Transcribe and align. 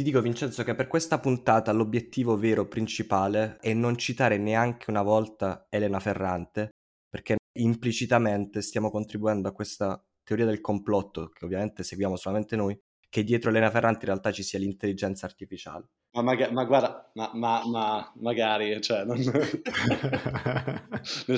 Ti 0.00 0.06
dico 0.06 0.22
Vincenzo 0.22 0.64
che 0.64 0.74
per 0.74 0.86
questa 0.86 1.20
puntata 1.20 1.72
l'obiettivo 1.72 2.38
vero 2.38 2.66
principale 2.66 3.58
è 3.60 3.74
non 3.74 3.98
citare 3.98 4.38
neanche 4.38 4.88
una 4.88 5.02
volta 5.02 5.66
Elena 5.68 6.00
Ferrante, 6.00 6.70
perché 7.06 7.36
implicitamente 7.58 8.62
stiamo 8.62 8.90
contribuendo 8.90 9.48
a 9.48 9.52
questa 9.52 10.02
teoria 10.24 10.46
del 10.46 10.62
complotto, 10.62 11.28
che 11.28 11.44
ovviamente 11.44 11.82
seguiamo 11.82 12.16
solamente 12.16 12.56
noi, 12.56 12.74
che 13.10 13.24
dietro 13.24 13.50
Elena 13.50 13.70
Ferrante 13.70 14.06
in 14.06 14.06
realtà 14.06 14.32
ci 14.32 14.42
sia 14.42 14.58
l'intelligenza 14.58 15.26
artificiale. 15.26 15.90
Ma, 16.12 16.22
maga- 16.22 16.50
ma 16.50 16.64
guarda, 16.64 17.10
ma, 17.16 17.30
ma, 17.34 17.62
ma, 17.66 18.10
magari, 18.20 18.80
cioè, 18.80 19.04
non... 19.04 19.20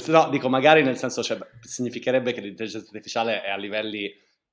no, 0.07 0.29
dico 0.31 0.49
magari 0.49 0.85
nel 0.85 0.99
senso, 0.99 1.25
cioè, 1.25 1.37
significherebbe 1.63 2.33
che 2.33 2.41
l'intelligenza 2.41 2.87
artificiale 2.87 3.43
è 3.43 3.51
a 3.51 3.57
livelli 3.57 4.09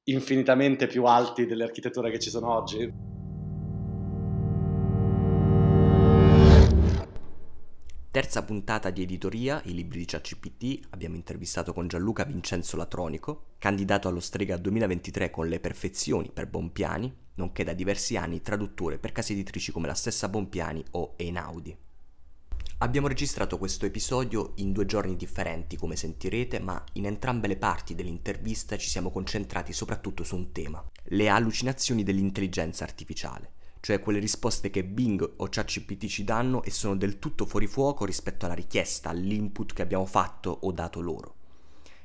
infinitamente 0.06 0.88
più 0.88 1.06
alti 1.06 1.46
delle 1.46 1.66
architetture 1.66 2.10
che 2.10 2.18
ci 2.18 2.32
sono 2.32 2.52
oggi? 2.52 3.19
Terza 8.12 8.42
puntata 8.42 8.90
di 8.90 9.04
editoria, 9.04 9.62
i 9.66 9.74
libri 9.76 10.00
di 10.00 10.06
ChatGPT, 10.06 10.88
abbiamo 10.90 11.14
intervistato 11.14 11.74
con 11.74 11.88
Gianluca 11.88 12.24
Vincenzo 12.24 12.76
Latronico, 12.76 13.50
candidato 13.60 14.08
allo 14.08 14.20
Strega 14.20 14.58
2023 14.58 15.30
con 15.30 15.48
le 15.48 15.60
perfezioni 15.60 16.32
per 16.34 16.48
Bompiani, 16.48 17.14
nonché 17.36 17.64
da 17.64 17.74
diversi 17.74 18.18
anni 18.18 18.42
traduttore 18.42 18.98
per 18.98 19.12
case 19.12 19.34
editrici 19.34 19.72
come 19.72 19.86
la 19.86 19.94
stessa 19.94 20.28
Bompiani 20.28 20.84
o 20.94 21.14
Einaudi. 21.18 21.78
Abbiamo 22.80 23.08
registrato 23.08 23.60
questo 23.60 23.86
episodio 23.86 24.54
in 24.56 24.72
due 24.72 24.88
giorni 24.88 25.16
differenti, 25.16 25.78
come 25.78 25.96
sentirete, 25.96 26.60
ma 26.60 26.84
in 26.94 27.06
entrambe 27.06 27.48
le 27.48 27.58
parti 27.58 27.94
dell'intervista 27.94 28.76
ci 28.78 28.90
siamo 28.90 29.12
concentrati 29.12 29.72
soprattutto 29.72 30.24
su 30.24 30.36
un 30.36 30.52
tema, 30.52 30.84
le 31.04 31.30
allucinazioni 31.30 32.02
dell'intelligenza 32.02 32.84
artificiale 32.84 33.58
cioè 33.80 34.00
quelle 34.00 34.20
risposte 34.20 34.70
che 34.70 34.84
Bing 34.84 35.34
o 35.38 35.48
ChatGPT 35.50 36.08
ci 36.08 36.24
danno 36.24 36.64
e 36.64 36.72
sono 36.72 36.96
del 36.96 37.20
tutto 37.20 37.46
fuori 37.46 37.68
fuoco 37.68 38.06
rispetto 38.06 38.46
alla 38.46 38.54
richiesta, 38.54 39.10
all'input 39.10 39.74
che 39.74 39.82
abbiamo 39.82 40.06
fatto 40.06 40.58
o 40.62 40.72
dato 40.72 41.00
loro. 41.02 41.36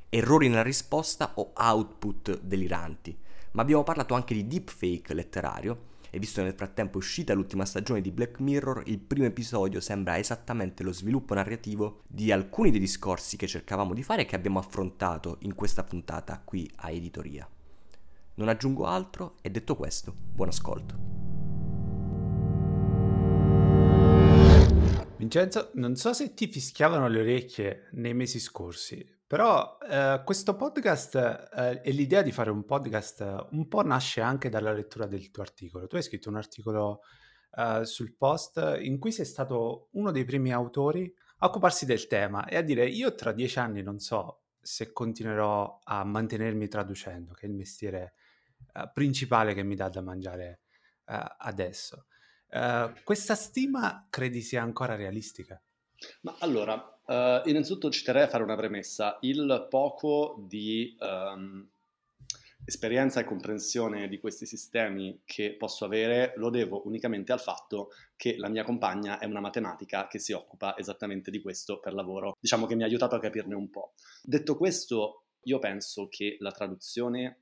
Errori 0.09 0.47
nella 0.47 0.61
risposta 0.61 1.33
o 1.35 1.51
output 1.55 2.39
deliranti, 2.41 3.17
ma 3.51 3.61
abbiamo 3.61 3.83
parlato 3.83 4.13
anche 4.13 4.33
di 4.33 4.47
deepfake 4.47 5.13
letterario 5.13 5.93
e 6.09 6.19
visto 6.19 6.41
nel 6.41 6.53
frattempo 6.53 6.97
uscita 6.97 7.33
l'ultima 7.33 7.65
stagione 7.65 7.99
di 7.99 8.11
Black 8.11 8.39
Mirror, 8.39 8.83
il 8.85 8.99
primo 8.99 9.25
episodio 9.25 9.81
sembra 9.81 10.17
esattamente 10.17 10.81
lo 10.81 10.93
sviluppo 10.93 11.33
narrativo 11.33 12.03
di 12.07 12.31
alcuni 12.31 12.71
dei 12.71 12.79
discorsi 12.79 13.35
che 13.35 13.47
cercavamo 13.47 13.93
di 13.93 14.01
fare 14.01 14.21
e 14.21 14.25
che 14.25 14.35
abbiamo 14.35 14.59
affrontato 14.59 15.37
in 15.39 15.55
questa 15.55 15.83
puntata 15.83 16.41
qui 16.41 16.71
a 16.77 16.89
Editoria. 16.89 17.45
Non 18.35 18.47
aggiungo 18.47 18.85
altro 18.85 19.35
e 19.41 19.51
detto 19.51 19.75
questo, 19.75 20.13
buon 20.15 20.47
ascolto. 20.47 21.24
Vincenzo, 25.25 25.71
non 25.73 25.95
so 25.95 26.13
se 26.13 26.35
ti 26.35 26.45
fischiavano 26.45 27.07
le 27.07 27.21
orecchie 27.21 27.89
nei 27.93 28.13
mesi 28.13 28.39
scorsi, 28.39 29.03
però 29.25 29.79
eh, 29.81 30.21
questo 30.23 30.55
podcast 30.55 31.15
eh, 31.15 31.81
e 31.83 31.91
l'idea 31.93 32.21
di 32.21 32.31
fare 32.31 32.51
un 32.51 32.63
podcast 32.63 33.47
un 33.49 33.67
po' 33.67 33.81
nasce 33.81 34.21
anche 34.21 34.49
dalla 34.49 34.71
lettura 34.71 35.07
del 35.07 35.31
tuo 35.31 35.41
articolo. 35.41 35.87
Tu 35.87 35.95
hai 35.95 36.03
scritto 36.03 36.29
un 36.29 36.35
articolo 36.35 37.01
eh, 37.55 37.85
sul 37.85 38.15
post 38.15 38.77
in 38.81 38.99
cui 38.99 39.11
sei 39.11 39.25
stato 39.25 39.87
uno 39.93 40.11
dei 40.11 40.25
primi 40.25 40.53
autori 40.53 41.11
a 41.39 41.47
occuparsi 41.47 41.87
del 41.87 42.05
tema 42.05 42.45
e 42.45 42.57
a 42.57 42.61
dire 42.61 42.85
io 42.85 43.15
tra 43.15 43.31
dieci 43.31 43.57
anni 43.57 43.81
non 43.81 43.97
so 43.97 44.43
se 44.61 44.93
continuerò 44.93 45.79
a 45.85 46.03
mantenermi 46.03 46.67
traducendo, 46.67 47.33
che 47.33 47.47
è 47.47 47.49
il 47.49 47.55
mestiere 47.55 48.13
eh, 48.75 48.91
principale 48.93 49.55
che 49.55 49.63
mi 49.63 49.73
dà 49.73 49.89
da 49.89 50.01
mangiare 50.01 50.59
eh, 51.07 51.35
adesso. 51.39 52.05
Uh, 52.49 52.93
questa 53.03 53.35
stima 53.35 54.07
credi 54.09 54.41
sia 54.41 54.61
ancora 54.61 54.95
realistica? 54.95 55.61
Ma 56.21 56.35
allora, 56.39 56.75
uh, 56.75 57.47
innanzitutto 57.49 57.89
ci 57.89 58.03
terrei 58.03 58.23
a 58.23 58.27
fare 58.27 58.43
una 58.43 58.55
premessa. 58.55 59.17
Il 59.21 59.67
poco 59.69 60.45
di 60.47 60.95
um, 60.99 61.67
esperienza 62.65 63.19
e 63.19 63.25
comprensione 63.25 64.07
di 64.07 64.19
questi 64.19 64.45
sistemi 64.45 65.21
che 65.23 65.55
posso 65.55 65.85
avere 65.85 66.33
lo 66.37 66.49
devo 66.49 66.85
unicamente 66.87 67.31
al 67.31 67.39
fatto 67.39 67.89
che 68.15 68.37
la 68.37 68.49
mia 68.49 68.63
compagna 68.63 69.19
è 69.19 69.25
una 69.25 69.39
matematica 69.39 70.07
che 70.07 70.17
si 70.17 70.33
occupa 70.33 70.75
esattamente 70.77 71.29
di 71.29 71.41
questo 71.41 71.79
per 71.79 71.93
lavoro. 71.93 72.35
Diciamo 72.39 72.65
che 72.65 72.75
mi 72.75 72.83
ha 72.83 72.87
aiutato 72.87 73.15
a 73.15 73.19
capirne 73.19 73.55
un 73.55 73.69
po'. 73.69 73.93
Detto 74.23 74.57
questo, 74.57 75.25
io 75.43 75.59
penso 75.59 76.07
che 76.09 76.37
la 76.39 76.51
traduzione 76.51 77.41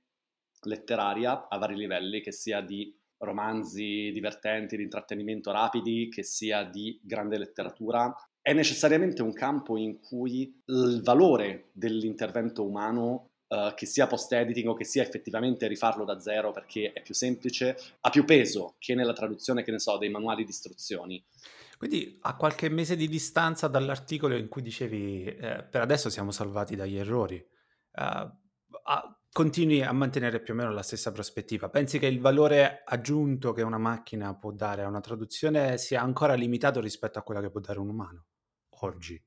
letteraria 0.64 1.48
a 1.48 1.58
vari 1.58 1.76
livelli, 1.76 2.22
che 2.22 2.32
sia 2.32 2.62
di 2.62 2.94
romanzi 3.24 4.12
divertenti, 4.14 4.78
di 4.78 4.84
intrattenimento 4.84 5.52
rapidi, 5.52 6.10
che 6.10 6.24
sia 6.24 6.64
di 6.64 7.00
grande 7.04 7.38
letteratura, 7.38 8.14
è 8.42 8.54
necessariamente 8.54 9.22
un 9.22 9.34
campo 9.34 9.78
in 9.78 10.00
cui 10.00 10.62
il 10.66 11.02
valore 11.04 11.70
dell'intervento 11.72 12.66
umano 12.66 13.30
Uh, 13.54 13.72
che 13.76 13.86
sia 13.86 14.08
post-editing 14.08 14.68
o 14.68 14.74
che 14.74 14.84
sia 14.84 15.04
effettivamente 15.04 15.68
rifarlo 15.68 16.06
da 16.06 16.20
zero 16.20 16.52
perché 16.52 16.92
è 16.92 17.04
più 17.04 17.14
semplice, 17.14 17.78
ha 18.00 18.10
più 18.10 18.26
peso 18.26 18.78
che 18.80 18.96
nella 18.96 19.14
traduzione, 19.14 19.62
che 19.62 19.70
ne 19.70 19.78
so, 19.78 19.98
dei 20.00 20.10
manuali 20.10 20.44
di 20.44 20.50
istruzioni. 20.50 21.24
Quindi 21.78 22.18
a 22.22 22.36
qualche 22.36 22.70
mese 22.70 22.96
di 22.96 23.08
distanza 23.08 23.68
dall'articolo 23.68 24.36
in 24.38 24.48
cui 24.48 24.64
dicevi 24.64 25.26
eh, 25.26 25.68
per 25.70 25.82
adesso 25.82 26.10
siamo 26.10 26.32
salvati 26.32 26.76
dagli 26.76 26.98
errori, 26.98 27.36
uh, 27.36 28.02
a, 28.02 29.18
continui 29.34 29.82
a 29.82 29.92
mantenere 29.92 30.40
più 30.40 30.54
o 30.54 30.56
meno 30.56 30.72
la 30.72 30.84
stessa 30.84 31.12
prospettiva. 31.12 31.70
Pensi 31.70 32.00
che 32.00 32.06
il 32.06 32.22
valore 32.22 32.84
aggiunto 32.86 33.52
che 33.52 33.64
una 33.64 33.80
macchina 33.80 34.36
può 34.36 34.52
dare 34.52 34.84
a 34.84 34.88
una 34.88 35.02
traduzione 35.02 35.78
sia 35.78 36.02
ancora 36.02 36.36
limitato 36.36 36.80
rispetto 36.80 37.20
a 37.20 37.24
quello 37.24 37.42
che 37.42 37.50
può 37.50 37.60
dare 37.60 37.80
un 37.80 37.90
umano 37.90 38.26
oggi? 38.82 39.22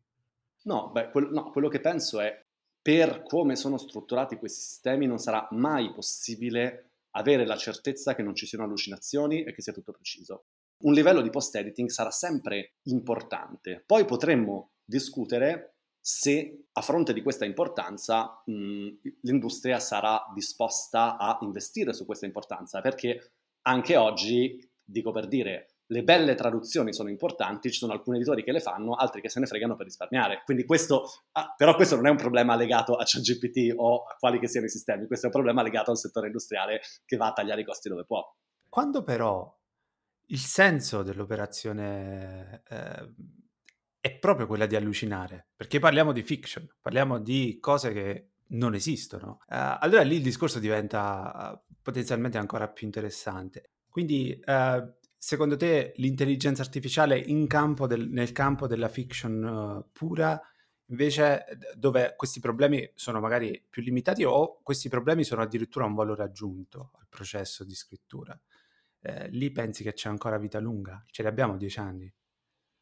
No, 0.62 0.90
beh, 0.90 1.10
quello, 1.10 1.30
no, 1.30 1.50
quello 1.50 1.68
che 1.68 1.80
penso 1.80 2.20
è 2.20 2.40
per 2.80 3.22
come 3.22 3.56
sono 3.56 3.78
strutturati 3.78 4.36
questi 4.36 4.60
sistemi 4.60 5.06
non 5.06 5.18
sarà 5.18 5.48
mai 5.50 5.92
possibile 5.92 6.90
avere 7.16 7.44
la 7.44 7.56
certezza 7.56 8.14
che 8.14 8.22
non 8.22 8.34
ci 8.34 8.46
siano 8.46 8.64
allucinazioni 8.64 9.42
e 9.42 9.52
che 9.52 9.62
sia 9.62 9.72
tutto 9.72 9.92
preciso. 9.92 10.44
Un 10.84 10.92
livello 10.92 11.20
di 11.20 11.30
post-editing 11.30 11.88
sarà 11.88 12.10
sempre 12.10 12.74
importante. 12.84 13.82
Poi 13.84 14.04
potremmo 14.04 14.72
discutere 14.84 15.75
se 16.08 16.66
a 16.70 16.82
fronte 16.82 17.12
di 17.12 17.20
questa 17.20 17.44
importanza 17.44 18.40
mh, 18.46 18.88
l'industria 19.22 19.80
sarà 19.80 20.24
disposta 20.32 21.16
a 21.16 21.36
investire 21.40 21.92
su 21.92 22.06
questa 22.06 22.26
importanza, 22.26 22.80
perché 22.80 23.32
anche 23.62 23.96
oggi, 23.96 24.56
dico 24.84 25.10
per 25.10 25.26
dire, 25.26 25.80
le 25.86 26.04
belle 26.04 26.36
traduzioni 26.36 26.92
sono 26.94 27.08
importanti, 27.08 27.72
ci 27.72 27.78
sono 27.78 27.92
alcuni 27.92 28.18
editori 28.18 28.44
che 28.44 28.52
le 28.52 28.60
fanno, 28.60 28.94
altri 28.94 29.20
che 29.20 29.28
se 29.28 29.40
ne 29.40 29.46
fregano 29.46 29.74
per 29.74 29.86
risparmiare. 29.86 30.42
Quindi 30.44 30.64
questo, 30.64 31.10
ah, 31.32 31.52
però 31.56 31.74
questo 31.74 31.96
non 31.96 32.06
è 32.06 32.10
un 32.10 32.16
problema 32.16 32.54
legato 32.54 32.94
a 32.94 33.02
ChatGPT 33.04 33.74
o 33.76 34.04
a 34.04 34.14
quali 34.16 34.38
che 34.38 34.46
siano 34.46 34.66
i 34.66 34.70
sistemi, 34.70 35.08
questo 35.08 35.26
è 35.26 35.28
un 35.28 35.34
problema 35.34 35.62
legato 35.62 35.90
al 35.90 35.98
settore 35.98 36.26
industriale 36.26 36.82
che 37.04 37.16
va 37.16 37.26
a 37.26 37.32
tagliare 37.32 37.62
i 37.62 37.64
costi 37.64 37.88
dove 37.88 38.04
può. 38.04 38.24
Quando 38.68 39.02
però 39.02 39.52
il 40.26 40.38
senso 40.38 41.02
dell'operazione 41.02 42.62
eh, 42.68 43.12
è 44.06 44.18
proprio 44.18 44.46
quella 44.46 44.66
di 44.66 44.76
allucinare, 44.76 45.48
perché 45.56 45.80
parliamo 45.80 46.12
di 46.12 46.22
fiction, 46.22 46.64
parliamo 46.80 47.18
di 47.18 47.58
cose 47.60 47.92
che 47.92 48.28
non 48.50 48.74
esistono. 48.74 49.38
Uh, 49.48 49.78
allora 49.80 50.02
lì 50.02 50.16
il 50.16 50.22
discorso 50.22 50.60
diventa 50.60 51.52
uh, 51.52 51.74
potenzialmente 51.82 52.38
ancora 52.38 52.68
più 52.68 52.86
interessante. 52.86 53.72
Quindi, 53.88 54.40
uh, 54.44 54.94
secondo 55.16 55.56
te, 55.56 55.92
l'intelligenza 55.96 56.62
artificiale 56.62 57.18
campo 57.48 57.88
del, 57.88 58.08
nel 58.08 58.30
campo 58.30 58.68
della 58.68 58.88
fiction 58.88 59.84
pura, 59.92 60.40
invece, 60.86 61.44
dove 61.74 62.14
questi 62.16 62.38
problemi 62.38 62.88
sono 62.94 63.18
magari 63.18 63.60
più 63.68 63.82
limitati 63.82 64.22
o 64.22 64.60
questi 64.62 64.88
problemi 64.88 65.24
sono 65.24 65.42
addirittura 65.42 65.84
un 65.84 65.94
valore 65.94 66.22
aggiunto 66.22 66.92
al 67.00 67.06
processo 67.08 67.64
di 67.64 67.74
scrittura, 67.74 68.40
eh, 69.00 69.28
lì 69.30 69.50
pensi 69.50 69.82
che 69.82 69.94
c'è 69.94 70.08
ancora 70.08 70.38
vita 70.38 70.60
lunga? 70.60 71.04
Ce 71.10 71.22
li 71.22 71.28
abbiamo 71.28 71.56
dieci 71.56 71.80
anni? 71.80 72.12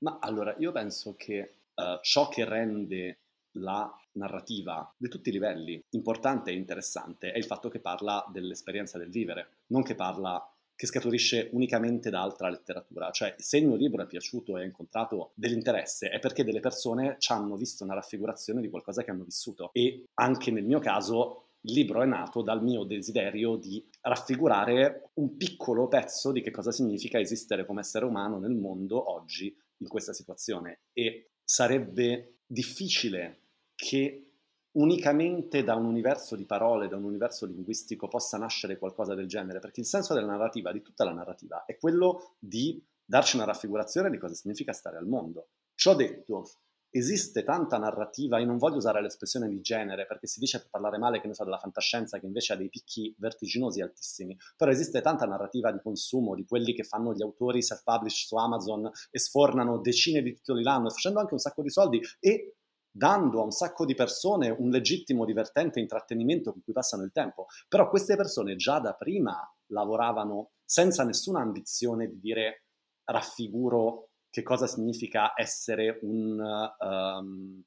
Ma 0.05 0.19
allora, 0.21 0.55
io 0.59 0.71
penso 0.71 1.15
che 1.17 1.61
uh, 1.75 1.99
ciò 2.03 2.29
che 2.29 2.45
rende 2.45 3.21
la 3.53 3.91
narrativa 4.13 4.93
di 4.99 5.09
tutti 5.09 5.31
i 5.31 5.33
livelli 5.33 5.83
importante 5.91 6.51
e 6.51 6.55
interessante 6.55 7.33
è 7.33 7.39
il 7.39 7.47
fatto 7.47 7.71
che 7.71 7.81
parla 7.81 8.23
dell'esperienza 8.31 8.99
del 8.99 9.09
vivere, 9.09 9.61
non 9.69 9.83
che 9.83 9.95
parla 9.95 10.47
che 10.77 10.87
scaturisce 10.87 11.49
unicamente 11.53 12.11
da 12.11 12.21
altra 12.21 12.51
letteratura. 12.51 13.11
Cioè, 13.13 13.35
se 13.39 13.57
il 13.57 13.67
mio 13.67 13.77
libro 13.77 14.03
è 14.03 14.07
piaciuto 14.07 14.59
e 14.59 14.63
ha 14.63 14.65
incontrato 14.65 15.31
dell'interesse, 15.35 16.11
è 16.11 16.19
perché 16.19 16.45
delle 16.45 16.61
persone 16.61 17.17
ci 17.19 17.33
hanno 17.33 17.57
visto 17.57 17.83
una 17.83 17.95
raffigurazione 17.95 18.61
di 18.61 18.69
qualcosa 18.69 19.03
che 19.03 19.11
hanno 19.11 19.25
vissuto. 19.25 19.71
E 19.73 20.05
anche 20.15 20.51
nel 20.51 20.65
mio 20.65 20.81
caso, 20.81 21.45
il 21.63 21.73
libro 21.73 22.03
è 22.03 22.07
nato 22.07 22.43
dal 22.43 22.63
mio 22.63 22.85
desiderio 22.85 23.57
di 23.57 23.83
raffigurare 24.03 25.11
un 25.15 25.37
piccolo 25.39 25.89
pezzo 25.89 26.31
di 26.31 26.43
che 26.43 26.51
cosa 26.51 26.73
significa 26.73 27.19
esistere 27.19 27.65
come 27.65 27.81
essere 27.81 28.05
umano 28.05 28.39
nel 28.39 28.55
mondo 28.55 29.13
oggi 29.13 29.57
in 29.85 29.89
questa 29.91 30.13
situazione 30.13 30.81
e 30.93 31.33
sarebbe 31.45 32.39
difficile 32.47 33.43
che 33.75 34.33
unicamente 34.73 35.63
da 35.63 35.77
un 35.77 35.85
universo 35.85 36.35
di 36.35 36.47
parole, 36.47 36.89
da 36.89 36.97
un 36.97 37.05
universo 37.05 37.47
linguistico 37.47 38.09
possa 38.09 38.39
nascere 38.39 38.79
qualcosa 38.79 39.15
del 39.15 39.29
genere, 39.29 39.61
perché 39.61 39.81
il 39.81 39.87
senso 39.87 40.15
della 40.15 40.27
narrativa, 40.27 40.73
di 40.73 40.83
tutta 40.83 41.05
la 41.05 41.13
narrativa, 41.13 41.65
è 41.65 41.77
quello 41.77 42.37
di 42.39 42.83
darci 43.05 43.37
una 43.37 43.45
raffigurazione 43.45 44.11
di 44.11 44.19
cosa 44.19 44.35
significa 44.35 44.73
stare 44.73 44.97
al 44.97 45.07
mondo. 45.07 45.49
Ciò 45.75 45.95
detto, 45.95 46.51
esiste 46.97 47.43
tanta 47.43 47.77
narrativa, 47.77 48.39
io 48.39 48.47
non 48.47 48.57
voglio 48.57 48.77
usare 48.77 49.03
l'espressione 49.03 49.49
di 49.49 49.61
genere 49.61 50.07
perché 50.07 50.29
si 50.29 50.39
dice 50.39 50.61
per 50.61 50.71
parlare 50.71 50.97
male, 50.97 51.21
che 51.21 51.27
ne 51.27 51.35
so, 51.35 51.43
della 51.43 51.59
fantascienza 51.59 52.21
che 52.21 52.27
invece 52.27 52.53
ha 52.53 52.57
dei 52.57 52.69
picchi 52.69 53.13
vertiginosi 53.19 53.81
altissimi, 53.81 54.37
però 54.57 54.71
esiste 54.71 55.01
tanta 55.01 55.27
narrativa 55.27 55.73
di 55.73 55.81
consumo, 55.83 56.37
di 56.37 56.47
quelli 56.47 56.73
che 56.73 56.85
fanno 56.85 57.13
gli 57.13 57.23
autori 57.23 57.63
self-publish 57.63 58.27
su 58.27 58.37
Amazon 58.37 58.89
e 59.11 59.19
sfornano 59.19 59.81
decine 59.81 60.23
di 60.23 60.35
titoli 60.35 60.63
l'anno, 60.63 60.89
facendo 60.91 61.19
anche 61.19 61.35
un 61.35 61.41
sacco 61.41 61.63
di 61.63 61.71
soldi 61.71 62.01
e 62.21 62.55
dando 62.97 63.41
a 63.41 63.45
un 63.45 63.51
sacco 63.51 63.85
di 63.85 63.95
persone 63.95 64.51
un 64.51 64.71
legittimo, 64.71 65.25
divertente 65.25 65.81
intrattenimento 65.81 66.53
con 66.53 66.63
cui 66.63 66.73
passano 66.73 67.03
il 67.03 67.11
tempo. 67.11 67.47
Però 67.67 67.89
queste 67.89 68.15
persone 68.15 68.55
già 68.55 68.79
da 68.79 68.95
prima 68.95 69.37
lavoravano 69.73 70.53
senza 70.65 71.03
nessuna 71.03 71.41
ambizione 71.41 72.07
di 72.07 72.21
dire 72.21 72.67
raffiguro 73.05 74.11
che 74.35 74.43
cosa 74.43 74.67
significa 74.67 75.33
essere 75.37 76.01
un, 76.03 76.43
um, 76.81 77.63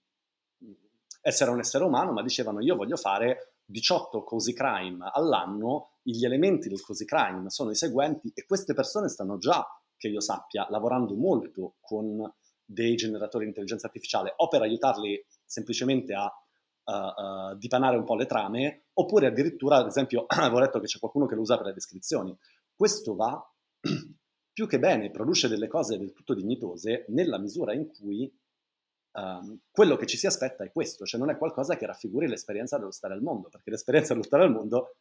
essere 1.21 1.49
un 1.49 1.59
essere 1.59 1.85
umano, 1.85 2.11
ma 2.11 2.21
dicevano 2.21 2.61
io 2.61 2.75
voglio 2.75 2.97
fare 2.97 3.53
18 3.63 4.21
cozy 4.23 4.51
crime 4.51 5.09
all'anno, 5.13 5.91
gli 6.01 6.25
elementi 6.25 6.67
del 6.67 6.81
cozy 6.81 7.05
crime 7.05 7.49
sono 7.49 7.71
i 7.71 7.75
seguenti 7.75 8.33
e 8.35 8.45
queste 8.45 8.73
persone 8.73 9.07
stanno 9.07 9.37
già, 9.37 9.65
che 9.95 10.09
io 10.09 10.19
sappia, 10.19 10.67
lavorando 10.69 11.15
molto 11.15 11.75
con 11.79 12.29
dei 12.65 12.95
generatori 12.95 13.45
di 13.45 13.51
intelligenza 13.51 13.87
artificiale 13.87 14.33
o 14.35 14.49
per 14.49 14.61
aiutarli 14.61 15.25
semplicemente 15.45 16.13
a 16.15 16.25
uh, 16.25 16.91
uh, 16.91 17.55
dipanare 17.55 17.95
un 17.95 18.03
po' 18.03 18.15
le 18.15 18.25
trame, 18.25 18.87
oppure 18.91 19.27
addirittura, 19.27 19.77
ad 19.77 19.87
esempio, 19.87 20.25
avevo 20.35 20.59
letto 20.59 20.81
che 20.81 20.87
c'è 20.87 20.99
qualcuno 20.99 21.27
che 21.27 21.35
lo 21.35 21.41
usa 21.41 21.55
per 21.55 21.67
le 21.67 21.73
descrizioni. 21.73 22.37
Questo 22.75 23.15
va 23.15 23.41
più 24.57 24.65
che 24.65 24.79
bene 24.79 25.11
produce 25.11 25.47
delle 25.47 25.67
cose 25.67 25.99
del 25.99 26.13
tutto 26.13 26.33
dignitose 26.33 27.05
nella 27.09 27.37
misura 27.37 27.75
in 27.75 27.89
cui 27.89 28.27
um, 29.11 29.59
quello 29.69 29.95
che 29.97 30.07
ci 30.07 30.17
si 30.17 30.25
aspetta 30.25 30.63
è 30.63 30.71
questo, 30.71 31.05
cioè 31.05 31.19
non 31.19 31.29
è 31.29 31.37
qualcosa 31.37 31.77
che 31.77 31.85
raffiguri 31.85 32.27
l'esperienza 32.27 32.79
dello 32.79 32.89
stare 32.89 33.13
al 33.13 33.21
mondo, 33.21 33.49
perché 33.49 33.69
l'esperienza 33.69 34.13
dello 34.13 34.25
stare 34.25 34.45
al 34.45 34.51
mondo 34.51 34.95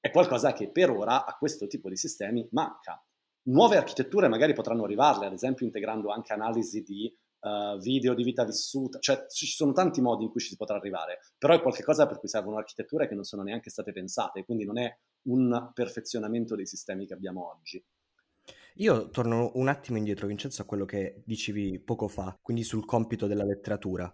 è 0.00 0.10
qualcosa 0.10 0.52
che 0.52 0.68
per 0.72 0.90
ora 0.90 1.24
a 1.24 1.36
questo 1.36 1.68
tipo 1.68 1.88
di 1.88 1.96
sistemi 1.96 2.48
manca. 2.50 3.00
Nuove 3.42 3.76
architetture 3.76 4.26
magari 4.26 4.52
potranno 4.52 4.82
arrivarle, 4.82 5.26
ad 5.26 5.32
esempio 5.32 5.64
integrando 5.64 6.10
anche 6.10 6.32
analisi 6.32 6.82
di 6.82 7.16
uh, 7.42 7.78
video 7.78 8.14
di 8.14 8.24
vita 8.24 8.44
vissuta, 8.44 8.98
cioè 8.98 9.26
ci 9.28 9.46
sono 9.46 9.70
tanti 9.70 10.00
modi 10.00 10.24
in 10.24 10.30
cui 10.32 10.40
ci 10.40 10.48
si 10.48 10.56
potrà 10.56 10.76
arrivare, 10.76 11.20
però 11.38 11.54
è 11.54 11.62
qualcosa 11.62 12.08
per 12.08 12.18
cui 12.18 12.26
servono 12.26 12.58
architetture 12.58 13.06
che 13.06 13.14
non 13.14 13.22
sono 13.22 13.44
neanche 13.44 13.70
state 13.70 13.92
pensate, 13.92 14.44
quindi 14.44 14.64
non 14.64 14.76
è 14.76 14.92
un 15.28 15.70
perfezionamento 15.72 16.56
dei 16.56 16.66
sistemi 16.66 17.06
che 17.06 17.14
abbiamo 17.14 17.48
oggi. 17.48 17.80
Io 18.80 19.10
torno 19.10 19.50
un 19.54 19.68
attimo 19.68 19.98
indietro, 19.98 20.26
Vincenzo, 20.28 20.62
a 20.62 20.64
quello 20.64 20.84
che 20.84 21.22
dicevi 21.26 21.80
poco 21.80 22.06
fa, 22.06 22.38
quindi 22.40 22.62
sul 22.62 22.84
compito 22.84 23.26
della 23.26 23.44
letteratura. 23.44 24.12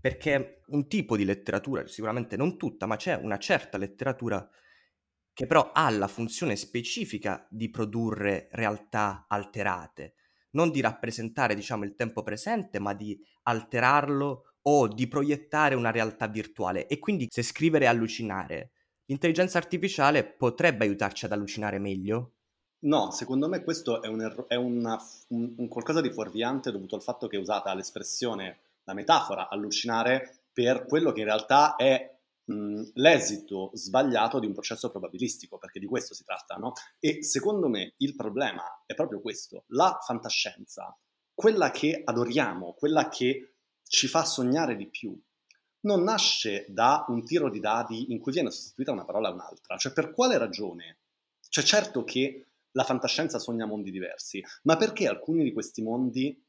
Perché 0.00 0.62
un 0.68 0.86
tipo 0.86 1.16
di 1.16 1.24
letteratura, 1.24 1.86
sicuramente 1.86 2.36
non 2.36 2.56
tutta, 2.56 2.86
ma 2.86 2.96
c'è 2.96 3.14
una 3.14 3.38
certa 3.38 3.76
letteratura 3.78 4.46
che 5.32 5.46
però 5.46 5.72
ha 5.72 5.90
la 5.90 6.06
funzione 6.06 6.54
specifica 6.54 7.46
di 7.50 7.70
produrre 7.70 8.48
realtà 8.52 9.24
alterate, 9.28 10.14
non 10.50 10.70
di 10.70 10.80
rappresentare, 10.80 11.56
diciamo, 11.56 11.84
il 11.84 11.96
tempo 11.96 12.22
presente, 12.22 12.78
ma 12.78 12.94
di 12.94 13.18
alterarlo 13.44 14.44
o 14.62 14.86
di 14.88 15.08
proiettare 15.08 15.74
una 15.74 15.90
realtà 15.90 16.28
virtuale. 16.28 16.86
E 16.86 17.00
quindi 17.00 17.26
se 17.28 17.42
scrivere 17.42 17.86
è 17.86 17.88
allucinare, 17.88 18.70
l'intelligenza 19.06 19.58
artificiale 19.58 20.24
potrebbe 20.24 20.84
aiutarci 20.84 21.24
ad 21.24 21.32
allucinare 21.32 21.80
meglio? 21.80 22.33
No, 22.84 23.10
secondo 23.10 23.48
me 23.48 23.62
questo 23.62 24.02
è, 24.02 24.08
un, 24.08 24.20
erro- 24.20 24.48
è 24.48 24.56
una, 24.56 25.00
un, 25.28 25.54
un, 25.56 25.68
qualcosa 25.68 26.02
di 26.02 26.10
fuorviante 26.10 26.70
dovuto 26.70 26.96
al 26.96 27.02
fatto 27.02 27.28
che 27.28 27.36
è 27.36 27.40
usata 27.40 27.74
l'espressione, 27.74 28.58
la 28.84 28.92
metafora, 28.92 29.48
allucinare 29.48 30.44
per 30.52 30.84
quello 30.84 31.10
che 31.12 31.20
in 31.20 31.26
realtà 31.26 31.76
è 31.76 32.14
mh, 32.44 32.82
l'esito 32.94 33.70
sbagliato 33.72 34.38
di 34.38 34.46
un 34.46 34.52
processo 34.52 34.90
probabilistico, 34.90 35.56
perché 35.56 35.80
di 35.80 35.86
questo 35.86 36.12
si 36.12 36.24
tratta, 36.24 36.56
no? 36.56 36.72
E 37.00 37.24
secondo 37.24 37.68
me 37.68 37.94
il 37.98 38.14
problema 38.14 38.82
è 38.84 38.94
proprio 38.94 39.20
questo, 39.22 39.64
la 39.68 39.98
fantascienza, 40.04 40.94
quella 41.32 41.70
che 41.70 42.02
adoriamo, 42.04 42.74
quella 42.74 43.08
che 43.08 43.54
ci 43.88 44.08
fa 44.08 44.24
sognare 44.26 44.76
di 44.76 44.88
più, 44.88 45.18
non 45.80 46.02
nasce 46.02 46.66
da 46.68 47.06
un 47.08 47.24
tiro 47.24 47.48
di 47.48 47.60
dadi 47.60 48.12
in 48.12 48.18
cui 48.18 48.32
viene 48.32 48.50
sostituita 48.50 48.92
una 48.92 49.04
parola 49.04 49.28
a 49.28 49.32
un'altra. 49.32 49.76
Cioè, 49.78 49.92
per 49.92 50.12
quale 50.12 50.36
ragione? 50.36 50.98
Cioè, 51.48 51.64
certo 51.64 52.04
che 52.04 52.46
la 52.74 52.84
fantascienza 52.84 53.38
sogna 53.38 53.66
mondi 53.66 53.90
diversi, 53.90 54.42
ma 54.62 54.76
perché 54.76 55.08
alcuni 55.08 55.42
di 55.42 55.52
questi 55.52 55.82
mondi 55.82 56.40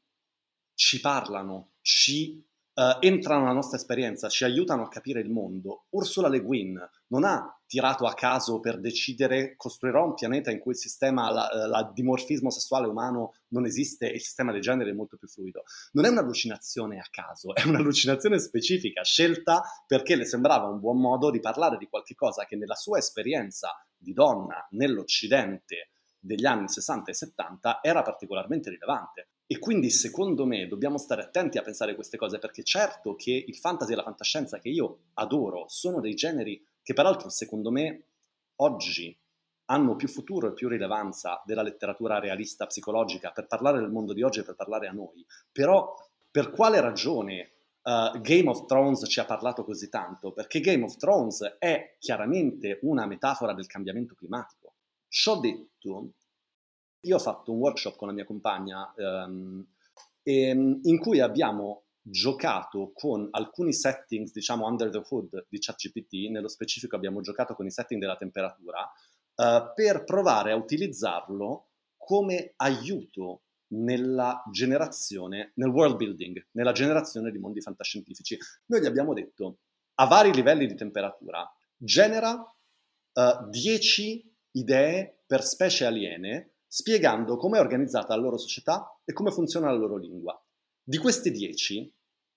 ci 0.74 1.00
parlano, 1.00 1.72
ci 1.80 2.44
uh, 2.74 2.98
entrano 3.00 3.42
nella 3.42 3.54
nostra 3.54 3.76
esperienza, 3.76 4.28
ci 4.28 4.44
aiutano 4.44 4.82
a 4.82 4.88
capire 4.88 5.20
il 5.20 5.30
mondo. 5.30 5.86
Ursula 5.90 6.28
Le 6.28 6.40
Guin 6.40 6.78
non 7.08 7.24
ha 7.24 7.50
tirato 7.66 8.06
a 8.06 8.14
caso 8.14 8.60
per 8.60 8.78
decidere 8.78 9.56
costruirò 9.56 10.04
un 10.04 10.14
pianeta 10.14 10.50
in 10.50 10.58
cui 10.58 10.72
il 10.72 10.78
sistema, 10.78 11.30
la, 11.32 11.48
la 11.66 11.90
dimorfismo 11.92 12.50
sessuale 12.50 12.86
umano 12.86 13.34
non 13.48 13.64
esiste 13.64 14.10
e 14.10 14.14
il 14.14 14.20
sistema 14.20 14.52
dei 14.52 14.60
generi 14.60 14.90
è 14.90 14.94
molto 14.94 15.16
più 15.16 15.28
fluido. 15.28 15.62
Non 15.92 16.04
è 16.04 16.08
un'allucinazione 16.08 16.98
a 16.98 17.06
caso, 17.10 17.54
è 17.54 17.62
un'allucinazione 17.66 18.38
specifica, 18.38 19.02
scelta 19.02 19.62
perché 19.86 20.16
le 20.16 20.26
sembrava 20.26 20.68
un 20.68 20.80
buon 20.80 21.00
modo 21.00 21.30
di 21.30 21.40
parlare 21.40 21.76
di 21.76 21.88
qualche 21.88 22.14
cosa 22.14 22.44
che 22.44 22.56
nella 22.56 22.74
sua 22.74 22.98
esperienza 22.98 23.70
di 23.96 24.12
donna 24.12 24.66
nell'Occidente 24.72 25.90
degli 26.26 26.44
anni 26.44 26.68
60 26.68 27.10
e 27.10 27.14
70 27.14 27.78
era 27.82 28.02
particolarmente 28.02 28.68
rilevante. 28.70 29.28
E 29.46 29.58
quindi 29.58 29.90
secondo 29.90 30.44
me 30.44 30.66
dobbiamo 30.66 30.98
stare 30.98 31.22
attenti 31.22 31.56
a 31.56 31.62
pensare 31.62 31.94
queste 31.94 32.16
cose 32.16 32.38
perché 32.38 32.64
certo 32.64 33.14
che 33.14 33.44
il 33.46 33.56
fantasy 33.56 33.92
e 33.92 33.96
la 33.96 34.02
fantascienza 34.02 34.58
che 34.58 34.68
io 34.68 35.04
adoro 35.14 35.66
sono 35.68 36.00
dei 36.00 36.14
generi 36.14 36.62
che 36.82 36.94
peraltro 36.94 37.28
secondo 37.28 37.70
me 37.70 38.06
oggi 38.56 39.16
hanno 39.66 39.96
più 39.96 40.08
futuro 40.08 40.48
e 40.48 40.52
più 40.52 40.68
rilevanza 40.68 41.42
della 41.44 41.62
letteratura 41.62 42.18
realista 42.18 42.66
psicologica 42.66 43.30
per 43.30 43.46
parlare 43.46 43.78
del 43.78 43.90
mondo 43.90 44.12
di 44.12 44.22
oggi 44.22 44.40
e 44.40 44.44
per 44.44 44.56
parlare 44.56 44.88
a 44.88 44.92
noi. 44.92 45.24
Però 45.50 45.94
per 46.30 46.50
quale 46.50 46.80
ragione 46.80 47.52
uh, 47.82 48.20
Game 48.20 48.48
of 48.48 48.66
Thrones 48.66 49.04
ci 49.08 49.20
ha 49.20 49.24
parlato 49.24 49.64
così 49.64 49.88
tanto? 49.88 50.32
Perché 50.32 50.60
Game 50.60 50.84
of 50.84 50.96
Thrones 50.96 51.56
è 51.58 51.96
chiaramente 51.98 52.78
una 52.82 53.06
metafora 53.06 53.54
del 53.54 53.66
cambiamento 53.66 54.14
climatico 54.14 54.65
Ciò 55.08 55.40
detto, 55.40 56.12
io 57.00 57.16
ho 57.16 57.20
fatto 57.20 57.52
un 57.52 57.58
workshop 57.58 57.96
con 57.96 58.08
la 58.08 58.14
mia 58.14 58.24
compagna 58.24 58.92
um, 58.96 59.64
in 60.24 60.98
cui 60.98 61.20
abbiamo 61.20 61.84
giocato 62.00 62.92
con 62.94 63.28
alcuni 63.30 63.72
settings, 63.72 64.32
diciamo 64.32 64.66
under 64.66 64.90
the 64.90 65.02
hood 65.08 65.46
di 65.48 65.58
ChatGPT, 65.58 66.30
nello 66.30 66.48
specifico 66.48 66.96
abbiamo 66.96 67.20
giocato 67.20 67.54
con 67.54 67.66
i 67.66 67.70
setting 67.70 68.00
della 68.00 68.16
temperatura, 68.16 68.80
uh, 68.82 69.72
per 69.74 70.04
provare 70.04 70.52
a 70.52 70.56
utilizzarlo 70.56 71.68
come 71.96 72.52
aiuto 72.56 73.42
nella 73.68 74.42
generazione, 74.52 75.52
nel 75.56 75.70
world 75.70 75.96
building, 75.96 76.48
nella 76.52 76.72
generazione 76.72 77.32
di 77.32 77.38
mondi 77.38 77.60
fantascientifici. 77.60 78.38
Noi 78.66 78.80
gli 78.80 78.86
abbiamo 78.86 79.12
detto, 79.12 79.58
a 79.94 80.06
vari 80.06 80.32
livelli 80.32 80.66
di 80.66 80.74
temperatura, 80.74 81.44
genera 81.76 82.54
10 83.48 84.22
uh, 84.22 84.35
idee 84.56 85.22
per 85.26 85.42
specie 85.42 85.84
aliene, 85.84 86.54
spiegando 86.66 87.36
come 87.36 87.58
è 87.58 87.60
organizzata 87.60 88.14
la 88.14 88.22
loro 88.22 88.36
società 88.36 88.98
e 89.04 89.12
come 89.12 89.30
funziona 89.30 89.70
la 89.70 89.76
loro 89.76 89.96
lingua. 89.96 90.38
Di 90.82 90.98
queste 90.98 91.30
dieci, 91.30 91.92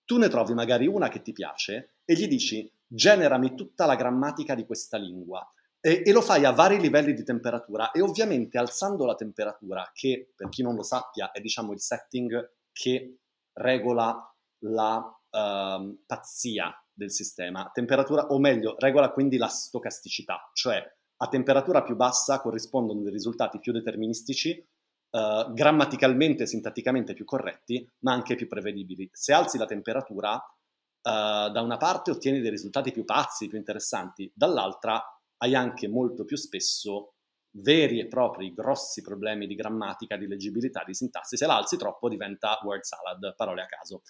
tu 0.06 0.18
ne 0.18 0.28
trovi 0.28 0.54
magari 0.54 0.88
una 0.88 1.08
che 1.10 1.22
ti 1.22 1.34
piace 1.34 1.98
e 2.04 2.14
gli 2.16 2.28
dici 2.28 2.72
generami 2.88 3.54
tutta 3.56 3.86
la 3.86 3.96
grammatica 3.96 4.56
di 4.56 4.66
questa 4.66 4.98
lingua. 4.98 5.48
E, 5.82 6.02
e, 6.04 6.12
lo 6.12 6.22
fai 6.22 6.44
a 6.44 6.52
vari 6.52 6.80
livelli 6.80 7.14
di 7.14 7.24
temperatura 7.24 7.92
e 7.92 8.02
ovviamente 8.02 8.58
alzando 8.58 9.06
la 9.06 9.16
temperatura, 9.16 9.90
che 9.94 10.34
per 10.36 10.50
chi 10.50 10.62
non 10.62 10.76
lo 10.76 10.84
sappia 10.84 11.32
è 11.32 11.40
diciamo 11.40 11.72
il 11.72 11.80
setting 11.80 12.54
che 12.72 13.20
regola 13.54 14.36
la 14.64 14.98
uh, 14.98 16.04
pazzia 16.06 16.74
del 16.92 17.12
sistema, 17.12 17.70
temperatura, 17.74 18.28
o 18.28 18.40
meglio, 18.40 18.76
regola 18.78 19.12
quindi 19.12 19.38
la 19.38 19.48
stocasticità, 19.48 20.50
cioè 20.54 20.84
a 21.22 21.28
temperatura 21.28 21.84
più 21.84 21.96
bassa 21.96 22.40
corrispondono 22.40 23.02
dei 23.02 23.12
risultati 23.12 23.60
più 23.60 23.72
deterministici, 23.72 24.52
eh, 24.52 25.48
grammaticalmente 25.52 26.44
e 26.44 26.48
sintatticamente 26.48 27.14
più 27.14 27.26
corretti, 27.26 27.88
ma 28.00 28.14
anche 28.14 28.36
più 28.36 28.48
prevedibili. 28.48 29.10
Se 29.12 29.34
alzi 29.34 29.58
la 29.58 29.66
temperatura, 29.66 30.36
eh, 30.38 31.50
da 31.52 31.62
una 31.62 31.78
parte 31.78 32.12
ottieni 32.12 32.40
dei 32.40 32.50
risultati 32.50 32.92
più 32.92 33.04
pazzi, 33.06 33.48
più 33.48 33.58
interessanti, 33.58 34.32
dall'altra 34.34 35.02
hai 35.42 35.56
anche 35.56 35.88
molto 35.88 36.26
più 36.26 36.38
spesso 36.38 37.14
veri 37.58 38.00
e 38.00 38.08
propri 38.08 38.54
grossi 38.54 39.02
problemi 39.02 39.48
di 39.48 39.56
grammatica, 39.56 40.18
di 40.18 40.28
leggibilità, 40.28 40.84
di 40.86 40.94
sintassi. 40.94 41.36
Se 41.36 41.46
la 41.46 41.56
alzi 41.56 41.78
troppo 41.78 42.08
diventa 42.08 42.60
word 42.64 42.84
salad, 42.84 43.34
parole 43.36 43.64
a 43.64 43.66
caso. 43.66 44.04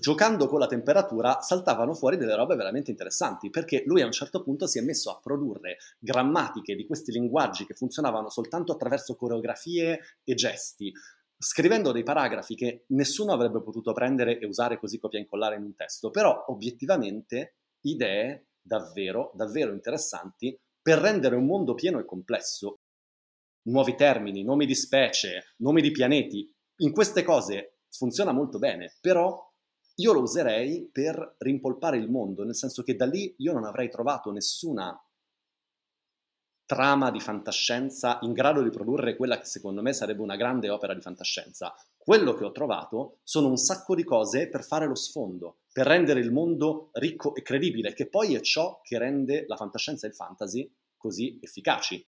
Giocando 0.00 0.48
con 0.48 0.58
la 0.58 0.66
temperatura 0.66 1.40
saltavano 1.40 1.94
fuori 1.94 2.16
delle 2.16 2.34
robe 2.34 2.56
veramente 2.56 2.90
interessanti, 2.90 3.50
perché 3.50 3.84
lui 3.86 4.02
a 4.02 4.06
un 4.06 4.12
certo 4.12 4.42
punto 4.42 4.66
si 4.66 4.78
è 4.78 4.82
messo 4.82 5.10
a 5.10 5.20
produrre 5.20 5.78
grammatiche 5.98 6.74
di 6.74 6.86
questi 6.86 7.12
linguaggi 7.12 7.64
che 7.64 7.74
funzionavano 7.74 8.28
soltanto 8.28 8.72
attraverso 8.72 9.14
coreografie 9.14 10.00
e 10.24 10.34
gesti, 10.34 10.92
scrivendo 11.38 11.92
dei 11.92 12.02
paragrafi 12.02 12.56
che 12.56 12.84
nessuno 12.88 13.32
avrebbe 13.32 13.62
potuto 13.62 13.92
prendere 13.92 14.38
e 14.38 14.46
usare 14.46 14.78
così 14.78 14.98
copia 14.98 15.18
e 15.18 15.22
incollare 15.22 15.56
in 15.56 15.62
un 15.62 15.76
testo, 15.76 16.10
però 16.10 16.44
obiettivamente 16.48 17.58
idee 17.82 18.46
davvero, 18.60 19.30
davvero 19.34 19.72
interessanti 19.72 20.58
per 20.82 20.98
rendere 20.98 21.36
un 21.36 21.46
mondo 21.46 21.74
pieno 21.74 22.00
e 22.00 22.04
complesso. 22.04 22.80
Nuovi 23.66 23.94
termini, 23.94 24.42
nomi 24.42 24.66
di 24.66 24.74
specie, 24.74 25.54
nomi 25.58 25.80
di 25.80 25.90
pianeti, 25.90 26.52
in 26.78 26.92
queste 26.92 27.22
cose 27.22 27.78
funziona 27.88 28.32
molto 28.32 28.58
bene, 28.58 28.94
però 29.00 29.44
io 29.96 30.12
lo 30.12 30.20
userei 30.20 30.88
per 30.90 31.36
rimpolpare 31.38 31.96
il 31.96 32.10
mondo, 32.10 32.44
nel 32.44 32.54
senso 32.54 32.82
che 32.82 32.96
da 32.96 33.06
lì 33.06 33.34
io 33.38 33.52
non 33.52 33.64
avrei 33.64 33.88
trovato 33.88 34.30
nessuna 34.30 34.98
trama 36.66 37.12
di 37.12 37.20
fantascienza 37.20 38.18
in 38.22 38.32
grado 38.32 38.60
di 38.60 38.70
produrre 38.70 39.14
quella 39.14 39.38
che 39.38 39.44
secondo 39.44 39.82
me 39.82 39.92
sarebbe 39.92 40.20
una 40.20 40.34
grande 40.34 40.68
opera 40.68 40.94
di 40.94 41.00
fantascienza. 41.00 41.72
Quello 41.96 42.34
che 42.34 42.44
ho 42.44 42.50
trovato 42.50 43.20
sono 43.22 43.48
un 43.48 43.56
sacco 43.56 43.94
di 43.94 44.02
cose 44.02 44.48
per 44.48 44.64
fare 44.64 44.86
lo 44.86 44.96
sfondo, 44.96 45.58
per 45.72 45.86
rendere 45.86 46.20
il 46.20 46.32
mondo 46.32 46.90
ricco 46.94 47.34
e 47.34 47.42
credibile, 47.42 47.94
che 47.94 48.08
poi 48.08 48.34
è 48.34 48.40
ciò 48.40 48.80
che 48.82 48.98
rende 48.98 49.44
la 49.46 49.56
fantascienza 49.56 50.06
e 50.06 50.10
il 50.10 50.16
fantasy 50.16 50.70
così 50.96 51.38
efficaci. 51.40 52.04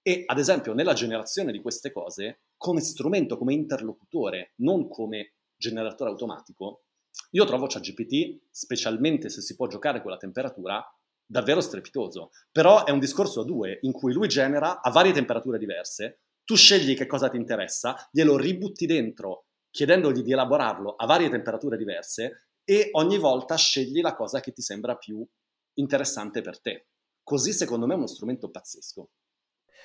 E 0.00 0.22
ad 0.24 0.38
esempio 0.38 0.72
nella 0.72 0.94
generazione 0.94 1.52
di 1.52 1.60
queste 1.60 1.92
cose, 1.92 2.40
come 2.56 2.80
strumento, 2.80 3.36
come 3.36 3.52
interlocutore, 3.52 4.52
non 4.56 4.88
come 4.88 5.34
generatore 5.54 6.10
automatico, 6.10 6.84
io 7.30 7.44
trovo 7.44 7.66
ChatGPT, 7.66 8.46
specialmente 8.50 9.28
se 9.28 9.40
si 9.40 9.54
può 9.54 9.66
giocare 9.66 10.00
con 10.02 10.10
la 10.10 10.16
temperatura, 10.16 10.84
davvero 11.24 11.60
strepitoso. 11.60 12.30
Però 12.50 12.84
è 12.84 12.90
un 12.90 12.98
discorso 12.98 13.42
a 13.42 13.44
due, 13.44 13.78
in 13.82 13.92
cui 13.92 14.12
lui 14.12 14.28
genera 14.28 14.80
a 14.80 14.90
varie 14.90 15.12
temperature 15.12 15.58
diverse, 15.58 16.20
tu 16.44 16.56
scegli 16.56 16.96
che 16.96 17.06
cosa 17.06 17.28
ti 17.28 17.36
interessa, 17.36 18.08
glielo 18.10 18.36
ributti 18.36 18.86
dentro 18.86 19.48
chiedendogli 19.70 20.22
di 20.22 20.32
elaborarlo 20.32 20.94
a 20.94 21.06
varie 21.06 21.28
temperature 21.28 21.76
diverse 21.76 22.48
e 22.64 22.88
ogni 22.92 23.18
volta 23.18 23.54
scegli 23.56 24.00
la 24.00 24.14
cosa 24.14 24.40
che 24.40 24.52
ti 24.52 24.62
sembra 24.62 24.96
più 24.96 25.26
interessante 25.74 26.40
per 26.40 26.60
te. 26.60 26.88
Così 27.22 27.52
secondo 27.52 27.86
me 27.86 27.92
è 27.92 27.96
uno 27.96 28.06
strumento 28.06 28.50
pazzesco. 28.50 29.10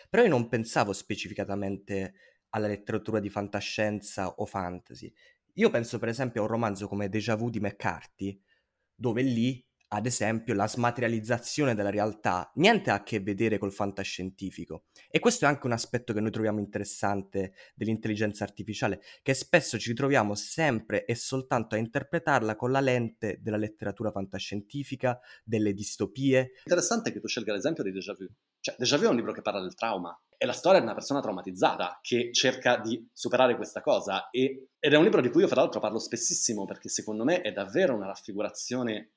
Però 0.10 0.24
io 0.24 0.30
non 0.30 0.48
pensavo 0.48 0.94
specificatamente 0.94 2.14
alla 2.50 2.68
letteratura 2.68 3.20
di 3.20 3.30
fantascienza 3.30 4.30
o 4.36 4.46
fantasy. 4.46 5.14
Io 5.58 5.70
penso 5.70 6.00
per 6.00 6.10
esempio 6.10 6.42
a 6.42 6.46
un 6.46 6.50
romanzo 6.50 6.88
come 6.88 7.10
Déjà 7.10 7.36
Vu 7.36 7.52
di 7.52 7.60
McCarthy, 7.60 8.42
dove 8.96 9.22
lì, 9.22 9.64
ad 9.90 10.08
esempio, 10.08 10.56
la 10.56 10.68
smaterializzazione 10.68 11.76
della 11.76 11.92
realtà 11.92 12.52
niente 12.56 12.90
ha 12.90 12.96
a 12.96 13.04
che 13.04 13.20
vedere 13.20 13.60
col 13.60 13.72
fantascientifico. 13.72 14.86
E 15.12 15.20
questo 15.20 15.46
è 15.46 15.48
anche 15.48 15.68
un 15.68 15.74
aspetto 15.74 16.12
che 16.12 16.22
noi 16.22 16.32
troviamo 16.32 16.58
interessante 16.58 17.54
dell'intelligenza 17.76 18.44
artificiale, 18.44 19.02
che 19.22 19.36
spesso 19.36 19.78
ci 19.78 19.90
ritroviamo 19.90 20.34
sempre 20.34 21.06
e 21.06 21.14
soltanto 21.14 21.76
a 21.76 21.78
interpretarla 21.78 22.56
con 22.56 22.72
la 22.72 22.80
lente 22.80 23.38
della 23.40 23.58
letteratura 23.58 24.10
fantascientifica, 24.10 25.20
delle 25.44 25.74
distopie. 25.74 26.54
Interessante 26.64 27.12
che 27.12 27.20
tu 27.20 27.28
scelga 27.28 27.54
l'esempio 27.54 27.84
di 27.84 27.92
Déjà 27.92 28.16
Vu. 28.16 28.26
Cioè, 28.60 28.76
Déjà 28.80 28.98
Vu 28.98 29.04
è 29.04 29.10
un 29.10 29.18
libro 29.18 29.34
che 29.34 29.44
parla 29.44 29.62
del 29.62 29.76
trauma, 29.76 30.20
è 30.44 30.46
la 30.46 30.52
storia 30.52 30.80
di 30.80 30.86
una 30.86 30.94
persona 30.94 31.22
traumatizzata 31.22 32.00
che 32.02 32.34
cerca 32.34 32.76
di 32.76 33.10
superare 33.14 33.56
questa 33.56 33.80
cosa 33.80 34.30
e, 34.30 34.72
ed 34.78 34.92
è 34.92 34.98
un 34.98 35.04
libro 35.06 35.22
di 35.22 35.30
cui 35.30 35.40
io 35.40 35.48
fra 35.48 35.62
l'altro 35.62 35.80
parlo 35.80 36.00
spessissimo 36.00 36.66
perché 36.66 36.90
secondo 36.90 37.24
me 37.24 37.40
è 37.40 37.54
davvero 37.54 37.96
una 37.96 38.08
raffigurazione 38.08 39.14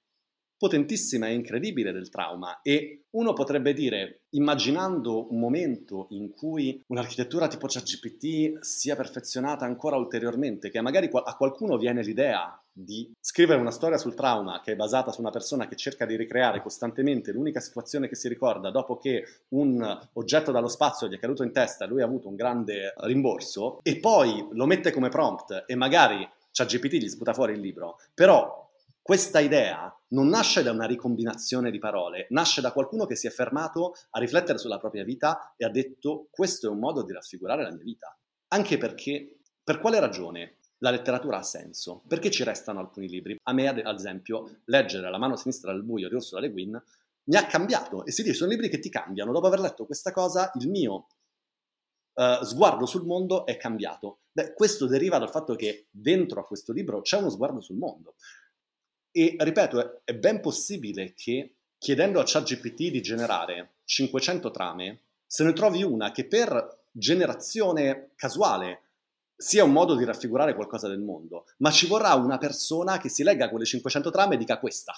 potentissima 0.56 1.26
e 1.26 1.34
incredibile 1.34 1.90
del 1.90 2.10
trauma. 2.10 2.60
E 2.62 3.06
uno 3.10 3.32
potrebbe 3.32 3.72
dire, 3.72 4.26
immaginando 4.36 5.28
un 5.32 5.40
momento 5.40 6.06
in 6.10 6.30
cui 6.30 6.80
un'architettura 6.86 7.48
tipo 7.48 7.66
ChatGPT 7.66 8.60
sia 8.60 8.94
perfezionata 8.94 9.64
ancora 9.64 9.96
ulteriormente, 9.96 10.70
che 10.70 10.80
magari 10.80 11.10
a 11.12 11.36
qualcuno 11.36 11.76
viene 11.76 12.04
l'idea 12.04 12.56
di 12.78 13.10
scrivere 13.18 13.58
una 13.58 13.70
storia 13.70 13.96
sul 13.96 14.14
trauma 14.14 14.60
che 14.60 14.72
è 14.72 14.76
basata 14.76 15.10
su 15.10 15.20
una 15.22 15.30
persona 15.30 15.66
che 15.66 15.76
cerca 15.76 16.04
di 16.04 16.14
ricreare 16.14 16.60
costantemente 16.60 17.32
l'unica 17.32 17.58
situazione 17.58 18.06
che 18.06 18.16
si 18.16 18.28
ricorda 18.28 18.70
dopo 18.70 18.98
che 18.98 19.24
un 19.48 20.08
oggetto 20.12 20.52
dallo 20.52 20.68
spazio 20.68 21.08
gli 21.08 21.14
è 21.14 21.18
caduto 21.18 21.42
in 21.42 21.52
testa 21.52 21.86
e 21.86 21.88
lui 21.88 22.02
ha 22.02 22.04
avuto 22.04 22.28
un 22.28 22.34
grande 22.34 22.92
rimborso 22.98 23.78
e 23.82 23.98
poi 23.98 24.46
lo 24.52 24.66
mette 24.66 24.92
come 24.92 25.08
prompt 25.08 25.64
e 25.66 25.74
magari 25.74 26.28
ChatGPT 26.52 26.94
gli 26.94 27.08
sputa 27.08 27.32
fuori 27.32 27.54
il 27.54 27.60
libro, 27.60 27.96
però 28.12 28.64
questa 29.00 29.40
idea 29.40 29.96
non 30.08 30.26
nasce 30.28 30.62
da 30.62 30.72
una 30.72 30.84
ricombinazione 30.84 31.70
di 31.70 31.78
parole, 31.78 32.26
nasce 32.30 32.60
da 32.60 32.72
qualcuno 32.72 33.06
che 33.06 33.14
si 33.14 33.26
è 33.26 33.30
fermato 33.30 33.94
a 34.10 34.18
riflettere 34.18 34.58
sulla 34.58 34.78
propria 34.78 35.04
vita 35.04 35.54
e 35.56 35.64
ha 35.64 35.70
detto 35.70 36.26
questo 36.30 36.66
è 36.66 36.70
un 36.70 36.78
modo 36.78 37.04
di 37.04 37.12
raffigurare 37.12 37.62
la 37.62 37.72
mia 37.72 37.84
vita. 37.84 38.18
Anche 38.48 38.78
perché, 38.78 39.38
per 39.62 39.78
quale 39.78 40.00
ragione 40.00 40.56
la 40.78 40.90
letteratura 40.90 41.38
ha 41.38 41.42
senso? 41.42 42.02
Perché 42.06 42.30
ci 42.30 42.44
restano 42.44 42.80
alcuni 42.80 43.08
libri? 43.08 43.38
A 43.42 43.52
me, 43.52 43.68
ad 43.68 43.98
esempio, 43.98 44.60
leggere 44.64 45.10
La 45.10 45.18
mano 45.18 45.36
sinistra 45.36 45.72
del 45.72 45.82
buio 45.82 46.08
di 46.08 46.14
Ursula 46.14 46.40
Le 46.40 46.50
Guin 46.50 46.82
mi 47.24 47.36
ha 47.36 47.46
cambiato 47.46 48.04
e 48.04 48.12
si 48.12 48.22
dice 48.22 48.34
sono 48.34 48.50
libri 48.50 48.68
che 48.68 48.78
ti 48.78 48.88
cambiano. 48.88 49.32
Dopo 49.32 49.46
aver 49.46 49.60
letto 49.60 49.86
questa 49.86 50.12
cosa, 50.12 50.50
il 50.60 50.68
mio 50.68 51.06
uh, 52.14 52.44
sguardo 52.44 52.86
sul 52.86 53.04
mondo 53.04 53.46
è 53.46 53.56
cambiato. 53.56 54.20
Beh, 54.32 54.52
questo 54.54 54.86
deriva 54.86 55.18
dal 55.18 55.30
fatto 55.30 55.54
che 55.54 55.86
dentro 55.90 56.40
a 56.40 56.44
questo 56.44 56.72
libro 56.72 57.00
c'è 57.00 57.18
uno 57.18 57.30
sguardo 57.30 57.60
sul 57.60 57.76
mondo. 57.76 58.14
E 59.10 59.36
ripeto, 59.38 60.04
è, 60.04 60.14
ben 60.14 60.40
possibile 60.40 61.14
che 61.14 61.54
chiedendo 61.78 62.20
a 62.20 62.24
ChatGPT 62.24 62.90
di 62.90 63.00
generare 63.00 63.76
500 63.84 64.50
trame, 64.50 65.00
se 65.26 65.42
ne 65.42 65.52
trovi 65.52 65.82
una 65.82 66.12
che 66.12 66.26
per 66.26 66.84
generazione 66.92 68.10
casuale 68.14 68.85
sia 69.36 69.64
un 69.64 69.72
modo 69.72 69.94
di 69.94 70.04
raffigurare 70.04 70.54
qualcosa 70.54 70.88
del 70.88 71.00
mondo, 71.00 71.44
ma 71.58 71.70
ci 71.70 71.86
vorrà 71.86 72.14
una 72.14 72.38
persona 72.38 72.98
che 72.98 73.08
si 73.08 73.22
legga 73.22 73.50
quelle 73.50 73.64
500 73.64 74.10
trame 74.10 74.34
e 74.34 74.38
dica 74.38 74.58
questa 74.58 74.94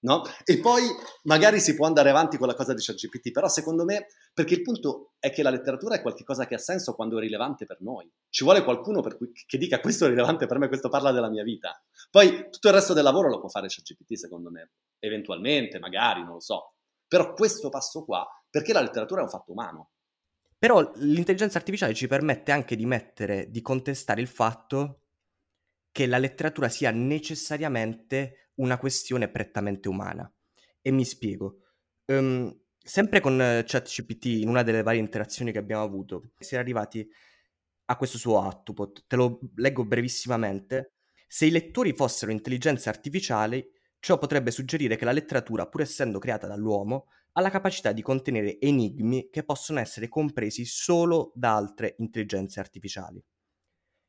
no? 0.00 0.22
E 0.44 0.58
poi 0.60 0.82
magari 1.24 1.60
si 1.60 1.74
può 1.74 1.86
andare 1.86 2.10
avanti 2.10 2.36
con 2.36 2.46
la 2.46 2.54
cosa 2.54 2.74
di 2.74 2.82
ChatGPT, 2.82 3.32
però 3.32 3.48
secondo 3.48 3.84
me, 3.84 4.06
perché 4.32 4.54
il 4.54 4.62
punto 4.62 5.12
è 5.18 5.30
che 5.30 5.42
la 5.42 5.50
letteratura 5.50 5.96
è 5.96 6.02
qualcosa 6.02 6.46
che 6.46 6.54
ha 6.54 6.58
senso 6.58 6.94
quando 6.94 7.18
è 7.18 7.20
rilevante 7.20 7.66
per 7.66 7.80
noi. 7.80 8.10
Ci 8.28 8.44
vuole 8.44 8.62
qualcuno 8.62 9.02
cui, 9.02 9.32
che 9.32 9.58
dica 9.58 9.80
questo 9.80 10.04
è 10.04 10.08
rilevante 10.08 10.46
per 10.46 10.58
me, 10.58 10.68
questo 10.68 10.88
parla 10.88 11.12
della 11.12 11.28
mia 11.28 11.42
vita. 11.42 11.82
Poi 12.10 12.48
tutto 12.50 12.68
il 12.68 12.74
resto 12.74 12.92
del 12.92 13.04
lavoro 13.04 13.28
lo 13.28 13.40
può 13.40 13.48
fare 13.48 13.66
ChatGPT, 13.68 14.14
secondo 14.14 14.50
me, 14.50 14.70
eventualmente, 14.98 15.78
magari, 15.78 16.22
non 16.22 16.34
lo 16.34 16.40
so. 16.40 16.74
Però 17.06 17.32
questo 17.32 17.68
passo 17.68 18.04
qua, 18.04 18.26
perché 18.48 18.72
la 18.72 18.80
letteratura 18.80 19.20
è 19.20 19.24
un 19.24 19.30
fatto 19.30 19.52
umano. 19.52 19.90
Però 20.60 20.92
l'intelligenza 20.96 21.56
artificiale 21.56 21.94
ci 21.94 22.06
permette 22.06 22.52
anche 22.52 22.76
di 22.76 22.84
mettere, 22.84 23.50
di 23.50 23.62
contestare 23.62 24.20
il 24.20 24.26
fatto 24.26 25.04
che 25.90 26.04
la 26.04 26.18
letteratura 26.18 26.68
sia 26.68 26.90
necessariamente 26.90 28.50
una 28.56 28.76
questione 28.76 29.30
prettamente 29.30 29.88
umana. 29.88 30.30
E 30.82 30.90
mi 30.90 31.06
spiego. 31.06 31.60
Um, 32.04 32.54
sempre 32.76 33.20
con 33.20 33.38
ChatGPT, 33.38 34.26
in 34.26 34.50
una 34.50 34.62
delle 34.62 34.82
varie 34.82 35.00
interazioni 35.00 35.50
che 35.50 35.56
abbiamo 35.56 35.82
avuto, 35.82 36.32
si 36.38 36.56
è 36.56 36.58
arrivati 36.58 37.08
a 37.86 37.96
questo 37.96 38.18
suo 38.18 38.38
output. 38.38 39.06
Te 39.06 39.16
lo 39.16 39.40
leggo 39.54 39.86
brevissimamente. 39.86 40.96
Se 41.26 41.46
i 41.46 41.50
lettori 41.50 41.94
fossero 41.94 42.32
intelligenze 42.32 42.90
artificiali, 42.90 43.66
ciò 44.00 44.18
potrebbe 44.18 44.50
suggerire 44.50 44.96
che 44.96 45.04
la 45.04 45.12
letteratura, 45.12 45.66
pur 45.68 45.82
essendo 45.82 46.18
creata 46.18 46.46
dall'uomo, 46.46 47.06
ha 47.32 47.40
la 47.40 47.50
capacità 47.50 47.92
di 47.92 48.02
contenere 48.02 48.58
enigmi 48.58 49.28
che 49.30 49.44
possono 49.44 49.78
essere 49.78 50.08
compresi 50.08 50.64
solo 50.64 51.32
da 51.34 51.54
altre 51.54 51.94
intelligenze 51.98 52.58
artificiali. 52.60 53.22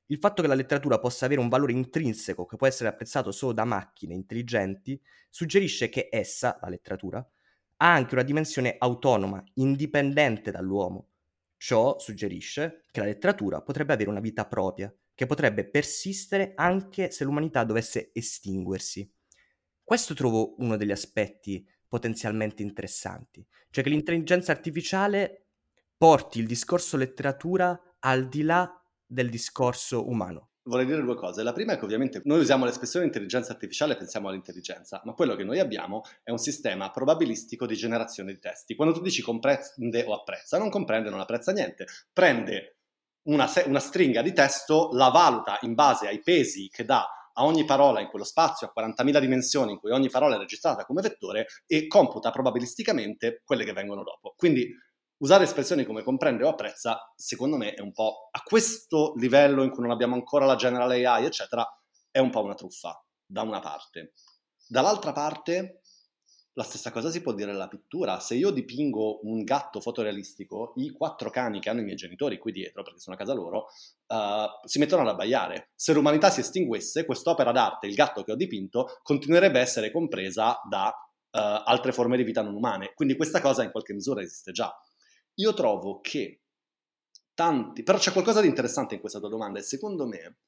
Il 0.07 0.17
fatto 0.17 0.41
che 0.41 0.47
la 0.47 0.53
letteratura 0.55 0.99
possa 0.99 1.25
avere 1.25 1.39
un 1.41 1.49
valore 1.49 1.71
intrinseco 1.71 2.45
che 2.45 2.55
può 2.57 2.67
essere 2.67 2.89
apprezzato 2.89 3.31
solo 3.31 3.53
da 3.53 3.63
macchine 3.65 4.13
intelligenti 4.13 5.01
suggerisce 5.29 5.89
che 5.89 6.09
essa, 6.11 6.59
la 6.61 6.69
letteratura, 6.69 7.17
ha 7.77 7.93
anche 7.93 8.13
una 8.13 8.23
dimensione 8.23 8.75
autonoma, 8.77 9.43
indipendente 9.55 10.51
dall'uomo. 10.51 11.07
Ciò 11.57 11.97
suggerisce 11.99 12.83
che 12.91 12.99
la 12.99 13.05
letteratura 13.07 13.61
potrebbe 13.61 13.93
avere 13.93 14.09
una 14.09 14.19
vita 14.19 14.45
propria, 14.45 14.93
che 15.15 15.25
potrebbe 15.25 15.67
persistere 15.69 16.53
anche 16.55 17.09
se 17.11 17.23
l'umanità 17.23 17.63
dovesse 17.63 18.11
estinguersi. 18.13 19.09
Questo 19.91 20.13
trovo 20.13 20.55
uno 20.59 20.77
degli 20.77 20.93
aspetti 20.93 21.67
potenzialmente 21.85 22.63
interessanti, 22.63 23.45
cioè 23.71 23.83
che 23.83 23.89
l'intelligenza 23.89 24.53
artificiale 24.53 25.47
porti 25.97 26.39
il 26.39 26.47
discorso 26.47 26.95
letteratura 26.95 27.77
al 27.99 28.29
di 28.29 28.43
là 28.43 28.73
del 29.05 29.29
discorso 29.29 30.07
umano. 30.07 30.51
Vorrei 30.63 30.85
dire 30.85 31.01
due 31.01 31.15
cose. 31.15 31.43
La 31.43 31.51
prima 31.51 31.73
è 31.73 31.77
che 31.77 31.83
ovviamente 31.83 32.21
noi 32.23 32.39
usiamo 32.39 32.63
l'espressione 32.63 33.05
intelligenza 33.05 33.51
artificiale 33.51 33.91
e 33.91 33.97
pensiamo 33.97 34.29
all'intelligenza, 34.29 35.01
ma 35.03 35.11
quello 35.11 35.35
che 35.35 35.43
noi 35.43 35.59
abbiamo 35.59 36.03
è 36.23 36.31
un 36.31 36.37
sistema 36.37 36.89
probabilistico 36.89 37.65
di 37.65 37.75
generazione 37.75 38.31
di 38.31 38.39
testi. 38.39 38.75
Quando 38.75 38.93
tu 38.93 39.01
dici 39.01 39.21
comprende 39.21 40.05
o 40.05 40.13
apprezza, 40.13 40.57
non 40.57 40.69
comprende, 40.69 41.09
non 41.09 41.19
apprezza 41.19 41.51
niente. 41.51 41.85
Prende 42.13 42.77
una, 43.23 43.45
una 43.65 43.79
stringa 43.79 44.21
di 44.21 44.31
testo, 44.31 44.91
la 44.93 45.09
valuta 45.09 45.57
in 45.63 45.73
base 45.73 46.07
ai 46.07 46.21
pesi 46.21 46.69
che 46.69 46.85
dà 46.85 47.05
a 47.33 47.43
ogni 47.45 47.65
parola 47.65 47.99
in 47.99 48.07
quello 48.07 48.25
spazio, 48.25 48.71
a 48.73 48.79
40.000 48.79 49.19
dimensioni 49.19 49.71
in 49.73 49.79
cui 49.79 49.91
ogni 49.91 50.09
parola 50.09 50.35
è 50.35 50.39
registrata 50.39 50.85
come 50.85 51.01
vettore 51.01 51.47
e 51.65 51.87
computa 51.87 52.31
probabilisticamente 52.31 53.41
quelle 53.45 53.63
che 53.63 53.73
vengono 53.73 54.03
dopo. 54.03 54.33
Quindi 54.35 54.69
usare 55.17 55.43
espressioni 55.43 55.85
come 55.85 56.03
comprende 56.03 56.43
o 56.43 56.49
apprezza, 56.49 57.11
secondo 57.15 57.57
me, 57.57 57.73
è 57.73 57.81
un 57.81 57.91
po' 57.91 58.29
a 58.31 58.41
questo 58.43 59.13
livello 59.17 59.63
in 59.63 59.69
cui 59.69 59.83
non 59.83 59.91
abbiamo 59.91 60.15
ancora 60.15 60.45
la 60.45 60.55
general 60.55 60.89
AI, 60.89 61.25
eccetera, 61.25 61.65
è 62.09 62.19
un 62.19 62.29
po' 62.29 62.43
una 62.43 62.55
truffa, 62.55 63.03
da 63.25 63.41
una 63.43 63.59
parte. 63.59 64.13
Dall'altra 64.67 65.11
parte, 65.11 65.80
la 66.53 66.63
stessa 66.63 66.91
cosa 66.91 67.09
si 67.09 67.21
può 67.21 67.33
dire 67.33 67.51
della 67.51 67.67
pittura. 67.67 68.19
Se 68.19 68.35
io 68.35 68.51
dipingo 68.51 69.21
un 69.23 69.43
gatto 69.43 69.79
fotorealistico, 69.79 70.73
i 70.75 70.89
quattro 70.91 71.29
cani 71.29 71.59
che 71.59 71.69
hanno 71.69 71.81
i 71.81 71.83
miei 71.83 71.95
genitori 71.95 72.37
qui 72.37 72.51
dietro, 72.51 72.83
perché 72.83 72.99
sono 72.99 73.15
a 73.15 73.19
casa 73.19 73.33
loro, 73.33 73.67
uh, 74.07 74.67
si 74.67 74.79
mettono 74.79 75.03
ad 75.03 75.07
abbaiare. 75.07 75.71
Se 75.75 75.93
l'umanità 75.93 76.29
si 76.29 76.41
estinguesse, 76.41 77.05
quest'opera 77.05 77.51
d'arte, 77.51 77.87
il 77.87 77.95
gatto 77.95 78.23
che 78.23 78.33
ho 78.33 78.35
dipinto, 78.35 78.99
continuerebbe 79.01 79.59
a 79.59 79.61
essere 79.61 79.91
compresa 79.91 80.59
da 80.67 80.87
uh, 80.87 81.37
altre 81.63 81.93
forme 81.93 82.17
di 82.17 82.23
vita 82.23 82.41
non 82.41 82.55
umane. 82.55 82.93
Quindi 82.93 83.15
questa 83.15 83.39
cosa 83.39 83.63
in 83.63 83.71
qualche 83.71 83.93
misura 83.93 84.21
esiste 84.21 84.51
già. 84.51 84.73
Io 85.35 85.53
trovo 85.53 86.01
che 86.01 86.41
tanti, 87.33 87.83
però 87.83 87.97
c'è 87.97 88.11
qualcosa 88.11 88.41
di 88.41 88.47
interessante 88.47 88.95
in 88.95 88.99
questa 88.99 89.19
tua 89.19 89.29
domanda 89.29 89.59
e 89.59 89.63
secondo 89.63 90.05
me 90.05 90.39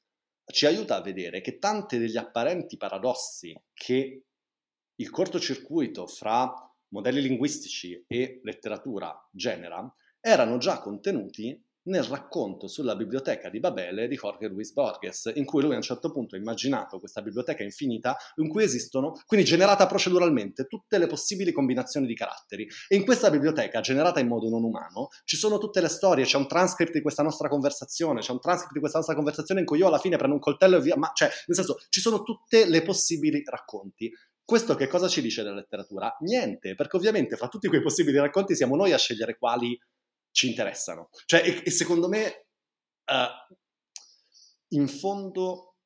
ci 0.52 0.66
aiuta 0.66 0.96
a 0.96 1.00
vedere 1.00 1.40
che 1.40 1.58
tanti 1.58 1.96
degli 1.96 2.18
apparenti 2.18 2.76
paradossi 2.76 3.58
che 3.72 4.24
il 4.96 5.10
cortocircuito 5.10 6.06
fra 6.06 6.52
modelli 6.88 7.20
linguistici 7.20 8.04
e 8.06 8.40
letteratura 8.42 9.12
genera 9.32 9.92
erano 10.20 10.58
già 10.58 10.80
contenuti 10.80 11.60
nel 11.86 12.04
racconto 12.04 12.66
sulla 12.66 12.96
biblioteca 12.96 13.50
di 13.50 13.60
Babele 13.60 14.08
di 14.08 14.16
Jorge 14.16 14.48
Luis 14.48 14.72
Borges, 14.72 15.32
in 15.34 15.44
cui 15.44 15.62
lui 15.62 15.74
a 15.74 15.76
un 15.76 15.82
certo 15.82 16.10
punto 16.10 16.34
ha 16.34 16.38
immaginato 16.38 16.98
questa 16.98 17.20
biblioteca 17.20 17.62
infinita 17.62 18.16
in 18.36 18.48
cui 18.48 18.62
esistono, 18.62 19.20
quindi 19.26 19.44
generata 19.44 19.86
proceduralmente, 19.86 20.66
tutte 20.66 20.96
le 20.98 21.06
possibili 21.06 21.52
combinazioni 21.52 22.06
di 22.06 22.14
caratteri. 22.14 22.66
E 22.88 22.96
in 22.96 23.04
questa 23.04 23.30
biblioteca, 23.30 23.80
generata 23.80 24.20
in 24.20 24.28
modo 24.28 24.48
non 24.48 24.62
umano, 24.62 25.08
ci 25.24 25.36
sono 25.36 25.58
tutte 25.58 25.80
le 25.80 25.88
storie, 25.88 26.24
c'è 26.24 26.38
un 26.38 26.48
transcript 26.48 26.92
di 26.92 27.02
questa 27.02 27.22
nostra 27.22 27.48
conversazione, 27.48 28.20
c'è 28.20 28.32
un 28.32 28.40
transcript 28.40 28.72
di 28.72 28.80
questa 28.80 28.98
nostra 28.98 29.16
conversazione 29.16 29.60
in 29.60 29.66
cui 29.66 29.78
io 29.78 29.88
alla 29.88 29.98
fine 29.98 30.16
prendo 30.16 30.34
un 30.34 30.40
coltello 30.40 30.76
e 30.76 30.80
via, 30.80 30.96
ma 30.96 31.10
cioè, 31.14 31.28
nel 31.46 31.56
senso, 31.56 31.76
ci 31.90 32.00
sono 32.00 32.22
tutte 32.22 32.66
le 32.66 32.82
possibili 32.82 33.42
racconti. 33.44 34.10
Questo 34.44 34.74
che 34.74 34.88
cosa 34.88 35.08
ci 35.08 35.22
dice 35.22 35.42
della 35.42 35.54
letteratura? 35.54 36.14
Niente, 36.20 36.74
perché 36.74 36.96
ovviamente 36.96 37.36
fra 37.36 37.48
tutti 37.48 37.68
quei 37.68 37.80
possibili 37.80 38.18
racconti 38.18 38.54
siamo 38.54 38.76
noi 38.76 38.92
a 38.92 38.98
scegliere 38.98 39.38
quali 39.38 39.78
ci 40.30 40.48
interessano. 40.48 41.08
Cioè, 41.24 41.40
e, 41.40 41.62
e 41.64 41.70
secondo 41.70 42.08
me, 42.08 42.46
uh, 43.06 43.54
in 44.74 44.86
fondo, 44.86 45.76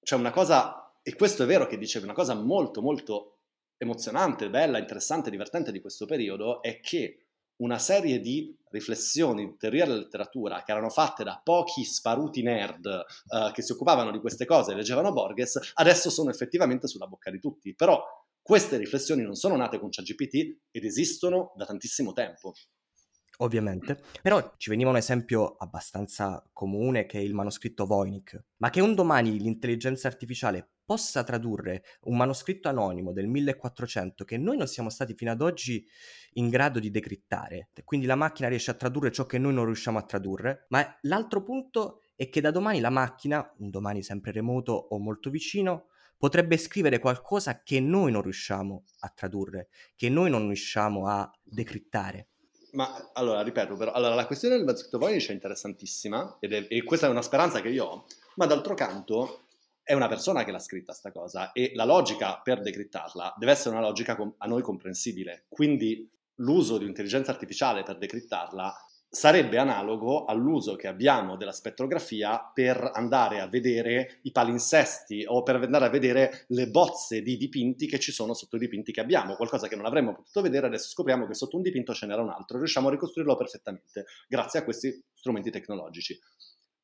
c'è 0.00 0.14
una 0.14 0.30
cosa, 0.30 0.96
e 1.02 1.16
questo 1.16 1.42
è 1.42 1.46
vero 1.46 1.66
che 1.66 1.78
dicevi, 1.78 2.04
una 2.04 2.14
cosa 2.14 2.34
molto, 2.34 2.80
molto 2.80 3.38
emozionante, 3.76 4.48
bella, 4.48 4.78
interessante, 4.78 5.30
divertente 5.30 5.72
di 5.72 5.80
questo 5.80 6.06
periodo, 6.06 6.62
è 6.62 6.78
che 6.78 7.25
una 7.56 7.78
serie 7.78 8.20
di 8.20 8.54
riflessioni 8.70 9.46
di 9.46 9.56
teoria 9.56 9.86
della 9.86 9.98
letteratura 9.98 10.62
che 10.62 10.72
erano 10.72 10.90
fatte 10.90 11.24
da 11.24 11.40
pochi 11.42 11.84
sparuti 11.84 12.42
nerd 12.42 12.84
uh, 12.84 13.50
che 13.52 13.62
si 13.62 13.72
occupavano 13.72 14.10
di 14.10 14.20
queste 14.20 14.44
cose 14.44 14.72
e 14.72 14.74
leggevano 14.74 15.12
Borges, 15.12 15.72
adesso 15.74 16.10
sono 16.10 16.30
effettivamente 16.30 16.86
sulla 16.86 17.06
bocca 17.06 17.30
di 17.30 17.38
tutti. 17.38 17.74
Però 17.74 18.02
queste 18.42 18.76
riflessioni 18.76 19.22
non 19.22 19.34
sono 19.34 19.56
nate 19.56 19.78
con 19.78 19.90
ChatGPT 19.90 20.58
ed 20.70 20.84
esistono 20.84 21.52
da 21.56 21.64
tantissimo 21.64 22.12
tempo. 22.12 22.52
Ovviamente, 23.38 24.00
però 24.22 24.54
ci 24.56 24.70
veniva 24.70 24.90
un 24.90 24.96
esempio 24.96 25.56
abbastanza 25.56 26.42
comune 26.52 27.04
che 27.04 27.18
è 27.18 27.22
il 27.22 27.34
manoscritto 27.34 27.84
Voynich, 27.84 28.38
ma 28.58 28.70
che 28.70 28.80
un 28.80 28.94
domani 28.94 29.38
l'intelligenza 29.38 30.08
artificiale 30.08 30.75
possa 30.86 31.24
tradurre 31.24 31.82
un 32.02 32.16
manoscritto 32.16 32.68
anonimo 32.68 33.12
del 33.12 33.26
1400 33.26 34.24
che 34.24 34.38
noi 34.38 34.56
non 34.56 34.68
siamo 34.68 34.88
stati 34.88 35.14
fino 35.14 35.32
ad 35.32 35.42
oggi 35.42 35.84
in 36.34 36.48
grado 36.48 36.78
di 36.78 36.90
decrittare, 36.90 37.70
quindi 37.84 38.06
la 38.06 38.14
macchina 38.14 38.48
riesce 38.48 38.70
a 38.70 38.74
tradurre 38.74 39.10
ciò 39.10 39.26
che 39.26 39.38
noi 39.38 39.52
non 39.52 39.64
riusciamo 39.64 39.98
a 39.98 40.02
tradurre, 40.02 40.66
ma 40.68 40.96
l'altro 41.02 41.42
punto 41.42 42.02
è 42.14 42.28
che 42.28 42.40
da 42.40 42.50
domani 42.50 42.80
la 42.80 42.90
macchina, 42.90 43.52
un 43.58 43.70
domani 43.70 44.02
sempre 44.02 44.30
remoto 44.30 44.72
o 44.72 44.98
molto 44.98 45.28
vicino, 45.28 45.88
potrebbe 46.16 46.56
scrivere 46.56 46.98
qualcosa 46.98 47.62
che 47.62 47.80
noi 47.80 48.12
non 48.12 48.22
riusciamo 48.22 48.84
a 49.00 49.12
tradurre, 49.14 49.68
che 49.96 50.08
noi 50.08 50.30
non 50.30 50.46
riusciamo 50.46 51.08
a 51.08 51.30
decrittare. 51.42 52.28
Ma 52.72 53.10
allora, 53.14 53.42
ripeto, 53.42 53.74
però, 53.76 53.92
allora, 53.92 54.14
la 54.14 54.26
questione 54.26 54.56
del 54.56 54.64
manoscritto 54.64 54.98
Voynich 54.98 55.28
è 55.28 55.32
interessantissima 55.32 56.36
è, 56.40 56.66
e 56.68 56.82
questa 56.84 57.06
è 57.06 57.10
una 57.10 57.22
speranza 57.22 57.60
che 57.60 57.68
io 57.68 57.84
ho, 57.84 58.06
ma 58.36 58.46
d'altro 58.46 58.74
canto 58.74 59.45
è 59.86 59.94
una 59.94 60.08
persona 60.08 60.42
che 60.42 60.50
l'ha 60.50 60.58
scritta 60.58 60.92
sta 60.92 61.12
cosa 61.12 61.52
e 61.52 61.70
la 61.76 61.84
logica 61.84 62.40
per 62.42 62.60
decrittarla 62.60 63.36
deve 63.38 63.52
essere 63.52 63.76
una 63.76 63.86
logica 63.86 64.18
a 64.36 64.46
noi 64.48 64.60
comprensibile. 64.60 65.44
Quindi 65.48 66.10
l'uso 66.40 66.76
di 66.76 66.82
un'intelligenza 66.82 67.30
artificiale 67.30 67.84
per 67.84 67.96
decrittarla 67.96 68.74
sarebbe 69.08 69.58
analogo 69.58 70.24
all'uso 70.24 70.74
che 70.74 70.88
abbiamo 70.88 71.36
della 71.36 71.52
spettrografia 71.52 72.50
per 72.52 72.90
andare 72.94 73.38
a 73.38 73.46
vedere 73.46 74.18
i 74.22 74.32
palinsesti 74.32 75.24
o 75.24 75.44
per 75.44 75.54
andare 75.54 75.84
a 75.84 75.90
vedere 75.90 76.46
le 76.48 76.68
bozze 76.68 77.22
di 77.22 77.36
dipinti 77.36 77.86
che 77.86 78.00
ci 78.00 78.10
sono 78.10 78.34
sotto 78.34 78.56
i 78.56 78.58
dipinti 78.58 78.90
che 78.90 79.00
abbiamo, 79.00 79.36
qualcosa 79.36 79.68
che 79.68 79.76
non 79.76 79.86
avremmo 79.86 80.16
potuto 80.16 80.42
vedere, 80.42 80.66
adesso 80.66 80.88
scopriamo 80.88 81.28
che 81.28 81.34
sotto 81.34 81.54
un 81.54 81.62
dipinto 81.62 81.94
ce 81.94 82.06
n'era 82.06 82.22
un 82.22 82.30
altro, 82.30 82.58
riusciamo 82.58 82.88
a 82.88 82.90
ricostruirlo 82.90 83.36
perfettamente 83.36 84.06
grazie 84.26 84.58
a 84.58 84.64
questi 84.64 85.00
strumenti 85.14 85.52
tecnologici. 85.52 86.18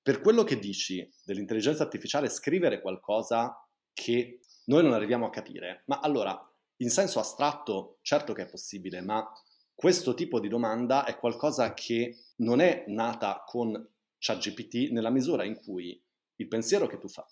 Per 0.02 0.20
quello 0.20 0.42
che 0.42 0.58
dici 0.58 1.08
dell'intelligenza 1.24 1.84
artificiale, 1.84 2.28
scrivere 2.28 2.80
qualcosa 2.80 3.64
che 3.92 4.40
noi 4.64 4.82
non 4.82 4.94
arriviamo 4.94 5.26
a 5.26 5.30
capire, 5.30 5.84
ma 5.86 6.00
allora, 6.00 6.38
in 6.78 6.90
senso 6.90 7.20
astratto, 7.20 7.98
certo 8.02 8.32
che 8.32 8.42
è 8.42 8.50
possibile, 8.50 9.00
ma 9.00 9.24
questo 9.74 10.14
tipo 10.14 10.40
di 10.40 10.48
domanda 10.48 11.04
è 11.04 11.16
qualcosa 11.16 11.72
che 11.74 12.16
non 12.36 12.60
è 12.60 12.84
nata 12.88 13.44
con 13.46 13.88
ChatGPT 14.18 14.90
nella 14.90 15.10
misura 15.10 15.44
in 15.44 15.56
cui 15.56 16.00
il 16.36 16.48
pensiero 16.48 16.86
che 16.86 16.98
tu 16.98 17.08
fai, 17.08 17.24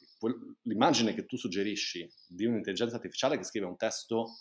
l'immagine 0.62 1.14
che 1.14 1.26
tu 1.26 1.36
suggerisci 1.36 2.08
di 2.28 2.44
un'intelligenza 2.44 2.96
artificiale 2.96 3.36
che 3.36 3.44
scrive 3.44 3.66
un 3.66 3.76
testo 3.76 4.36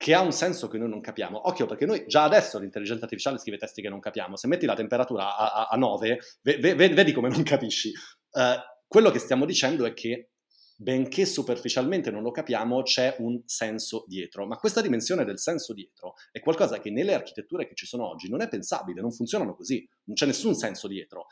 che 0.00 0.14
ha 0.14 0.22
un 0.22 0.32
senso 0.32 0.66
che 0.68 0.78
noi 0.78 0.88
non 0.88 1.02
capiamo. 1.02 1.46
Occhio, 1.46 1.66
perché 1.66 1.84
noi 1.84 2.06
già 2.06 2.22
adesso 2.24 2.58
l'intelligenza 2.58 3.04
artificiale 3.04 3.36
scrive 3.36 3.58
testi 3.58 3.82
che 3.82 3.90
non 3.90 4.00
capiamo. 4.00 4.34
Se 4.34 4.46
metti 4.46 4.64
la 4.64 4.74
temperatura 4.74 5.36
a, 5.36 5.52
a, 5.52 5.66
a 5.66 5.76
9, 5.76 6.18
ve, 6.40 6.56
ve, 6.56 6.74
vedi 6.74 7.12
come 7.12 7.28
non 7.28 7.42
capisci. 7.42 7.92
Uh, 8.30 8.56
quello 8.88 9.10
che 9.10 9.18
stiamo 9.18 9.44
dicendo 9.44 9.84
è 9.84 9.92
che 9.92 10.30
benché 10.74 11.26
superficialmente 11.26 12.10
non 12.10 12.22
lo 12.22 12.30
capiamo, 12.30 12.80
c'è 12.80 13.16
un 13.18 13.42
senso 13.44 14.04
dietro. 14.06 14.46
Ma 14.46 14.56
questa 14.56 14.80
dimensione 14.80 15.26
del 15.26 15.38
senso 15.38 15.74
dietro 15.74 16.14
è 16.32 16.40
qualcosa 16.40 16.80
che 16.80 16.90
nelle 16.90 17.12
architetture 17.12 17.68
che 17.68 17.74
ci 17.74 17.84
sono 17.84 18.08
oggi 18.08 18.30
non 18.30 18.40
è 18.40 18.48
pensabile, 18.48 19.02
non 19.02 19.12
funzionano 19.12 19.54
così, 19.54 19.86
non 20.04 20.16
c'è 20.16 20.24
nessun 20.24 20.54
senso 20.54 20.88
dietro. 20.88 21.26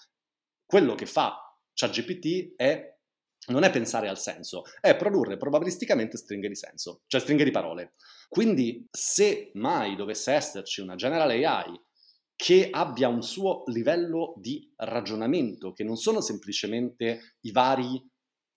Quello 0.66 0.94
che 0.94 1.06
fa 1.06 1.38
ChatGPT 1.72 2.52
è 2.54 2.97
non 3.48 3.64
è 3.64 3.70
pensare 3.70 4.08
al 4.08 4.18
senso, 4.18 4.62
è 4.80 4.96
produrre 4.96 5.36
probabilisticamente 5.36 6.16
stringhe 6.16 6.48
di 6.48 6.54
senso, 6.54 7.02
cioè 7.06 7.20
stringhe 7.20 7.44
di 7.44 7.50
parole. 7.50 7.94
Quindi 8.28 8.86
se 8.90 9.50
mai 9.54 9.96
dovesse 9.96 10.32
esserci 10.32 10.80
una 10.80 10.94
general 10.94 11.30
AI 11.30 11.80
che 12.36 12.68
abbia 12.70 13.08
un 13.08 13.22
suo 13.22 13.64
livello 13.66 14.34
di 14.36 14.72
ragionamento, 14.76 15.72
che 15.72 15.82
non 15.82 15.96
sono 15.96 16.20
semplicemente 16.20 17.36
i 17.40 17.50
vari 17.50 18.00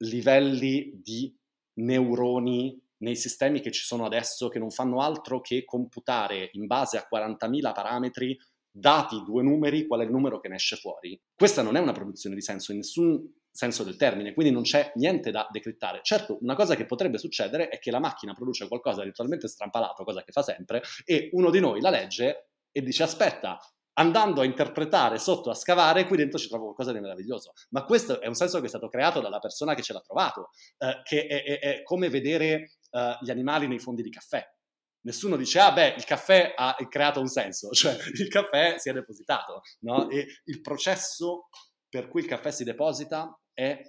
livelli 0.04 1.00
di 1.02 1.36
neuroni 1.80 2.80
nei 2.98 3.16
sistemi 3.16 3.60
che 3.62 3.72
ci 3.72 3.84
sono 3.84 4.06
adesso 4.06 4.50
che 4.50 4.60
non 4.60 4.70
fanno 4.70 5.02
altro 5.02 5.42
che 5.42 5.66
computare 5.66 6.50
in 6.54 6.68
base 6.68 6.98
a 6.98 7.08
40.000 7.12 7.74
parametri 7.74 8.38
dati 8.72 9.22
due 9.24 9.44
numeri 9.44 9.86
qual 9.86 10.02
è 10.02 10.04
il 10.04 10.12
numero 10.12 10.40
che 10.40 10.48
ne 10.48 10.56
esce 10.56 10.78
fuori. 10.78 11.20
Questa 11.36 11.62
non 11.62 11.76
è 11.76 11.80
una 11.80 11.92
produzione 11.92 12.36
di 12.36 12.42
senso 12.42 12.72
in 12.72 12.78
nessun 12.78 13.40
senso 13.52 13.84
del 13.84 13.98
termine, 13.98 14.34
quindi 14.34 14.54
non 14.54 14.64
c'è 14.64 14.94
niente 14.96 15.30
da 15.30 15.48
decrittare. 15.52 16.00
Certo, 16.04 16.38
una 16.42 16.56
cosa 16.56 16.76
che 16.76 16.86
potrebbe 16.86 17.18
succedere 17.18 17.68
è 17.68 17.80
che 17.80 17.92
la 17.92 18.00
macchina 18.00 18.34
produce 18.34 18.68
qualcosa 18.68 19.04
di 19.04 19.10
totalmente 19.10 19.48
strampalato, 19.48 20.06
cosa 20.06 20.24
che 20.24 20.32
fa 20.32 20.42
sempre, 20.42 20.82
e 21.06 21.30
uno 21.34 21.50
di 21.50 21.60
noi 21.60 21.82
la 21.82 21.90
legge 21.90 22.48
e 22.72 22.82
dice 22.82 23.04
aspetta, 23.04 23.60
andando 23.96 24.42
a 24.42 24.46
interpretare 24.46 25.18
sotto, 25.18 25.50
a 25.50 25.54
scavare, 25.54 26.06
qui 26.06 26.18
dentro 26.18 26.40
ci 26.40 26.48
trovo 26.48 26.66
qualcosa 26.66 26.94
di 26.94 27.00
meraviglioso. 27.00 27.52
Ma 27.72 27.84
questo 27.84 28.22
è 28.22 28.28
un 28.28 28.36
senso 28.36 28.60
che 28.60 28.66
è 28.66 28.70
stato 28.70 28.88
creato 28.88 29.20
dalla 29.20 29.40
persona 29.40 29.76
che 29.76 29.82
ce 29.82 29.94
l'ha 29.94 30.02
trovato, 30.02 30.50
eh, 30.78 31.02
che 31.04 31.26
è, 31.28 31.44
è, 31.44 31.60
è, 31.60 31.84
come 31.84 32.10
vedere 32.10 32.72
eh, 32.90 33.18
gli 33.22 33.30
animali 33.30 33.68
nei 33.68 33.80
fondi 33.80 34.02
di 34.02 34.10
caffè. 34.10 34.44
Nessuno 35.04 35.36
dice, 35.36 35.60
ah 35.60 35.72
beh, 35.72 35.96
il 35.98 36.04
caffè 36.04 36.54
ha 36.56 36.76
creato 36.88 37.20
un 37.20 37.28
senso, 37.28 37.70
cioè 37.74 37.98
il 38.14 38.28
caffè 38.28 38.78
si 38.78 38.90
è 38.90 38.94
depositato, 38.94 39.62
no? 39.82 40.10
E 40.10 40.26
il 40.46 40.62
processo 40.62 41.50
per 41.90 42.08
cui 42.08 42.22
il 42.22 42.28
caffè 42.28 42.52
si 42.52 42.64
deposita 42.64 43.38
è 43.54 43.82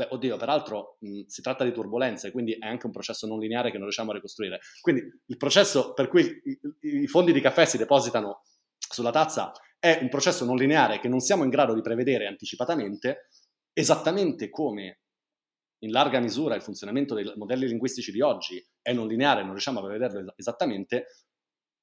Beh, 0.00 0.08
oddio, 0.12 0.38
peraltro 0.38 0.96
mh, 1.00 1.24
si 1.26 1.42
tratta 1.42 1.62
di 1.62 1.72
turbulenze, 1.72 2.30
quindi 2.30 2.52
è 2.54 2.66
anche 2.66 2.86
un 2.86 2.92
processo 2.92 3.26
non 3.26 3.38
lineare 3.38 3.66
che 3.66 3.74
non 3.74 3.82
riusciamo 3.82 4.12
a 4.12 4.14
ricostruire. 4.14 4.60
Quindi 4.80 5.02
il 5.26 5.36
processo 5.36 5.92
per 5.92 6.08
cui 6.08 6.22
i, 6.22 7.02
i 7.02 7.06
fondi 7.06 7.34
di 7.34 7.40
caffè 7.42 7.66
si 7.66 7.76
depositano 7.76 8.44
sulla 8.78 9.10
tazza 9.10 9.52
è 9.78 9.98
un 10.00 10.08
processo 10.08 10.46
non 10.46 10.56
lineare 10.56 11.00
che 11.00 11.08
non 11.08 11.20
siamo 11.20 11.44
in 11.44 11.50
grado 11.50 11.74
di 11.74 11.82
prevedere 11.82 12.26
anticipatamente, 12.26 13.28
esattamente 13.74 14.48
come 14.48 15.00
in 15.80 15.92
larga 15.92 16.20
misura 16.20 16.54
il 16.54 16.62
funzionamento 16.62 17.14
dei 17.14 17.32
modelli 17.36 17.66
linguistici 17.66 18.12
di 18.12 18.20
oggi 18.20 18.64
è 18.82 18.92
non 18.92 19.06
lineare, 19.06 19.42
non 19.42 19.52
riusciamo 19.52 19.80
a 19.80 19.84
prevederlo 19.84 20.34
esattamente, 20.36 21.06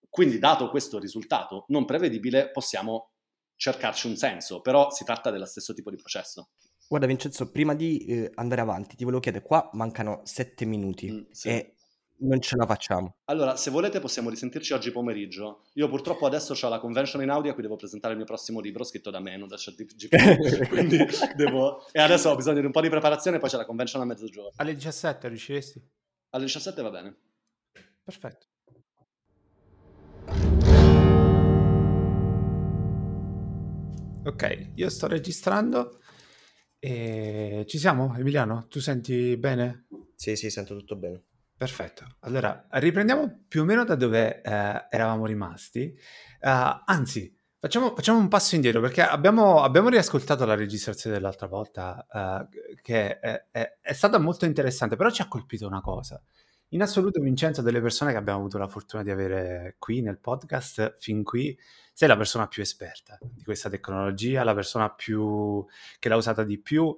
quindi 0.10 0.40
dato 0.40 0.70
questo 0.70 1.00
risultato 1.00 1.66
non 1.70 1.86
prevedibile 1.86 2.52
possiamo 2.52 3.12
cercarci 3.56 4.08
un 4.08 4.16
senso, 4.16 4.62
però 4.62 4.92
si 4.92 5.04
tratta 5.04 5.32
dello 5.32 5.46
stesso 5.46 5.74
tipo 5.74 5.90
di 5.90 5.96
processo. 5.96 6.50
Guarda 6.88 7.08
Vincenzo, 7.08 7.52
prima 7.52 7.74
di 7.74 8.06
eh, 8.06 8.32
andare 8.36 8.62
avanti 8.62 8.96
ti 8.96 9.04
volevo 9.04 9.22
chiedere, 9.22 9.44
qua 9.44 9.70
mancano 9.74 10.22
sette 10.24 10.66
minuti 10.66 11.12
mm, 11.12 11.22
sì. 11.32 11.50
e 11.50 11.77
non 12.19 12.39
ce 12.41 12.56
la 12.56 12.65
facciamo. 12.65 13.17
Allora, 13.25 13.56
se 13.56 13.69
volete 13.69 13.99
possiamo 13.99 14.30
risentirci 14.30 14.73
oggi 14.73 14.91
pomeriggio. 14.91 15.63
Io 15.73 15.88
purtroppo 15.89 16.25
adesso 16.25 16.53
ho 16.60 16.69
la 16.69 16.80
convention 16.80 17.21
in 17.21 17.30
audio 17.30 17.51
a 17.51 17.53
cui 17.53 17.63
devo 17.63 17.75
presentare 17.75 18.13
il 18.13 18.19
mio 18.19 18.27
prossimo 18.27 18.60
libro 18.60 18.84
scritto 18.84 19.10
da 19.12 19.19
me, 19.19 19.38
non 19.38 19.47
da 19.47 19.56
ChatGPT, 19.58 20.67
quindi 20.69 21.06
devo... 21.36 21.86
E 21.91 22.01
adesso 22.01 22.30
ho 22.30 22.36
bisogno 22.36 22.60
di 22.60 22.65
un 22.65 22.71
po' 22.71 22.82
di 22.82 22.89
preparazione, 22.89 23.38
poi 23.38 23.49
c'è 23.49 23.58
la 23.58 23.65
convention 23.65 24.01
a 24.01 24.06
mezzogiorno. 24.06 24.51
Alle 24.56 24.73
17 24.73 25.27
riusciresti? 25.27 25.82
Alle 26.30 26.45
17 26.45 26.82
va 26.82 26.89
bene. 26.89 27.17
Perfetto. 28.03 28.47
Ok, 34.23 34.71
io 34.75 34.89
sto 34.89 35.08
registrando 35.08 36.01
e 36.80 37.63
ci 37.67 37.77
siamo, 37.77 38.13
Emiliano? 38.17 38.67
Tu 38.67 38.80
senti 38.80 39.38
bene? 39.38 39.88
Sì, 40.15 40.36
sì, 40.36 40.49
sento 40.49 40.75
tutto 40.75 40.97
bene. 40.97 41.23
Perfetto. 41.58 42.06
Allora, 42.20 42.67
riprendiamo 42.70 43.46
più 43.48 43.62
o 43.62 43.65
meno 43.65 43.84
da 43.84 43.96
dove 43.96 44.41
eh, 44.43 44.86
eravamo 44.91 45.26
rimasti. 45.26 45.91
Uh, 46.39 46.84
anzi, 46.86 47.36
facciamo, 47.58 47.96
facciamo, 47.96 48.20
un 48.20 48.28
passo 48.28 48.54
indietro 48.54 48.80
perché 48.80 49.02
abbiamo, 49.02 49.63
abbiamo 49.63 49.89
riascoltato 49.89 50.46
la 50.46 50.54
registrazione 50.54 51.15
dell'altra 51.15 51.48
volta, 51.48 52.06
uh, 52.12 52.48
che 52.84 53.20
è, 53.20 53.46
è, 53.50 53.78
è, 53.82 53.93
stata 53.93 54.20
molto 54.20 54.46
interessante, 54.46 54.96
però 54.96 55.10
ci 55.10 55.24
ha 55.24 55.28
colpito 55.28 55.65
una 55.65 55.82
cosa. 55.82 56.22
In 56.70 56.84
assoluto, 56.84 57.20
Vincenzo, 57.22 57.63
delle 57.63 57.82
persone 57.82 58.12
che 58.12 58.17
abbiamo 58.17 58.38
avuto 58.38 58.60
la 58.60 58.67
fortuna 58.67 59.02
di 59.02 59.10
avere 59.10 59.78
qui 59.80 60.02
nel 60.02 60.20
podcast, 60.20 60.96
fin 61.00 61.24
qui, 61.24 61.58
sei 61.91 62.08
la 62.08 62.17
persona 62.17 62.46
più 62.46 62.62
esperta 62.62 63.17
di 63.20 63.43
questa 63.43 63.67
tecnologia, 63.67 64.43
la 64.43 64.54
persona 64.54 64.91
più, 64.91 65.65
che 65.98 66.08
l'ha 66.08 66.17
usata 66.17 66.43
di 66.43 66.60
più, 66.60 66.84
uh, 66.84 66.96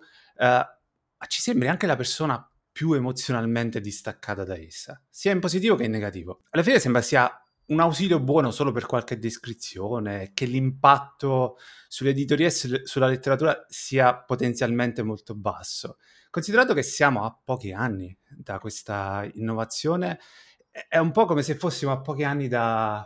ci 1.28 1.40
sembri 1.40 1.70
anche 1.70 1.88
la 1.88 1.96
persona 1.96 2.49
più 2.80 2.94
emozionalmente 2.94 3.82
distaccata 3.82 4.46
da 4.46 4.58
essa, 4.58 5.04
sia 5.10 5.34
in 5.34 5.42
positivo 5.42 5.76
che 5.76 5.84
in 5.84 5.92
negativo. 5.92 6.44
Alla 6.52 6.64
fine 6.64 6.80
sembra 6.80 7.02
sia 7.02 7.30
un 7.66 7.82
ausilio 7.82 8.22
buono 8.22 8.52
solo 8.52 8.72
per 8.72 8.86
qualche 8.86 9.20
descrizione, 9.20 10.32
che 10.34 10.46
l'impatto 10.46 11.58
sull'editoria 11.90 12.48
e 12.48 12.52
sulla 12.86 13.08
letteratura 13.08 13.66
sia 13.68 14.24
potenzialmente 14.24 15.04
molto 15.04 15.36
basso. 15.36 15.98
Considerato 16.30 16.74
che 16.74 16.82
siamo 16.82 17.26
a 17.26 17.38
pochi 17.44 17.74
anni 17.74 18.18
da 18.30 18.60
questa 18.60 19.30
innovazione, 19.34 20.18
è 20.88 21.00
un 21.00 21.12
po' 21.12 21.26
come 21.26 21.42
se 21.44 21.56
fossimo 21.56 21.92
a 21.92 22.00
pochi 22.00 22.24
anni 22.24 22.48
da, 22.48 23.06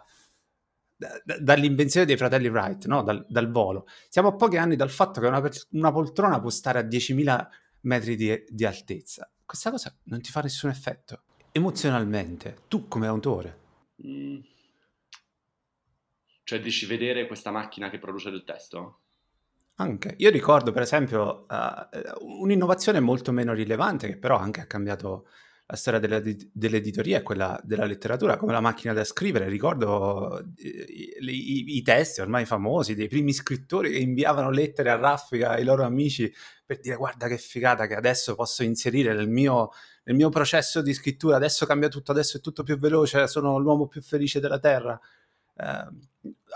da, 0.95 1.19
dall'invenzione 1.39 2.05
dei 2.05 2.15
fratelli 2.15 2.47
Wright, 2.47 2.85
no? 2.85 3.01
dal, 3.01 3.25
dal, 3.27 3.49
volo. 3.49 3.87
Siamo 4.07 4.27
a 4.27 4.35
pochi 4.35 4.57
anni 4.57 4.75
dal 4.75 4.91
fatto 4.91 5.19
che 5.19 5.25
una, 5.25 5.41
una 5.71 5.91
poltrona 5.91 6.39
può 6.39 6.51
stare 6.51 6.77
a 6.77 6.83
10.000 6.83 7.47
metri 7.81 8.15
di, 8.15 8.43
di 8.47 8.65
altezza 8.65 9.27
questa 9.45 9.69
cosa 9.69 9.95
non 10.03 10.21
ti 10.21 10.31
fa 10.31 10.41
nessun 10.41 10.69
effetto 10.69 11.23
emozionalmente, 11.53 12.63
tu 12.67 12.87
come 12.87 13.07
autore. 13.07 13.59
Mm. 14.05 14.39
Cioè 16.43 16.59
dici 16.59 16.85
vedere 16.85 17.25
questa 17.25 17.51
macchina 17.51 17.89
che 17.89 17.99
produce 17.99 18.29
del 18.29 18.43
testo? 18.43 18.99
Anche. 19.75 20.15
Io 20.17 20.29
ricordo 20.29 20.71
per 20.71 20.81
esempio 20.81 21.45
uh, 21.47 22.41
un'innovazione 22.41 22.99
molto 22.99 23.31
meno 23.31 23.53
rilevante 23.53 24.07
che 24.07 24.17
però 24.17 24.37
anche 24.37 24.61
ha 24.61 24.65
cambiato 24.65 25.27
la 25.73 25.79
storia 25.79 25.99
della, 25.99 26.21
dell'editoria 26.51 27.17
e 27.17 27.21
quella 27.23 27.59
della 27.63 27.85
letteratura, 27.85 28.37
come 28.37 28.51
la 28.51 28.59
macchina 28.59 28.93
da 28.93 29.03
scrivere. 29.03 29.49
Ricordo 29.49 30.39
i, 30.57 31.15
i, 31.19 31.77
i, 31.77 31.81
testi 31.81 32.21
ormai 32.21 32.45
famosi 32.45 32.93
dei 32.93 33.07
primi 33.07 33.33
scrittori 33.33 33.89
che 33.89 33.97
inviavano 33.97 34.51
lettere 34.51 34.91
a 34.91 34.97
raffica 34.97 35.49
ai 35.49 35.63
loro 35.63 35.83
amici 35.83 36.31
per 36.63 36.79
dire 36.79 36.95
guarda 36.95 37.27
che 37.27 37.39
figata 37.39 37.87
che 37.87 37.95
adesso 37.95 38.35
posso 38.35 38.61
inserire 38.61 39.15
nel 39.15 39.27
mio, 39.27 39.71
nel 40.03 40.15
mio 40.15 40.29
processo 40.29 40.83
di 40.83 40.93
scrittura, 40.93 41.37
adesso 41.37 41.65
cambia 41.65 41.89
tutto, 41.89 42.11
adesso 42.11 42.37
è 42.37 42.39
tutto 42.39 42.61
più 42.61 42.77
veloce, 42.77 43.27
sono 43.27 43.57
l'uomo 43.57 43.87
più 43.87 44.03
felice 44.03 44.39
della 44.39 44.59
Terra. 44.59 44.99
Eh, 45.55 45.87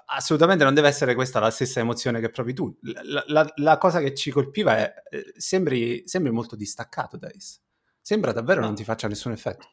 assolutamente 0.05 0.63
non 0.63 0.75
deve 0.75 0.89
essere 0.89 1.15
questa 1.15 1.39
la 1.39 1.49
stessa 1.49 1.79
emozione 1.79 2.19
che 2.19 2.29
provi 2.29 2.53
tu. 2.53 2.77
La, 2.81 3.23
la, 3.25 3.51
la 3.55 3.77
cosa 3.79 3.99
che 3.99 4.13
ci 4.13 4.29
colpiva 4.29 4.77
è 4.77 4.93
eh, 5.09 5.33
sembri, 5.37 6.03
sembri 6.05 6.31
molto 6.31 6.55
distaccato 6.55 7.17
da 7.17 7.31
essa. 7.35 7.57
Sembra 8.07 8.31
davvero 8.31 8.61
no. 8.61 8.67
non 8.67 8.75
ti 8.75 8.85
faccia 8.85 9.09
nessun 9.09 9.33
effetto. 9.33 9.67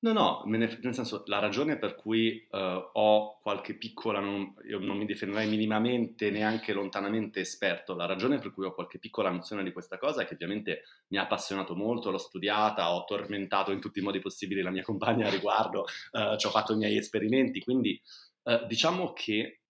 No, 0.00 0.12
no, 0.12 0.42
ne, 0.44 0.78
nel 0.82 0.94
senso, 0.94 1.22
la 1.24 1.38
ragione 1.38 1.78
per 1.78 1.94
cui 1.94 2.46
uh, 2.50 2.58
ho 2.92 3.38
qualche 3.40 3.78
piccola, 3.78 4.20
non, 4.20 4.52
io 4.68 4.78
non 4.78 4.98
mi 4.98 5.06
definirei 5.06 5.48
minimamente, 5.48 6.30
neanche 6.30 6.74
lontanamente 6.74 7.40
esperto, 7.40 7.94
la 7.94 8.04
ragione 8.04 8.38
per 8.40 8.52
cui 8.52 8.66
ho 8.66 8.74
qualche 8.74 8.98
piccola 8.98 9.30
nozione 9.30 9.62
di 9.62 9.72
questa 9.72 9.96
cosa 9.96 10.20
è 10.20 10.26
che 10.26 10.34
ovviamente 10.34 10.82
mi 11.06 11.16
ha 11.16 11.22
appassionato 11.22 11.74
molto, 11.74 12.10
l'ho 12.10 12.18
studiata, 12.18 12.92
ho 12.92 13.04
tormentato 13.04 13.72
in 13.72 13.80
tutti 13.80 14.00
i 14.00 14.02
modi 14.02 14.18
possibili 14.18 14.60
la 14.60 14.70
mia 14.70 14.82
compagna 14.82 15.26
a 15.26 15.30
riguardo, 15.30 15.86
uh, 16.12 16.36
ci 16.36 16.46
ho 16.46 16.50
fatto 16.50 16.74
i 16.74 16.76
miei 16.76 16.98
esperimenti, 16.98 17.60
quindi 17.60 17.98
uh, 18.42 18.66
diciamo 18.66 19.14
che 19.14 19.62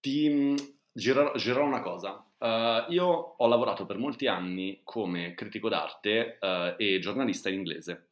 ti 0.00 0.56
girerò, 0.90 1.34
girerò 1.34 1.66
una 1.66 1.82
cosa. 1.82 2.26
Uh, 2.44 2.92
io 2.92 3.06
ho 3.06 3.46
lavorato 3.46 3.86
per 3.86 3.96
molti 3.96 4.26
anni 4.26 4.82
come 4.84 5.32
critico 5.32 5.70
d'arte 5.70 6.36
uh, 6.38 6.74
e 6.76 6.98
giornalista 6.98 7.48
in 7.48 7.54
inglese. 7.54 8.10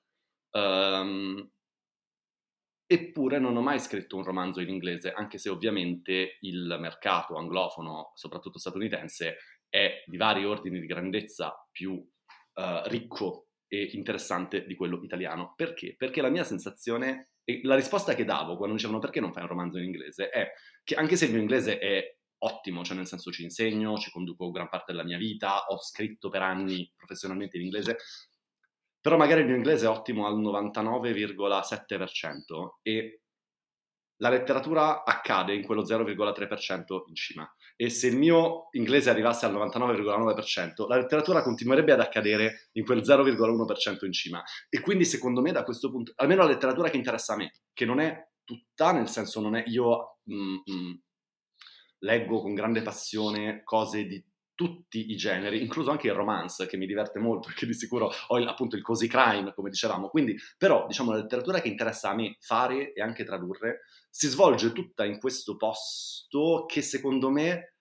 Um, 0.52 1.50
eppure 2.86 3.38
non 3.38 3.54
ho 3.54 3.60
mai 3.60 3.78
scritto 3.78 4.16
un 4.16 4.24
romanzo 4.24 4.62
in 4.62 4.70
inglese, 4.70 5.12
anche 5.12 5.36
se 5.36 5.50
ovviamente 5.50 6.38
il 6.40 6.78
mercato 6.80 7.36
anglofono, 7.36 8.12
soprattutto 8.14 8.58
statunitense, 8.58 9.36
è 9.68 10.02
di 10.06 10.16
vari 10.16 10.46
ordini 10.46 10.80
di 10.80 10.86
grandezza 10.86 11.68
più 11.70 11.92
uh, 11.92 12.88
ricco 12.88 13.48
e 13.68 13.90
interessante 13.92 14.64
di 14.64 14.74
quello 14.74 15.02
italiano. 15.02 15.52
Perché? 15.54 15.94
Perché 15.94 16.22
la 16.22 16.30
mia 16.30 16.44
sensazione, 16.44 17.32
e 17.44 17.60
la 17.64 17.74
risposta 17.74 18.14
che 18.14 18.24
davo 18.24 18.56
quando 18.56 18.76
dicevano 18.76 18.98
perché 18.98 19.20
non 19.20 19.34
fai 19.34 19.42
un 19.42 19.48
romanzo 19.50 19.76
in 19.76 19.84
inglese, 19.84 20.30
è 20.30 20.52
che 20.84 20.94
anche 20.94 21.16
se 21.16 21.26
il 21.26 21.32
mio 21.32 21.40
inglese 21.40 21.78
è 21.78 22.16
ottimo, 22.44 22.84
cioè 22.84 22.96
nel 22.96 23.06
senso 23.06 23.30
ci 23.30 23.42
insegno, 23.42 23.96
ci 23.96 24.10
conduco 24.10 24.50
gran 24.50 24.68
parte 24.68 24.92
della 24.92 25.04
mia 25.04 25.18
vita, 25.18 25.66
ho 25.66 25.78
scritto 25.78 26.28
per 26.28 26.42
anni 26.42 26.90
professionalmente 26.96 27.56
in 27.56 27.64
inglese, 27.64 27.96
però 29.00 29.16
magari 29.16 29.40
il 29.40 29.46
mio 29.46 29.56
inglese 29.56 29.86
è 29.86 29.88
ottimo 29.88 30.26
al 30.26 30.38
99,7% 30.40 32.78
e 32.82 33.22
la 34.22 34.28
letteratura 34.28 35.04
accade 35.04 35.52
in 35.52 35.64
quello 35.64 35.82
0,3% 35.82 37.02
in 37.08 37.14
cima. 37.14 37.56
E 37.74 37.90
se 37.90 38.06
il 38.06 38.16
mio 38.16 38.68
inglese 38.72 39.10
arrivasse 39.10 39.46
al 39.46 39.52
99,9%, 39.52 40.86
la 40.86 40.96
letteratura 40.96 41.42
continuerebbe 41.42 41.90
ad 41.90 41.98
accadere 41.98 42.68
in 42.72 42.84
quel 42.84 43.00
0,1% 43.00 44.04
in 44.04 44.12
cima. 44.12 44.42
E 44.68 44.80
quindi 44.80 45.04
secondo 45.04 45.40
me 45.40 45.50
da 45.50 45.64
questo 45.64 45.90
punto, 45.90 46.12
almeno 46.16 46.42
la 46.42 46.50
letteratura 46.50 46.88
che 46.88 46.96
interessa 46.96 47.32
a 47.32 47.36
me, 47.36 47.50
che 47.72 47.84
non 47.84 47.98
è 47.98 48.16
tutta, 48.44 48.92
nel 48.92 49.08
senso 49.08 49.40
non 49.40 49.56
è 49.56 49.64
io... 49.66 50.18
Mm, 50.32 50.56
mm, 50.70 50.92
leggo 52.02 52.40
con 52.40 52.54
grande 52.54 52.82
passione 52.82 53.62
cose 53.64 54.06
di 54.06 54.24
tutti 54.54 55.10
i 55.10 55.16
generi, 55.16 55.60
incluso 55.60 55.90
anche 55.90 56.06
il 56.06 56.12
romance, 56.12 56.66
che 56.66 56.76
mi 56.76 56.86
diverte 56.86 57.18
molto, 57.18 57.48
perché 57.48 57.66
di 57.66 57.74
sicuro 57.74 58.12
ho 58.28 58.38
il, 58.38 58.46
appunto 58.46 58.76
il 58.76 58.82
cozy 58.82 59.06
crime, 59.06 59.52
come 59.54 59.70
dicevamo. 59.70 60.08
Quindi, 60.08 60.36
però, 60.56 60.86
diciamo, 60.86 61.10
la 61.10 61.18
letteratura 61.18 61.60
che 61.60 61.68
interessa 61.68 62.10
a 62.10 62.14
me 62.14 62.36
fare 62.40 62.92
e 62.92 63.02
anche 63.02 63.24
tradurre 63.24 63.80
si 64.10 64.28
svolge 64.28 64.72
tutta 64.72 65.04
in 65.04 65.18
questo 65.18 65.56
posto 65.56 66.64
che 66.66 66.82
secondo 66.82 67.30
me 67.30 67.72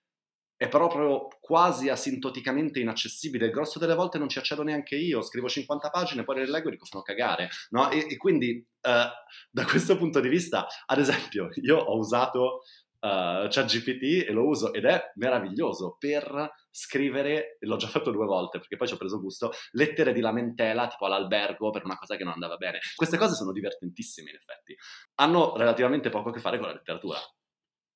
è 0.62 0.68
proprio 0.68 1.28
quasi 1.40 1.90
asintoticamente 1.90 2.80
inaccessibile. 2.80 3.48
Il 3.48 3.52
grosso 3.52 3.80
delle 3.80 3.96
volte 3.96 4.20
non 4.20 4.30
ci 4.30 4.38
accedo 4.38 4.62
neanche 4.62 4.96
io, 4.96 5.24
scrivo 5.24 5.50
50 5.50 5.90
pagine, 5.90 6.24
poi 6.24 6.36
le 6.36 6.50
leggo 6.50 6.68
e 6.68 6.72
dico 6.72 6.86
fanno 6.86 7.04
cagare. 7.04 7.50
No? 7.72 7.90
E, 7.90 8.06
e, 8.08 8.18
quindi, 8.18 8.64
uh, 8.82 8.90
da 9.50 9.66
questo 9.66 9.98
punto 9.98 10.20
di 10.20 10.30
vista, 10.30 10.68
ad 10.86 11.00
esempio, 11.00 11.50
io 11.64 11.78
ho 11.78 11.98
usato 11.98 12.62
uh, 13.02 13.48
ChatGPT 13.50 14.28
e 14.28 14.32
lo 14.32 14.48
uso 14.48 14.74
ed 14.74 14.86
è 14.86 15.12
meraviglioso 15.16 15.96
per 16.00 16.52
scrivere, 16.70 17.58
l'ho 17.62 17.76
già 17.76 17.88
fatto 17.88 18.12
due 18.12 18.26
volte 18.26 18.60
perché 18.60 18.78
poi 18.78 18.88
ci 18.88 18.94
ho 18.94 18.98
preso 18.98 19.20
gusto, 19.20 19.52
lettere 19.72 20.14
di 20.14 20.22
lamentela 20.22 20.88
tipo 20.88 21.06
all'albergo 21.06 21.72
per 21.72 21.84
una 21.86 21.98
cosa 21.98 22.16
che 22.16 22.24
non 22.24 22.34
andava 22.34 22.58
bene. 22.58 22.80
Queste 22.96 23.18
cose 23.18 23.36
sono 23.36 23.52
divertentissime 23.52 24.30
in 24.30 24.36
effetti. 24.36 24.76
Hanno 25.16 25.56
relativamente 25.58 26.10
poco 26.10 26.30
a 26.30 26.34
che 26.34 26.40
fare 26.40 26.58
con 26.58 26.68
la 26.68 26.74
letteratura. 26.74 27.18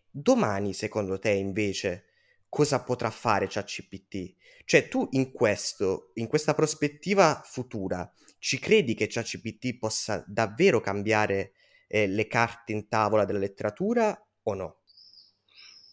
Domani, 0.09 0.73
secondo 0.73 1.19
te, 1.19 1.31
invece, 1.31 2.05
cosa 2.47 2.83
potrà 2.83 3.09
fare 3.09 3.47
ChatGPT? 3.49 4.35
Cioè, 4.63 4.87
tu 4.87 5.07
in 5.11 5.31
questo, 5.31 6.11
in 6.15 6.27
questa 6.27 6.53
prospettiva 6.53 7.41
futura, 7.43 8.09
ci 8.39 8.57
credi 8.59 8.93
che 8.95 9.07
ChatGPT 9.07 9.77
possa 9.77 10.23
davvero 10.25 10.79
cambiare 10.79 11.51
eh, 11.87 12.07
le 12.07 12.27
carte 12.27 12.71
in 12.71 12.87
tavola 12.87 13.25
della 13.25 13.39
letteratura 13.39 14.17
o 14.43 14.53
no? 14.53 14.79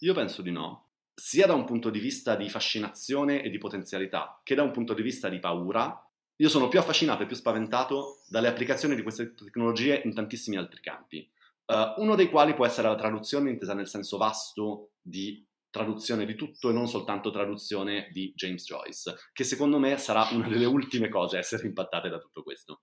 Io 0.03 0.15
penso 0.15 0.43
di 0.43 0.51
no. 0.51 0.89
sia 1.15 1.47
da 1.47 1.55
un 1.55 1.65
punto 1.65 1.91
di 1.91 2.01
vista 2.01 2.35
di 2.35 2.49
fascinazione 2.49 3.43
e 3.43 3.51
di 3.51 3.59
potenzialità, 3.59 4.41
che 4.43 4.55
da 4.55 4.63
un 4.63 4.73
punto 4.73 4.95
di 4.95 5.03
vista 5.03 5.29
di 5.29 5.39
paura, 5.39 5.97
io 6.37 6.49
sono 6.49 6.69
più 6.69 6.81
affascinato 6.81 7.23
e 7.23 7.27
più 7.27 7.37
spaventato 7.37 8.23
dalle 8.29 8.49
applicazioni 8.49 8.97
di 8.97 9.03
queste 9.03 9.35
tecnologie 9.35 10.03
in 10.05 10.15
tantissimi 10.15 10.57
altri 10.57 10.81
campi. 10.81 11.31
Uh, 11.67 12.01
uno 12.03 12.17
dei 12.17 12.29
quali 12.29 12.55
può 12.55 12.67
essere 12.67 12.89
la 12.89 12.97
traduzione 12.97 13.51
intesa 13.51 13.75
nel 13.75 13.87
senso 13.87 14.17
vasto 14.17 14.95
di 15.01 15.47
traduzione 15.71 16.27
di 16.27 16.35
tutto 16.35 16.71
e 16.71 16.73
non 16.73 16.89
soltanto 16.89 17.31
traduzione 17.31 18.09
di 18.11 18.33
James 18.35 18.65
Joyce, 18.65 19.15
che 19.33 19.45
secondo 19.45 19.79
me 19.79 19.97
sarà 19.99 20.29
una 20.33 20.49
delle 20.49 20.67
ultime 20.67 21.09
cose 21.09 21.37
a 21.37 21.41
essere 21.41 21.67
impattate 21.67 22.09
da 22.09 22.19
tutto 22.19 22.43
questo. 22.43 22.83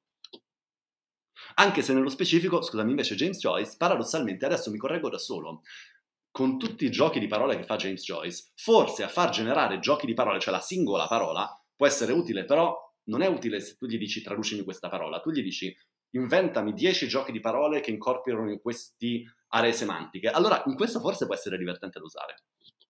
Anche 1.55 1.81
se 1.81 1.93
nello 1.93 2.09
specifico, 2.09 2.61
scusami, 2.61 2.91
invece 2.91 3.15
James 3.15 3.39
Joyce, 3.39 3.75
paradossalmente, 3.77 4.45
adesso 4.45 4.71
mi 4.71 4.77
correggo 4.77 5.09
da 5.09 5.17
solo, 5.17 5.63
con 6.39 6.57
tutti 6.57 6.85
i 6.85 6.89
giochi 6.89 7.19
di 7.19 7.27
parole 7.27 7.57
che 7.57 7.65
fa 7.65 7.75
James 7.75 8.01
Joyce, 8.01 8.51
forse 8.55 9.03
a 9.03 9.09
far 9.09 9.29
generare 9.29 9.79
giochi 9.79 10.05
di 10.05 10.13
parole, 10.13 10.39
cioè 10.39 10.53
la 10.53 10.61
singola 10.61 11.05
parola, 11.05 11.53
può 11.75 11.85
essere 11.85 12.13
utile, 12.13 12.45
però 12.45 12.77
non 13.09 13.21
è 13.21 13.27
utile 13.27 13.59
se 13.59 13.75
tu 13.75 13.87
gli 13.87 13.97
dici 13.97 14.21
traducimi 14.21 14.63
questa 14.63 14.87
parola, 14.87 15.19
tu 15.19 15.31
gli 15.31 15.43
dici 15.43 15.75
inventami 16.11 16.71
10 16.71 17.09
giochi 17.09 17.33
di 17.33 17.41
parole 17.41 17.81
che 17.81 17.91
incorporano 17.91 18.49
in 18.49 18.61
questi 18.61 19.29
aree 19.49 19.73
semantiche. 19.73 20.29
Allora, 20.29 20.63
in 20.67 20.75
questo 20.75 21.01
forse 21.01 21.25
può 21.25 21.35
essere 21.35 21.57
divertente 21.57 21.99
da 21.99 22.05
usare. 22.05 22.35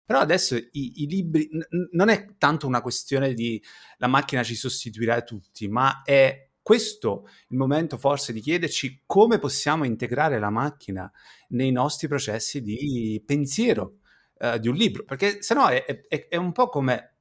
Però 0.06 0.19
adesso 0.19 0.56
i, 0.56 1.01
i 1.01 1.08
libri 1.08 1.49
n- 1.51 1.88
non 1.93 2.10
è 2.10 2.36
tanto 2.38 2.67
una 2.67 2.82
questione 2.82 3.34
di 3.34 3.60
la 3.97 4.08
macchina 4.08 4.43
ci 4.43 4.54
sostituirà 4.54 5.19
tutti, 5.23 5.67
ma 5.67 6.04
è 6.04 6.51
questo 6.62 7.28
il 7.50 7.58
momento 7.58 7.97
forse 7.97 8.34
di 8.34 8.39
chiederci 8.39 9.04
come 9.06 9.39
possiamo 9.39 9.84
integrare 9.84 10.39
la 10.39 10.50
macchina 10.50 11.12
nei 11.50 11.71
nostri 11.71 12.08
processi 12.08 12.62
di 12.62 13.21
pensiero 13.26 13.97
eh, 14.38 14.60
di 14.60 14.67
un 14.67 14.76
libro, 14.76 15.04
perché 15.04 15.41
se 15.41 15.54
no 15.54 15.67
è, 15.67 15.84
è, 15.86 16.28
è 16.28 16.36
un 16.36 16.52
po' 16.52 16.69
come 16.69 17.15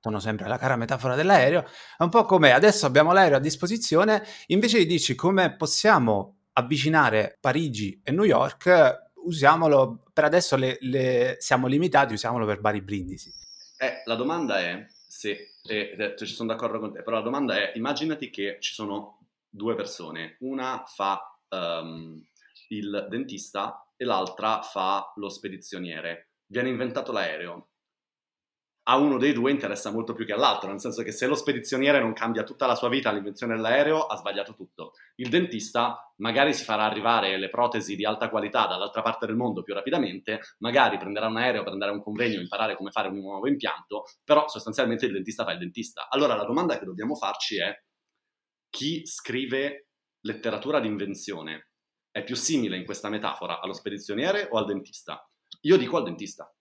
torno 0.00 0.18
sempre 0.18 0.46
alla 0.46 0.58
cara 0.58 0.76
metafora 0.76 1.14
dell'aereo, 1.14 1.64
è 1.96 2.02
un 2.02 2.08
po' 2.08 2.24
come 2.24 2.52
adesso 2.52 2.86
abbiamo 2.86 3.12
l'aereo 3.12 3.36
a 3.36 3.40
disposizione, 3.40 4.24
invece 4.48 4.78
di 4.78 4.86
dirci 4.86 5.14
come 5.14 5.54
possiamo 5.54 6.38
avvicinare 6.54 7.38
Parigi 7.40 8.00
e 8.02 8.10
New 8.10 8.24
York, 8.24 9.10
usiamolo, 9.24 10.02
per 10.12 10.24
adesso 10.24 10.56
le, 10.56 10.76
le, 10.80 11.36
siamo 11.38 11.68
limitati, 11.68 12.14
usiamolo 12.14 12.44
per 12.46 12.60
vari 12.60 12.82
brindisi. 12.82 13.30
Eh, 13.78 14.02
la 14.04 14.16
domanda 14.16 14.58
è 14.58 14.84
se, 15.12 15.56
eh, 15.68 15.94
eh, 15.98 16.16
ci 16.16 16.24
sono 16.24 16.54
d'accordo 16.54 16.78
con 16.78 16.90
te, 16.90 17.02
però 17.02 17.18
la 17.18 17.22
domanda 17.22 17.54
è, 17.54 17.76
immaginati 17.76 18.30
che 18.30 18.56
ci 18.60 18.72
sono 18.72 19.26
due 19.46 19.74
persone, 19.74 20.38
una 20.40 20.84
fa 20.86 21.38
um, 21.50 22.18
il 22.68 23.08
dentista 23.10 23.86
e 23.94 24.06
l'altra 24.06 24.62
fa 24.62 25.12
lo 25.16 25.28
spedizioniere. 25.28 26.30
Viene 26.46 26.70
inventato 26.70 27.12
l'aereo, 27.12 27.71
a 28.84 28.96
uno 28.96 29.16
dei 29.16 29.32
due 29.32 29.50
interessa 29.50 29.92
molto 29.92 30.12
più 30.12 30.24
che 30.24 30.32
all'altro, 30.32 30.68
nel 30.68 30.80
senso 30.80 31.02
che 31.02 31.12
se 31.12 31.26
lo 31.26 31.34
spedizioniere 31.34 32.00
non 32.00 32.12
cambia 32.12 32.42
tutta 32.42 32.66
la 32.66 32.74
sua 32.74 32.88
vita 32.88 33.10
all'invenzione 33.10 33.54
dell'aereo, 33.54 34.06
ha 34.06 34.16
sbagliato 34.16 34.54
tutto. 34.54 34.92
Il 35.16 35.28
dentista 35.28 36.12
magari 36.16 36.52
si 36.52 36.64
farà 36.64 36.84
arrivare 36.84 37.38
le 37.38 37.48
protesi 37.48 37.94
di 37.94 38.04
alta 38.04 38.28
qualità 38.28 38.66
dall'altra 38.66 39.02
parte 39.02 39.26
del 39.26 39.36
mondo 39.36 39.62
più 39.62 39.74
rapidamente, 39.74 40.40
magari 40.58 40.98
prenderà 40.98 41.28
un 41.28 41.36
aereo 41.36 41.62
per 41.62 41.72
andare 41.72 41.92
a 41.92 41.94
un 41.94 42.02
convegno 42.02 42.38
e 42.38 42.42
imparare 42.42 42.76
come 42.76 42.90
fare 42.90 43.08
un 43.08 43.18
nuovo 43.18 43.46
impianto, 43.46 44.04
però 44.24 44.48
sostanzialmente 44.48 45.06
il 45.06 45.12
dentista 45.12 45.44
fa 45.44 45.52
il 45.52 45.58
dentista. 45.58 46.08
Allora 46.08 46.34
la 46.34 46.44
domanda 46.44 46.78
che 46.78 46.84
dobbiamo 46.84 47.14
farci 47.14 47.58
è 47.58 47.72
chi 48.68 49.06
scrive 49.06 49.88
letteratura 50.22 50.80
di 50.80 50.88
invenzione 50.88 51.68
è 52.10 52.22
più 52.24 52.34
simile 52.34 52.76
in 52.76 52.84
questa 52.84 53.08
metafora 53.08 53.60
allo 53.60 53.72
spedizioniere 53.72 54.48
o 54.50 54.58
al 54.58 54.66
dentista? 54.66 55.24
Io 55.62 55.76
dico 55.76 55.96
al 55.96 56.04
dentista. 56.04 56.52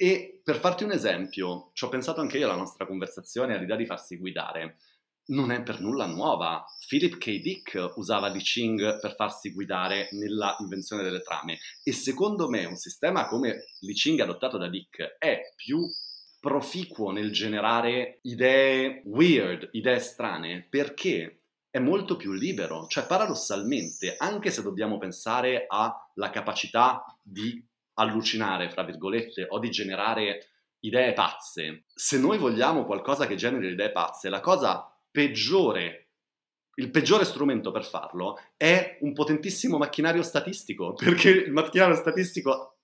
E 0.00 0.42
per 0.44 0.60
farti 0.60 0.84
un 0.84 0.92
esempio, 0.92 1.70
ci 1.72 1.84
ho 1.84 1.88
pensato 1.88 2.20
anche 2.20 2.38
io 2.38 2.46
alla 2.46 2.54
nostra 2.54 2.86
conversazione, 2.86 3.56
all'idea 3.56 3.74
di 3.74 3.84
farsi 3.84 4.16
guidare. 4.16 4.76
Non 5.30 5.50
è 5.50 5.60
per 5.64 5.80
nulla 5.80 6.06
nuova. 6.06 6.64
Philip 6.86 7.18
K. 7.18 7.40
Dick 7.40 7.94
usava 7.96 8.28
Li 8.28 8.38
Ching 8.38 9.00
per 9.00 9.16
farsi 9.16 9.52
guidare 9.52 10.08
nella 10.12 10.56
invenzione 10.60 11.02
delle 11.02 11.20
trame 11.20 11.58
e 11.82 11.92
secondo 11.92 12.48
me 12.48 12.64
un 12.64 12.76
sistema 12.76 13.26
come 13.26 13.64
Li 13.80 13.92
Ching 13.92 14.20
adottato 14.20 14.56
da 14.56 14.68
Dick 14.68 15.16
è 15.18 15.52
più 15.56 15.80
proficuo 16.38 17.10
nel 17.10 17.32
generare 17.32 18.20
idee 18.22 19.02
weird, 19.04 19.68
idee 19.72 19.98
strane, 19.98 20.64
perché 20.70 21.42
è 21.70 21.80
molto 21.80 22.14
più 22.14 22.30
libero. 22.30 22.86
Cioè, 22.86 23.04
paradossalmente, 23.04 24.14
anche 24.16 24.52
se 24.52 24.62
dobbiamo 24.62 24.96
pensare 24.96 25.66
alla 25.68 26.30
capacità 26.30 27.04
di 27.20 27.60
allucinare, 27.98 28.70
fra 28.70 28.84
virgolette, 28.84 29.46
o 29.48 29.58
di 29.58 29.70
generare 29.70 30.48
idee 30.80 31.12
pazze, 31.12 31.84
se 31.92 32.18
noi 32.18 32.38
vogliamo 32.38 32.84
qualcosa 32.84 33.26
che 33.26 33.34
generi 33.34 33.68
idee 33.68 33.90
pazze, 33.90 34.28
la 34.28 34.40
cosa 34.40 34.86
peggiore, 35.10 36.10
il 36.76 36.90
peggiore 36.90 37.24
strumento 37.24 37.72
per 37.72 37.84
farlo 37.84 38.38
è 38.56 38.98
un 39.00 39.12
potentissimo 39.12 39.78
macchinario 39.78 40.22
statistico, 40.22 40.94
perché 40.98 41.30
il 41.30 41.52
macchinario 41.52 41.96
statistico 41.96 42.78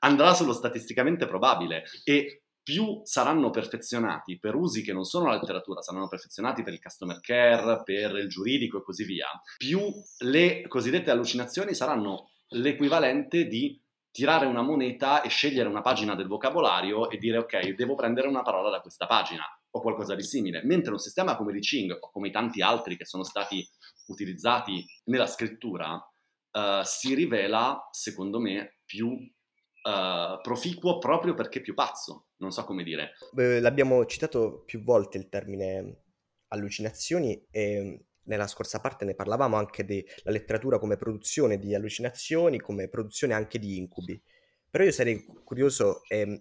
andrà 0.00 0.34
sullo 0.34 0.52
statisticamente 0.52 1.26
probabile 1.26 1.84
e 2.04 2.44
più 2.62 3.00
saranno 3.04 3.50
perfezionati 3.50 4.38
per 4.38 4.54
usi 4.54 4.82
che 4.82 4.92
non 4.92 5.04
sono 5.04 5.26
la 5.26 5.34
letteratura, 5.34 5.80
saranno 5.80 6.06
perfezionati 6.06 6.62
per 6.62 6.74
il 6.74 6.80
customer 6.80 7.18
care, 7.18 7.82
per 7.82 8.14
il 8.16 8.28
giuridico 8.28 8.78
e 8.78 8.82
così 8.82 9.04
via, 9.04 9.26
più 9.56 9.80
le 10.18 10.66
cosiddette 10.68 11.10
allucinazioni 11.10 11.74
saranno 11.74 12.30
l'equivalente 12.50 13.46
di 13.46 13.80
tirare 14.10 14.46
una 14.46 14.62
moneta 14.62 15.22
e 15.22 15.28
scegliere 15.28 15.68
una 15.68 15.82
pagina 15.82 16.14
del 16.14 16.26
vocabolario 16.26 17.10
e 17.10 17.18
dire 17.18 17.38
ok, 17.38 17.74
devo 17.74 17.94
prendere 17.94 18.28
una 18.28 18.42
parola 18.42 18.70
da 18.70 18.80
questa 18.80 19.06
pagina 19.06 19.44
o 19.70 19.80
qualcosa 19.80 20.14
di 20.14 20.22
simile. 20.22 20.62
Mentre 20.64 20.92
un 20.92 20.98
sistema 20.98 21.36
come 21.36 21.52
di 21.52 21.60
Ching 21.60 21.96
o 22.00 22.10
come 22.10 22.28
i 22.28 22.32
tanti 22.32 22.60
altri 22.60 22.96
che 22.96 23.04
sono 23.04 23.22
stati 23.22 23.66
utilizzati 24.06 24.84
nella 25.04 25.26
scrittura 25.26 25.94
uh, 25.94 26.82
si 26.82 27.14
rivela, 27.14 27.88
secondo 27.92 28.40
me, 28.40 28.80
più 28.84 29.08
uh, 29.08 30.40
proficuo 30.42 30.98
proprio 30.98 31.34
perché 31.34 31.60
più 31.60 31.74
pazzo. 31.74 32.30
Non 32.38 32.50
so 32.50 32.64
come 32.64 32.82
dire. 32.82 33.12
Beh, 33.32 33.60
l'abbiamo 33.60 34.04
citato 34.06 34.62
più 34.64 34.82
volte 34.82 35.18
il 35.18 35.28
termine 35.28 36.04
allucinazioni 36.48 37.46
e 37.50 38.06
nella 38.30 38.46
scorsa 38.46 38.80
parte 38.80 39.04
ne 39.04 39.14
parlavamo 39.14 39.56
anche 39.56 39.84
della 39.84 40.30
letteratura 40.30 40.78
come 40.78 40.96
produzione 40.96 41.58
di 41.58 41.74
allucinazioni, 41.74 42.60
come 42.60 42.88
produzione 42.88 43.34
anche 43.34 43.58
di 43.58 43.76
incubi. 43.76 44.20
Però 44.70 44.84
io 44.84 44.92
sarei 44.92 45.24
curioso 45.42 46.02
eh, 46.08 46.40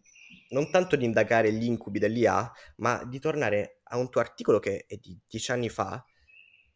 non 0.49 0.69
tanto 0.69 0.95
di 0.95 1.05
indagare 1.05 1.51
gli 1.51 1.65
incubi 1.65 1.97
dell'IA, 1.97 2.49
ma 2.77 3.03
di 3.03 3.19
tornare 3.19 3.79
a 3.85 3.97
un 3.97 4.09
tuo 4.09 4.21
articolo 4.21 4.59
che 4.59 4.85
è 4.87 4.97
di 4.97 5.19
dieci 5.27 5.51
anni 5.51 5.67
fa, 5.69 6.03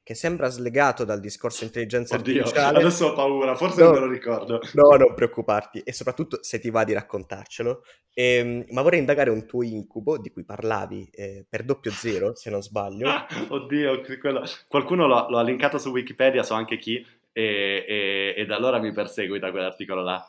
che 0.04 0.16
sembra 0.16 0.50
slegato 0.50 1.06
dal 1.06 1.22
discorso 1.22 1.64
intelligenza 1.64 2.16
Oddio, 2.16 2.42
artificiale. 2.42 2.80
Adesso 2.80 3.08
ho 3.08 3.14
paura, 3.14 3.56
forse 3.56 3.80
no, 3.82 3.92
non 3.92 3.94
me 3.94 4.06
lo 4.06 4.12
ricordo. 4.12 4.60
No, 4.74 4.98
non 4.98 5.14
preoccuparti, 5.16 5.80
e 5.80 5.94
soprattutto 5.94 6.40
se 6.42 6.60
ti 6.60 6.70
va 6.70 6.84
di 6.84 6.92
raccontarcelo. 6.92 7.86
Ehm, 8.14 8.66
ma 8.72 8.82
vorrei 8.82 9.00
indagare 9.00 9.30
un 9.30 9.46
tuo 9.46 9.64
incubo 9.64 10.18
di 10.18 10.30
cui 10.30 10.44
parlavi 10.44 11.10
eh, 11.10 11.46
per 11.48 11.64
doppio 11.64 11.92
zero, 11.92 12.36
se 12.36 12.50
non 12.50 12.62
sbaglio. 12.62 13.10
Oddio, 13.48 14.02
quello... 14.20 14.44
qualcuno 14.68 15.08
lo, 15.08 15.28
lo, 15.30 15.38
ha 15.38 15.44
linkato 15.44 15.78
su 15.78 15.90
Wikipedia, 15.90 16.44
so 16.44 16.54
anche 16.54 16.78
chi, 16.78 17.06
e, 17.32 17.86
e, 17.88 18.34
e 18.36 18.46
da 18.46 18.58
allora 18.58 18.80
mi 18.80 18.92
perseguita 18.92 19.52
quell'articolo 19.52 20.02
là. 20.02 20.28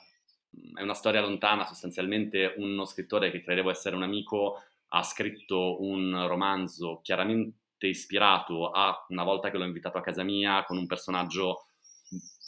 È 0.73 0.83
una 0.83 0.95
storia 0.95 1.21
lontana, 1.21 1.67
sostanzialmente 1.67 2.55
uno 2.59 2.85
scrittore 2.85 3.33
che 3.33 3.43
credevo 3.43 3.71
essere 3.71 3.97
un 3.97 4.05
amico 4.05 4.63
ha 4.97 5.03
scritto 5.03 5.83
un 5.83 6.29
romanzo 6.29 7.01
chiaramente 7.03 7.63
ispirato 7.89 8.71
a 8.71 9.05
una 9.09 9.25
volta 9.25 9.51
che 9.51 9.57
l'ho 9.57 9.65
invitato 9.65 9.99
a 9.99 10.03
casa 10.03 10.23
mia 10.23 10.65
con 10.65 10.77
un 10.77 10.87
personaggio 10.87 11.69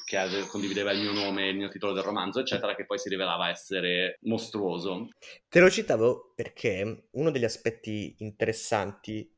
che 0.07 0.47
condivideva 0.47 0.93
il 0.93 1.01
mio 1.01 1.13
nome, 1.13 1.49
il 1.49 1.57
mio 1.57 1.69
titolo 1.69 1.93
del 1.93 2.05
romanzo, 2.05 2.39
eccetera, 2.39 2.77
che 2.77 2.87
poi 2.87 2.99
si 2.99 3.09
rivelava 3.09 3.49
essere 3.49 4.19
mostruoso. 4.23 5.09
Te 5.49 5.59
lo 5.59 5.69
citavo 5.69 6.33
perché 6.35 7.09
uno 7.11 7.31
degli 7.33 7.45
aspetti 7.45 8.15
interessanti, 8.19 9.29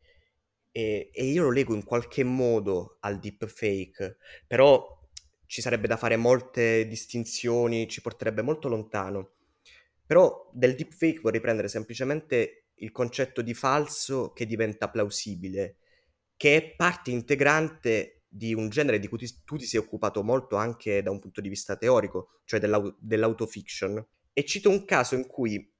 e, 0.70 1.11
e 1.11 1.24
io 1.24 1.44
lo 1.44 1.50
leggo 1.50 1.74
in 1.74 1.84
qualche 1.84 2.22
modo 2.22 2.98
al 3.00 3.18
deepfake, 3.18 4.18
però 4.46 4.87
ci 5.46 5.62
sarebbe 5.62 5.88
da 5.88 5.96
fare 5.96 6.16
molte 6.16 6.87
distinzioni, 6.87 7.88
ci 7.88 8.02
porterebbe 8.02 8.42
molto 8.42 8.68
lontano. 8.68 9.32
Però 10.06 10.50
del 10.52 10.74
deepfake 10.74 11.20
vorrei 11.20 11.40
prendere 11.40 11.68
semplicemente 11.68 12.66
il 12.76 12.92
concetto 12.92 13.40
di 13.40 13.54
falso 13.54 14.32
che 14.32 14.46
diventa 14.46 14.90
plausibile 14.90 15.76
che 16.38 16.57
è 16.57 16.74
parte 16.77 17.11
integrante 17.11 18.22
di 18.29 18.55
un 18.55 18.68
genere 18.68 19.01
di 19.01 19.09
cui 19.09 19.18
tu 19.44 19.57
ti 19.57 19.66
sei 19.66 19.81
occupato 19.81 20.22
molto 20.22 20.57
anche 20.57 21.03
da 21.03 21.11
un 21.11 21.18
punto 21.18 21.40
di 21.40 21.48
vista 21.48 21.77
teorico, 21.77 22.40
cioè 22.44 22.61
dell'au- 22.61 22.96
dell'autofiction. 23.01 24.03
E 24.33 24.44
cito 24.44 24.70
un 24.70 24.85
caso 24.85 25.16
in 25.16 25.27
cui 25.27 25.74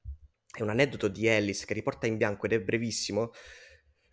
è 0.53 0.63
un 0.63 0.71
aneddoto 0.71 1.07
di 1.07 1.27
Ellis 1.27 1.65
che 1.65 1.75
riporta 1.75 2.09
in 2.09 2.17
bianco 2.17 2.47
ed 2.47 2.53
è 2.53 2.61
brevissimo. 2.61 3.31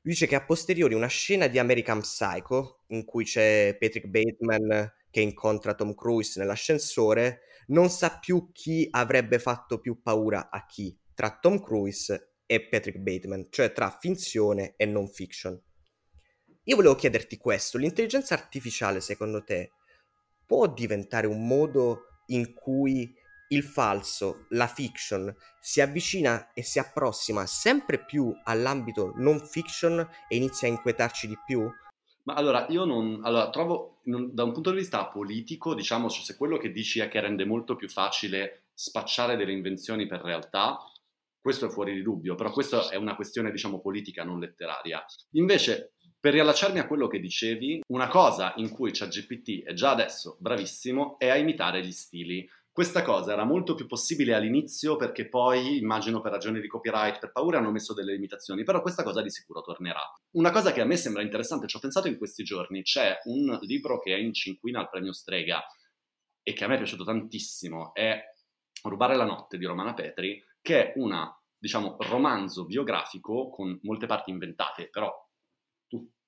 Lui 0.02 0.14
dice 0.14 0.28
che 0.28 0.36
a 0.36 0.46
posteriori 0.46 0.94
una 0.94 1.08
scena 1.08 1.48
di 1.48 1.58
American 1.58 2.02
Psycho 2.02 2.84
in 2.90 3.06
cui 3.06 3.24
c'è 3.24 3.76
Patrick 3.80 4.06
Bateman 4.06 4.94
che 5.10 5.22
incontra 5.22 5.74
Tom 5.74 5.96
Cruise 5.96 6.40
nell'ascensore 6.40 7.40
non 7.68 7.90
sa 7.90 8.20
più 8.20 8.52
chi 8.52 8.88
avrebbe 8.92 9.40
fatto 9.40 9.80
più 9.80 10.04
paura 10.04 10.52
a 10.52 10.64
chi 10.68 10.96
tra 11.16 11.40
Tom 11.40 11.60
Cruise 11.60 12.36
e 12.46 12.68
Patrick 12.68 13.00
Bateman, 13.00 13.48
cioè 13.50 13.72
tra 13.72 13.98
finzione 14.00 14.76
e 14.78 14.86
non 14.86 15.08
fiction. 15.08 15.60
Io 16.68 16.76
volevo 16.76 16.96
chiederti 16.96 17.38
questo, 17.38 17.78
l'intelligenza 17.78 18.34
artificiale 18.34 19.00
secondo 19.00 19.44
te 19.44 19.74
può 20.46 20.68
diventare 20.68 21.28
un 21.28 21.46
modo 21.46 22.08
in 22.28 22.54
cui 22.54 23.14
il 23.50 23.64
falso, 23.64 24.48
la 24.50 24.66
fiction, 24.66 25.34
si 25.60 25.80
avvicina 25.80 26.52
e 26.54 26.64
si 26.64 26.80
approssima 26.80 27.46
sempre 27.46 28.04
più 28.04 28.36
all'ambito 28.46 29.14
non 29.18 29.40
fiction 29.40 30.00
e 30.28 30.36
inizia 30.36 30.68
a 30.68 30.72
inquietarci 30.72 31.28
di 31.28 31.38
più? 31.46 31.70
Ma 32.24 32.34
allora, 32.34 32.66
io 32.70 32.86
non... 32.86 33.20
Allora, 33.24 33.52
trovo, 33.52 34.00
non, 34.06 34.34
da 34.34 34.44
un 34.44 34.52
punto 34.52 34.72
di 34.72 34.78
vista 34.78 35.06
politico, 35.06 35.76
diciamo, 35.76 36.10
cioè, 36.10 36.24
se 36.24 36.36
quello 36.36 36.58
che 36.58 36.72
dici 36.72 37.00
è 37.00 37.08
che 37.08 37.20
rende 37.20 37.46
molto 37.46 37.76
più 37.76 37.88
facile 37.88 38.70
spacciare 38.74 39.36
delle 39.36 39.52
invenzioni 39.52 40.08
per 40.08 40.22
realtà, 40.22 40.80
questo 41.40 41.68
è 41.68 41.70
fuori 41.70 41.94
di 41.94 42.02
dubbio, 42.02 42.34
però 42.34 42.50
questa 42.50 42.90
è 42.90 42.96
una 42.96 43.16
questione, 43.16 43.52
diciamo, 43.52 43.80
politica, 43.80 44.24
non 44.24 44.40
letteraria. 44.40 45.06
Invece, 45.34 45.94
per 46.26 46.34
riallacciarmi 46.34 46.80
a 46.80 46.88
quello 46.88 47.06
che 47.06 47.20
dicevi, 47.20 47.82
una 47.90 48.08
cosa 48.08 48.56
in 48.56 48.72
cui 48.72 48.90
ChatGPT 48.92 49.64
è 49.64 49.74
già 49.74 49.92
adesso 49.92 50.38
bravissimo 50.40 51.20
è 51.20 51.30
a 51.30 51.36
imitare 51.36 51.86
gli 51.86 51.92
stili. 51.92 52.50
Questa 52.72 53.04
cosa 53.04 53.32
era 53.32 53.44
molto 53.44 53.76
più 53.76 53.86
possibile 53.86 54.34
all'inizio 54.34 54.96
perché 54.96 55.30
poi, 55.30 55.78
immagino 55.78 56.22
per 56.22 56.32
ragioni 56.32 56.62
di 56.62 56.68
copyright, 56.68 57.20
per 57.20 57.32
paura, 57.32 57.60
hanno 57.60 57.70
messo 57.70 57.94
delle 57.94 58.14
limitazioni, 58.14 58.64
però 58.64 58.82
questa 58.82 59.04
cosa 59.04 59.22
di 59.22 59.30
sicuro 59.30 59.62
tornerà. 59.62 60.02
Una 60.32 60.50
cosa 60.50 60.72
che 60.72 60.82
a 60.82 60.86
me 60.86 60.98
sembra 60.98 61.22
interessante, 61.22 61.68
ci 61.68 61.78
ho 61.78 61.80
pensato 61.80 62.08
in 62.08 62.18
questi 62.18 62.44
giorni, 62.44 62.82
c'è 62.82 63.20
un 63.26 63.60
libro 63.62 64.00
che 64.00 64.16
è 64.16 64.18
in 64.18 64.34
cinquina 64.34 64.80
al 64.80 64.90
premio 64.90 65.14
Strega 65.14 65.64
e 66.42 66.54
che 66.54 66.64
a 66.64 66.68
me 66.68 66.74
è 66.74 66.78
piaciuto 66.78 67.04
tantissimo, 67.04 67.94
è 67.94 68.20
Rubare 68.82 69.16
la 69.16 69.26
notte 69.26 69.60
di 69.60 69.66
Romana 69.66 69.94
Petri, 69.94 70.44
che 70.60 70.88
è 70.88 70.94
una, 70.96 71.32
diciamo, 71.56 71.98
romanzo 72.00 72.66
biografico 72.66 73.52
con 73.52 73.78
molte 73.84 74.08
parti 74.08 74.32
inventate, 74.32 74.90
però 74.90 75.25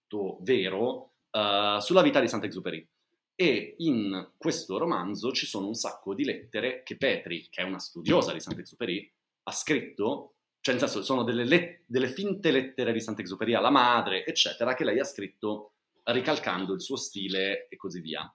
tutto 0.08 0.40
vero, 0.42 1.14
uh, 1.32 1.80
sulla 1.80 2.02
vita 2.02 2.20
di 2.20 2.28
Saint-Exupéry. 2.28 2.88
E 3.36 3.76
in 3.80 4.32
questo 4.36 4.80
romanzo 4.80 5.32
ci 5.32 5.46
sono 5.46 5.68
un 5.68 5.76
sacco 5.76 6.16
di 6.16 6.24
lettere 6.24 6.82
che 6.82 6.98
Petri, 6.98 7.48
che 7.50 7.62
è 7.62 7.66
una 7.66 7.78
studiosa 7.78 8.34
di 8.34 8.40
Saint-Exupéry, 8.40 9.12
ha 9.44 9.52
scritto, 9.52 10.38
cioè 10.60 10.74
nel 10.74 10.84
senso 10.84 11.04
sono 11.04 11.24
delle, 11.24 11.44
let- 11.44 11.84
delle 11.86 12.08
finte 12.08 12.50
lettere 12.50 12.92
di 12.94 13.00
Saint-Exupéry 13.00 13.54
alla 13.54 13.70
madre, 13.70 14.26
eccetera, 14.26 14.74
che 14.74 14.84
lei 14.84 15.00
ha 15.00 15.04
scritto 15.04 15.74
ricalcando 16.06 16.74
il 16.74 16.82
suo 16.82 16.96
stile 16.96 17.68
e 17.68 17.76
così 17.76 18.02
via. 18.02 18.34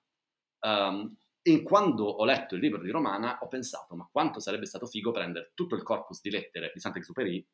Um, 0.61 1.17
e 1.45 1.63
quando 1.63 2.05
ho 2.05 2.25
letto 2.25 2.55
il 2.55 2.61
libro 2.61 2.81
di 2.81 2.91
Romana 2.91 3.39
ho 3.41 3.49
pensato, 3.49 3.97
ma 3.97 4.09
quanto 4.11 4.39
sarebbe 4.39 4.67
stato 4.67 4.87
figo 4.87 5.11
prendere 5.11 5.51
tutto 5.55 5.75
il 5.75 5.83
corpus 5.83 6.21
di 6.21 6.31
lettere 6.31 6.71
di 6.73 6.79
Saint-Exupéry 6.79 7.45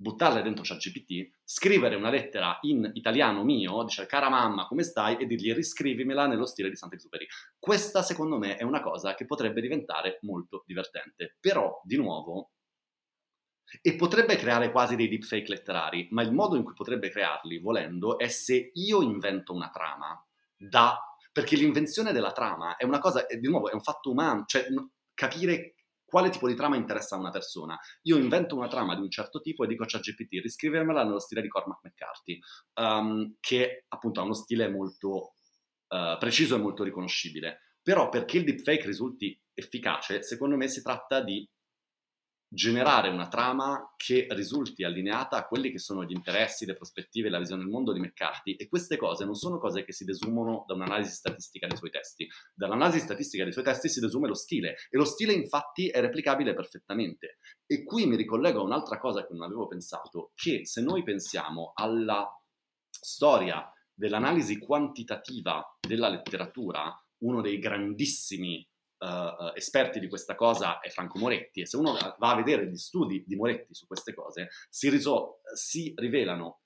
buttarle 0.00 0.40
dentro 0.40 0.64
ChatGPT, 0.64 1.40
scrivere 1.44 1.94
una 1.94 2.08
lettera 2.08 2.58
in 2.62 2.90
italiano 2.94 3.44
mio, 3.44 3.84
dice 3.84 4.06
cara 4.06 4.30
mamma 4.30 4.66
come 4.66 4.82
stai 4.82 5.16
e 5.16 5.26
dirgli 5.26 5.52
riscrivimela 5.52 6.26
nello 6.26 6.46
stile 6.46 6.70
di 6.70 6.76
Saint-Exupéry. 6.76 7.26
Questa 7.58 8.02
secondo 8.02 8.38
me 8.38 8.56
è 8.56 8.62
una 8.62 8.80
cosa 8.80 9.14
che 9.14 9.26
potrebbe 9.26 9.60
diventare 9.60 10.18
molto 10.22 10.62
divertente, 10.66 11.36
però 11.38 11.80
di 11.84 11.96
nuovo 11.96 12.52
e 13.82 13.94
potrebbe 13.94 14.36
creare 14.36 14.70
quasi 14.70 14.96
dei 14.96 15.08
deepfake 15.08 15.50
letterari, 15.50 16.08
ma 16.12 16.22
il 16.22 16.32
modo 16.32 16.56
in 16.56 16.64
cui 16.64 16.72
potrebbe 16.72 17.10
crearli, 17.10 17.58
volendo, 17.58 18.18
è 18.18 18.28
se 18.28 18.70
io 18.72 19.02
invento 19.02 19.52
una 19.52 19.68
trama 19.68 20.18
da 20.56 20.98
perché 21.30 21.56
l'invenzione 21.56 22.12
della 22.12 22.32
trama 22.32 22.76
è 22.76 22.84
una 22.84 22.98
cosa, 22.98 23.24
di 23.28 23.48
nuovo, 23.48 23.70
è 23.70 23.74
un 23.74 23.82
fatto 23.82 24.10
umano, 24.10 24.44
cioè 24.46 24.66
capire 25.14 25.74
quale 26.10 26.28
tipo 26.28 26.48
di 26.48 26.54
trama 26.56 26.76
interessa 26.76 27.14
a 27.14 27.18
una 27.18 27.30
persona. 27.30 27.78
Io 28.02 28.18
invento 28.18 28.56
una 28.56 28.68
trama 28.68 28.96
di 28.96 29.00
un 29.00 29.10
certo 29.10 29.40
tipo 29.40 29.64
e 29.64 29.68
dico 29.68 29.84
a 29.84 29.86
ChatGPT 29.86 30.42
riscrivermela 30.42 31.04
nello 31.04 31.20
stile 31.20 31.40
di 31.40 31.48
Cormac 31.48 31.78
McCarthy, 31.84 32.38
um, 32.74 33.36
che 33.38 33.84
appunto 33.88 34.20
ha 34.20 34.24
uno 34.24 34.34
stile 34.34 34.68
molto 34.68 35.34
uh, 35.88 36.18
preciso 36.18 36.56
e 36.56 36.58
molto 36.58 36.82
riconoscibile. 36.82 37.60
Però 37.80 38.08
perché 38.08 38.38
il 38.38 38.44
deepfake 38.44 38.86
risulti 38.86 39.40
efficace, 39.54 40.22
secondo 40.22 40.56
me 40.56 40.68
si 40.68 40.82
tratta 40.82 41.22
di 41.22 41.48
generare 42.52 43.08
una 43.10 43.28
trama 43.28 43.94
che 43.96 44.26
risulti 44.30 44.82
allineata 44.82 45.36
a 45.36 45.46
quelli 45.46 45.70
che 45.70 45.78
sono 45.78 46.04
gli 46.04 46.10
interessi, 46.10 46.66
le 46.66 46.74
prospettive 46.74 47.30
la 47.30 47.38
visione 47.38 47.62
del 47.62 47.70
mondo 47.70 47.92
di 47.92 48.00
McCarthy 48.00 48.56
e 48.56 48.66
queste 48.66 48.96
cose 48.96 49.24
non 49.24 49.36
sono 49.36 49.58
cose 49.58 49.84
che 49.84 49.92
si 49.92 50.04
desumono 50.04 50.64
da 50.66 50.74
un'analisi 50.74 51.12
statistica 51.12 51.68
dei 51.68 51.76
suoi 51.76 51.90
testi. 51.90 52.28
Dall'analisi 52.52 52.98
statistica 52.98 53.44
dei 53.44 53.52
suoi 53.52 53.62
testi 53.64 53.88
si 53.88 54.00
desume 54.00 54.26
lo 54.26 54.34
stile 54.34 54.74
e 54.90 54.96
lo 54.96 55.04
stile 55.04 55.32
infatti 55.32 55.88
è 55.88 56.00
replicabile 56.00 56.52
perfettamente. 56.52 57.38
E 57.66 57.84
qui 57.84 58.06
mi 58.06 58.16
ricollego 58.16 58.60
a 58.60 58.64
un'altra 58.64 58.98
cosa 58.98 59.24
che 59.24 59.32
non 59.32 59.42
avevo 59.42 59.68
pensato, 59.68 60.32
che 60.34 60.66
se 60.66 60.82
noi 60.82 61.04
pensiamo 61.04 61.70
alla 61.74 62.28
storia 62.90 63.72
dell'analisi 63.94 64.58
quantitativa 64.58 65.64
della 65.78 66.08
letteratura, 66.08 66.92
uno 67.18 67.42
dei 67.42 67.58
grandissimi 67.58 68.66
uh, 69.00 69.52
esperti 69.54 69.98
di 69.98 70.08
questa 70.08 70.34
cosa 70.34 70.80
è 70.80 70.88
Franco 70.90 71.18
Moretti 71.18 71.60
e 71.60 71.66
se 71.66 71.76
uno 71.76 71.92
va 71.92 72.30
a 72.30 72.36
vedere 72.36 72.68
gli 72.68 72.76
studi 72.76 73.24
di 73.26 73.36
Moretti 73.36 73.74
su 73.74 73.86
queste 73.86 74.14
cose 74.14 74.48
si, 74.68 74.88
riso- 74.88 75.40
si 75.54 75.92
rivelano 75.96 76.60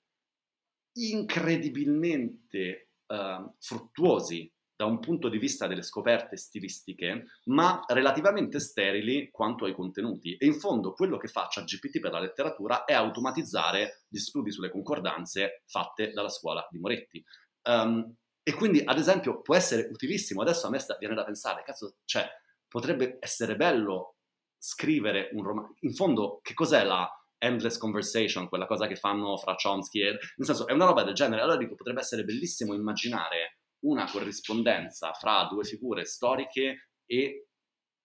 incredibilmente 0.97 2.91
uh, 3.07 3.53
fruttuosi 3.59 4.51
da 4.77 4.85
un 4.85 4.99
punto 4.99 5.29
di 5.29 5.37
vista 5.37 5.67
delle 5.67 5.83
scoperte 5.83 6.35
stilistiche, 6.35 7.27
ma 7.45 7.81
relativamente 7.87 8.59
sterili 8.59 9.29
quanto 9.31 9.63
ai 9.63 9.73
contenuti. 9.73 10.35
E 10.35 10.45
in 10.45 10.55
fondo 10.55 10.91
quello 10.91 11.17
che 11.17 11.29
faccia 11.29 11.63
GPT 11.63 11.99
per 11.99 12.11
la 12.11 12.19
letteratura 12.19 12.83
è 12.83 12.93
automatizzare 12.93 14.03
gli 14.09 14.17
studi 14.17 14.51
sulle 14.51 14.69
concordanze 14.69 15.63
fatte 15.65 16.11
dalla 16.11 16.27
scuola 16.27 16.67
di 16.69 16.79
Moretti. 16.79 17.23
Um, 17.69 18.15
e 18.47 18.53
quindi, 18.53 18.79
ad 18.85 18.99
esempio, 18.99 19.41
può 19.41 19.55
essere 19.55 19.89
utilissimo. 19.91 20.43
Adesso 20.43 20.67
a 20.67 20.69
me 20.69 20.77
sta, 20.77 20.95
viene 20.99 21.15
da 21.15 21.23
pensare, 21.23 21.63
cazzo, 21.63 21.95
cioè, 22.05 22.29
potrebbe 22.67 23.17
essere 23.19 23.55
bello 23.55 24.17
scrivere 24.55 25.29
un 25.33 25.43
romanzo. 25.43 25.73
In 25.79 25.95
fondo, 25.95 26.41
che 26.43 26.53
cos'è 26.53 26.83
la 26.83 27.09
endless 27.39 27.79
conversation, 27.79 28.47
quella 28.47 28.67
cosa 28.67 28.85
che 28.85 28.97
fanno 28.97 29.35
fra 29.37 29.55
Chomsky 29.55 30.01
e... 30.01 30.11
Nel 30.11 30.45
senso, 30.45 30.67
è 30.67 30.73
una 30.73 30.85
roba 30.85 31.01
del 31.01 31.15
genere. 31.15 31.41
Allora 31.41 31.57
dico, 31.57 31.73
potrebbe 31.73 32.01
essere 32.01 32.23
bellissimo 32.23 32.75
immaginare 32.75 33.61
una 33.79 34.07
corrispondenza 34.11 35.11
fra 35.13 35.47
due 35.49 35.63
figure 35.63 36.05
storiche 36.05 36.89
e 37.03 37.47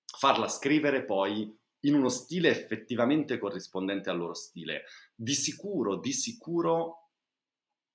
farla 0.07 0.49
scrivere 0.49 1.05
poi 1.05 1.55
in 1.81 1.95
uno 1.95 2.09
stile 2.09 2.49
effettivamente 2.49 3.37
corrispondente 3.37 4.09
al 4.09 4.17
loro 4.17 4.33
stile. 4.33 4.85
Di 5.15 5.35
sicuro, 5.35 5.99
di 5.99 6.13
sicuro 6.15 7.00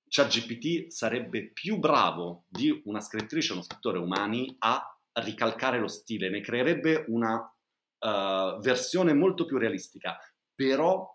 ChatGPT 0.08 0.90
sarebbe 0.90 1.50
più 1.50 1.78
bravo 1.78 2.44
di 2.48 2.82
una 2.84 3.00
scrittrice 3.00 3.52
o 3.52 3.54
uno 3.56 3.64
scrittore 3.64 3.98
umani 3.98 4.54
a 4.60 4.96
ricalcare 5.14 5.78
lo 5.78 5.88
stile, 5.88 6.28
ne 6.28 6.40
creerebbe 6.40 7.04
una 7.08 7.36
uh, 7.36 8.60
versione 8.60 9.14
molto 9.14 9.44
più 9.46 9.58
realistica, 9.58 10.18
però 10.54 11.08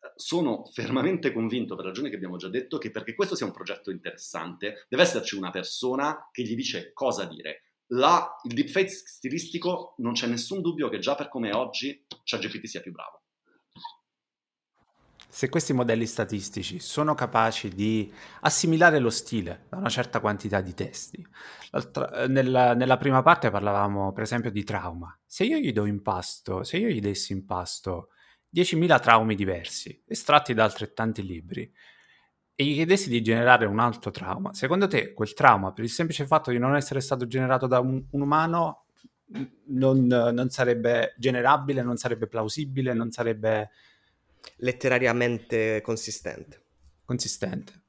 eh, 0.00 0.12
sono 0.14 0.64
fermamente 0.72 1.32
convinto, 1.32 1.74
per 1.74 1.86
ragioni 1.86 2.08
che 2.08 2.16
abbiamo 2.16 2.36
già 2.36 2.48
detto, 2.48 2.78
che 2.78 2.90
perché 2.90 3.14
questo 3.14 3.34
sia 3.34 3.46
un 3.46 3.52
progetto 3.52 3.90
interessante, 3.90 4.86
deve 4.88 5.02
esserci 5.02 5.36
una 5.36 5.50
persona 5.50 6.28
che 6.30 6.42
gli 6.42 6.54
dice 6.54 6.92
cosa 6.92 7.24
dire. 7.24 7.62
La, 7.90 8.36
il 8.44 8.54
deepfake 8.54 8.88
stilistico 8.88 9.94
non 9.98 10.12
c'è 10.12 10.26
nessun 10.26 10.60
dubbio 10.60 10.88
che 10.88 10.98
già 10.98 11.14
per 11.14 11.28
come 11.28 11.50
è 11.50 11.54
oggi 11.54 12.04
ChatGPT 12.24 12.64
sia 12.66 12.80
più 12.80 12.90
bravo 12.90 13.25
se 15.36 15.50
questi 15.50 15.74
modelli 15.74 16.06
statistici 16.06 16.80
sono 16.80 17.14
capaci 17.14 17.68
di 17.68 18.10
assimilare 18.40 18.98
lo 18.98 19.10
stile 19.10 19.66
da 19.68 19.76
una 19.76 19.90
certa 19.90 20.18
quantità 20.18 20.62
di 20.62 20.72
testi, 20.72 21.22
eh, 21.72 22.26
nella, 22.26 22.72
nella, 22.72 22.96
prima 22.96 23.20
parte 23.20 23.50
parlavamo 23.50 24.14
per 24.14 24.22
esempio 24.22 24.50
di 24.50 24.64
trauma. 24.64 25.14
Se 25.26 25.44
io 25.44 25.58
gli 25.58 25.74
do 25.74 25.84
in 25.84 26.00
pasto, 26.00 26.62
se 26.62 26.78
io 26.78 26.88
gli 26.88 27.00
dessi 27.00 27.34
in 27.34 27.44
pasto 27.44 28.12
10.000 28.54 28.98
traumi 28.98 29.34
diversi, 29.34 30.02
estratti 30.06 30.54
da 30.54 30.64
altrettanti 30.64 31.22
libri, 31.22 31.70
e 32.54 32.64
gli 32.64 32.72
chiedessi 32.72 33.10
di 33.10 33.20
generare 33.20 33.66
un 33.66 33.78
altro 33.78 34.10
trauma, 34.10 34.54
secondo 34.54 34.86
te 34.86 35.12
quel 35.12 35.34
trauma, 35.34 35.70
per 35.74 35.84
il 35.84 35.90
semplice 35.90 36.24
fatto 36.24 36.50
di 36.50 36.58
non 36.58 36.74
essere 36.74 37.00
stato 37.00 37.26
generato 37.26 37.66
da 37.66 37.78
un, 37.78 38.02
un 38.10 38.20
umano, 38.22 38.86
non, 39.66 40.06
non 40.06 40.48
sarebbe 40.48 41.12
generabile, 41.18 41.82
non 41.82 41.98
sarebbe 41.98 42.26
plausibile, 42.26 42.94
non 42.94 43.10
sarebbe 43.10 43.68
letterariamente 44.56 45.80
consistente. 45.80 46.64
Consistente. 47.04 47.84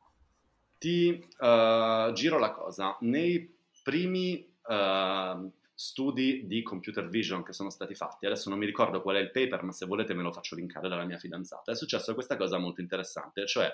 Ti 0.78 1.28
uh, 1.40 2.12
giro 2.14 2.38
la 2.38 2.52
cosa. 2.52 2.98
Nei 3.02 3.58
primi 3.84 4.48
uh, 4.68 5.52
studi 5.74 6.46
di 6.46 6.62
computer 6.62 7.08
vision 7.08 7.44
che 7.44 7.54
sono 7.54 7.70
stati 7.70 7.96
fatti, 7.96 8.26
adesso 8.26 8.50
non 8.50 8.60
mi 8.60 8.66
ricordo 8.66 9.02
qual 9.02 9.16
è 9.16 9.20
il 9.20 9.32
paper, 9.32 9.64
ma 9.64 9.72
se 9.72 9.86
volete 9.86 10.14
me 10.14 10.24
lo 10.24 10.32
faccio 10.32 10.56
linkare 10.56 10.90
dalla 10.90 11.06
mia 11.06 11.18
fidanzata, 11.18 11.72
è 11.72 11.76
successa 11.76 12.14
questa 12.14 12.36
cosa 12.36 12.58
molto 12.58 12.82
interessante, 12.82 13.46
cioè 13.48 13.72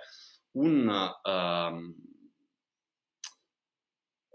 un... 0.52 0.88
Uh, 1.24 2.12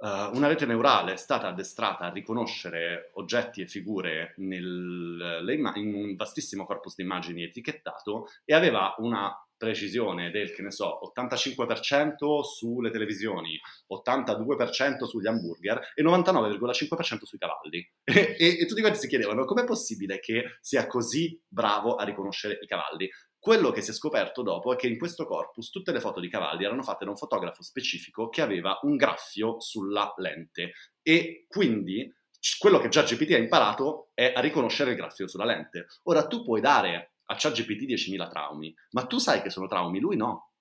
Uh, 0.01 0.36
una 0.36 0.46
rete 0.46 0.64
neurale 0.64 1.14
è 1.14 1.16
stata 1.16 1.49
addestrata 1.49 2.05
a 2.05 2.12
riconoscere 2.12 3.11
oggetti 3.14 3.62
e 3.62 3.66
figure 3.66 4.34
nel, 4.36 5.44
in 5.74 5.92
un 5.92 6.14
vastissimo 6.14 6.64
corpus 6.64 6.94
di 6.94 7.03
immagini 7.03 7.42
etichettato 7.42 8.28
e 8.44 8.55
aveva 8.55 8.94
una 8.99 9.34
precisione 9.59 10.30
del, 10.30 10.55
che 10.55 10.62
ne 10.62 10.70
so, 10.70 11.01
85% 11.14 12.42
sulle 12.42 12.90
televisioni, 12.90 13.59
82% 13.92 15.05
sugli 15.05 15.26
hamburger 15.26 15.80
e 15.94 16.03
99,5% 16.03 17.24
sui 17.24 17.38
cavalli. 17.38 17.86
E, 18.05 18.36
e, 18.38 18.61
e 18.61 18.66
tutti 18.66 18.80
quanti 18.80 19.01
si 19.01 19.09
chiedevano 19.09 19.44
com'è 19.44 19.64
possibile 19.64 20.20
che 20.20 20.59
sia 20.61 20.86
così 20.86 21.38
bravo 21.46 21.96
a 21.96 22.05
riconoscere 22.05 22.59
i 22.62 22.66
cavalli. 22.66 23.11
Quello 23.41 23.70
che 23.70 23.82
si 23.82 23.91
è 23.91 23.95
scoperto 23.95 24.43
dopo 24.43 24.72
è 24.72 24.76
che 24.76 24.89
in 24.89 24.99
questo 24.99 25.24
corpus 25.24 25.70
tutte 25.70 25.93
le 25.93 26.01
foto 26.01 26.18
di 26.18 26.28
cavalli 26.28 26.64
erano 26.64 26.82
fatte 26.82 27.05
da 27.05 27.11
un 27.11 27.16
fotografo 27.16 27.62
specifico 27.62 28.28
che 28.28 28.43
aveva 28.43 28.78
un 28.82 28.97
graffio 28.97 29.61
sulla 29.61 30.12
lente 30.16 30.72
e 31.03 31.47
quindi 31.49 32.12
quello 32.59 32.78
che 32.78 32.89
già 32.89 33.03
GPT 33.03 33.32
ha 33.32 33.39
imparato 33.39 34.11
è 34.14 34.32
a 34.34 34.41
riconoscere 34.41 34.91
il 34.91 34.97
graffio 34.97 35.28
sulla 35.28 35.45
lente. 35.45 35.86
Ora 36.05 36.26
tu 36.26 36.43
puoi 36.45 36.61
dare 36.61 37.14
a 37.26 37.36
ChatGPT 37.36 37.82
10.000 37.82 38.28
traumi, 38.28 38.74
ma 38.93 39.07
tu 39.07 39.18
sai 39.18 39.43
che 39.43 39.51
sono 39.51 39.66
traumi, 39.66 40.01
lui 40.01 40.16
no. 40.16 40.53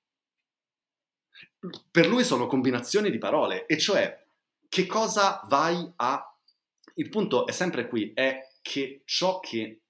Per 1.91 2.07
lui 2.07 2.23
sono 2.23 2.47
combinazioni 2.47 3.09
di 3.09 3.17
parole, 3.17 3.65
e 3.65 3.78
cioè 3.78 4.25
che 4.67 4.86
cosa 4.86 5.41
vai 5.47 5.91
a... 5.97 6.32
Il 6.95 7.09
punto 7.09 7.45
è 7.45 7.51
sempre 7.51 7.88
qui, 7.88 8.11
è 8.13 8.39
che 8.61 9.01
ciò 9.05 9.39
che 9.39 9.84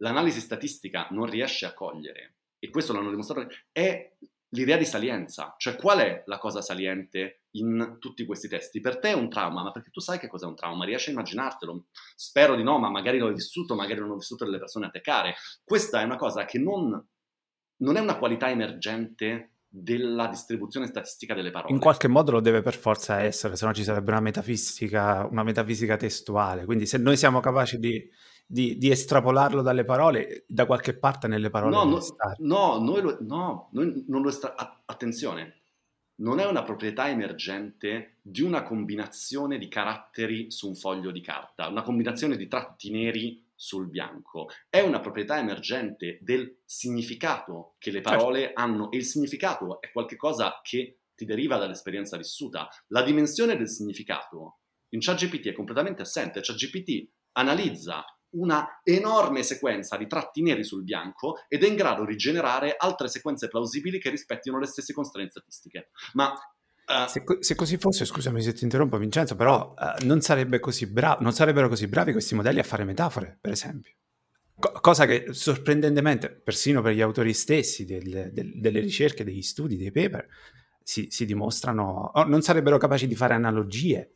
l'analisi 0.00 0.40
statistica 0.40 1.08
non 1.10 1.26
riesce 1.26 1.66
a 1.66 1.74
cogliere, 1.74 2.36
e 2.58 2.70
questo 2.70 2.92
l'hanno 2.92 3.10
dimostrato, 3.10 3.48
è 3.72 4.12
l'idea 4.52 4.76
di 4.76 4.84
salienza, 4.84 5.54
cioè 5.58 5.76
qual 5.76 6.00
è 6.00 6.22
la 6.26 6.38
cosa 6.38 6.60
saliente 6.60 7.42
in 7.52 7.96
tutti 7.98 8.24
questi 8.24 8.48
testi? 8.48 8.80
Per 8.80 8.98
te 8.98 9.10
è 9.10 9.14
un 9.14 9.28
trauma, 9.28 9.62
ma 9.62 9.70
perché 9.70 9.90
tu 9.90 10.00
sai 10.00 10.18
che 10.18 10.28
cos'è 10.28 10.46
un 10.46 10.56
trauma, 10.56 10.84
riesci 10.84 11.10
a 11.10 11.12
immaginartelo? 11.12 11.86
Spero 12.16 12.56
di 12.56 12.62
no, 12.62 12.78
ma 12.78 12.90
magari 12.90 13.18
l'ho 13.18 13.32
vissuto, 13.32 13.74
magari 13.74 14.00
non 14.00 14.10
ho 14.10 14.16
vissuto 14.16 14.44
delle 14.44 14.58
persone 14.58 14.86
a 14.86 14.90
te 14.90 15.00
care. 15.00 15.34
Questa 15.64 16.00
è 16.00 16.04
una 16.04 16.16
cosa 16.16 16.44
che 16.44 16.58
non, 16.58 16.90
non 17.76 17.96
è 17.96 18.00
una 18.00 18.18
qualità 18.18 18.50
emergente 18.50 19.52
della 19.72 20.26
distribuzione 20.26 20.86
statistica 20.86 21.32
delle 21.32 21.52
parole. 21.52 21.72
In 21.72 21.78
qualche 21.78 22.08
modo 22.08 22.32
lo 22.32 22.40
deve 22.40 22.60
per 22.60 22.74
forza 22.74 23.20
essere, 23.20 23.54
se 23.54 23.64
no 23.64 23.72
ci 23.72 23.84
sarebbe 23.84 24.10
una 24.10 24.20
metafisica, 24.20 25.28
una 25.30 25.44
metafisica 25.44 25.96
testuale. 25.96 26.64
Quindi 26.64 26.86
se 26.86 26.98
noi 26.98 27.16
siamo 27.16 27.38
capaci 27.38 27.78
di 27.78 28.04
di, 28.52 28.76
di, 28.78 28.90
estrapolarlo 28.90 29.62
dalle 29.62 29.84
parole, 29.84 30.44
da 30.48 30.66
qualche 30.66 30.98
parte 30.98 31.28
nelle 31.28 31.50
parole. 31.50 31.76
No, 31.76 31.84
no, 31.84 32.00
no, 32.38 32.78
noi 32.80 33.00
lo, 33.00 33.16
no, 33.20 33.68
noi 33.70 34.04
non 34.08 34.22
lo 34.22 34.28
estra- 34.28 34.56
attenzione, 34.84 35.60
non 36.16 36.40
è 36.40 36.46
una 36.46 36.64
proprietà 36.64 37.08
emergente 37.08 38.16
di 38.20 38.42
una 38.42 38.64
combinazione 38.64 39.56
di 39.56 39.68
caratteri 39.68 40.50
su 40.50 40.66
un 40.66 40.74
foglio 40.74 41.12
di 41.12 41.20
carta, 41.20 41.68
una 41.68 41.82
combinazione 41.82 42.36
di 42.36 42.48
tratti 42.48 42.90
neri 42.90 43.40
sul 43.54 43.88
bianco, 43.88 44.48
è 44.68 44.80
una 44.80 44.98
proprietà 44.98 45.38
emergente 45.38 46.18
del 46.20 46.56
significato 46.64 47.74
che 47.78 47.92
le 47.92 48.02
certo. 48.02 48.18
parole 48.18 48.40
certo. 48.40 48.60
hanno 48.60 48.90
e 48.90 48.96
il 48.96 49.04
significato 49.04 49.80
è 49.80 49.92
qualcosa 49.92 50.58
che 50.60 50.98
ti 51.14 51.24
deriva 51.24 51.56
dall'esperienza 51.56 52.16
vissuta. 52.16 52.68
La 52.88 53.02
dimensione 53.02 53.56
del 53.56 53.68
significato 53.68 54.58
in 54.88 55.00
ChatGPT 55.00 55.48
è 55.48 55.52
completamente 55.52 56.02
assente. 56.02 56.40
ChatGPT 56.40 57.08
analizza 57.32 58.04
una 58.32 58.80
enorme 58.84 59.42
sequenza 59.42 59.96
di 59.96 60.06
tratti 60.06 60.42
neri 60.42 60.64
sul 60.64 60.84
bianco 60.84 61.38
ed 61.48 61.64
è 61.64 61.68
in 61.68 61.76
grado 61.76 62.04
di 62.04 62.16
generare 62.16 62.74
altre 62.76 63.08
sequenze 63.08 63.48
plausibili 63.48 63.98
che 63.98 64.10
rispettino 64.10 64.58
le 64.58 64.66
stesse 64.66 64.92
constraint 64.92 65.30
statistiche. 65.30 65.90
Ma 66.14 66.32
Uh, 66.90 67.06
se, 67.06 67.22
se, 67.38 67.54
così 67.54 67.76
fosse, 67.76 68.04
scusami 68.04 68.42
se 68.42 68.52
ti 68.52 68.64
interrompo 68.64 68.98
Vincenzo, 68.98 69.36
però 69.36 69.76
uh, 69.78 70.04
non, 70.04 70.20
sarebbe 70.22 70.58
bra- 70.88 71.18
non, 71.20 71.32
sarebbero 71.32 71.68
così 71.68 71.86
bravi 71.86 72.10
questi 72.10 72.34
modelli 72.34 72.58
a 72.58 72.64
fare 72.64 72.82
metafore, 72.82 73.38
per 73.40 73.52
esempio. 73.52 73.92
Co- 74.58 74.72
cosa 74.80 75.06
che 75.06 75.26
sorprendentemente, 75.30 76.30
persino 76.30 76.82
per 76.82 76.94
gli 76.94 77.00
autori 77.00 77.32
stessi 77.32 77.84
del, 77.84 78.30
del, 78.32 78.58
delle 78.58 78.80
ricerche, 78.80 79.22
degli 79.22 79.42
studi, 79.42 79.76
dei 79.76 79.92
paper, 79.92 80.26
si, 80.82 81.06
si 81.10 81.26
dimostrano, 81.26 82.10
non 82.26 82.42
sarebbero 82.42 82.76
capaci 82.76 83.06
di 83.06 83.14
fare 83.14 83.34
analogie 83.34 84.14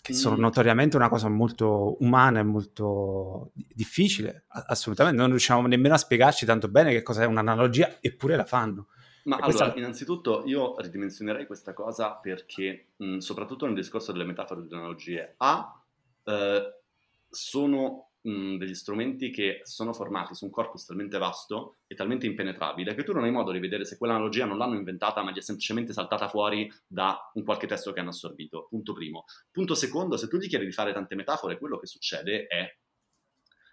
che 0.00 0.12
sono 0.12 0.36
mm. 0.36 0.40
notoriamente 0.40 0.96
una 0.96 1.08
cosa 1.08 1.28
molto 1.28 1.96
umana 2.00 2.40
e 2.40 2.42
molto 2.44 3.50
difficile, 3.54 4.44
assolutamente, 4.48 5.18
non 5.18 5.30
riusciamo 5.30 5.66
nemmeno 5.66 5.94
a 5.94 5.98
spiegarci 5.98 6.46
tanto 6.46 6.68
bene 6.68 6.92
che 6.92 7.02
cos'è 7.02 7.24
un'analogia, 7.24 7.98
eppure 8.00 8.36
la 8.36 8.44
fanno. 8.44 8.88
Ma 9.24 9.36
e 9.36 9.42
allora, 9.42 9.64
questa... 9.64 9.78
innanzitutto 9.78 10.42
io 10.46 10.78
ridimensionerei 10.78 11.46
questa 11.46 11.72
cosa 11.72 12.14
perché, 12.14 12.90
mh, 12.96 13.18
soprattutto 13.18 13.66
nel 13.66 13.74
discorso 13.74 14.12
delle 14.12 14.24
metafore 14.24 14.60
e 14.60 14.64
delle 14.64 14.76
analogie, 14.76 15.34
A, 15.38 15.82
eh, 16.24 16.80
sono 17.28 18.10
mh, 18.24 18.56
degli 18.56 18.74
strumenti 18.74 19.30
che 19.30 19.60
sono 19.64 19.92
formati 19.92 20.34
su 20.34 20.44
un 20.44 20.50
corpus 20.50 20.86
talmente 20.86 21.18
vasto 21.18 21.76
e 21.86 21.94
talmente 21.94 22.26
impenetrabile 22.26 22.94
che 22.94 23.04
tu 23.04 23.12
non 23.12 23.24
hai 23.24 23.30
modo 23.30 23.52
di 23.52 23.58
vedere 23.58 23.84
se 23.84 23.96
quell'analogia 23.96 24.46
non 24.46 24.58
l'hanno 24.58 24.76
inventata 24.76 25.22
ma 25.22 25.30
gli 25.30 25.38
è 25.38 25.42
semplicemente 25.42 25.92
saltata 25.92 26.28
fuori 26.28 26.70
da 26.86 27.30
un 27.34 27.44
qualche 27.44 27.66
testo 27.66 27.92
che 27.92 28.00
hanno 28.00 28.10
assorbito. 28.10 28.66
Punto 28.68 28.92
primo. 28.92 29.24
Punto 29.50 29.74
secondo, 29.74 30.16
se 30.16 30.28
tu 30.28 30.38
gli 30.38 30.48
chiedi 30.48 30.64
di 30.64 30.72
fare 30.72 30.92
tante 30.92 31.14
metafore, 31.14 31.58
quello 31.58 31.78
che 31.78 31.86
succede 31.86 32.46
è 32.46 32.76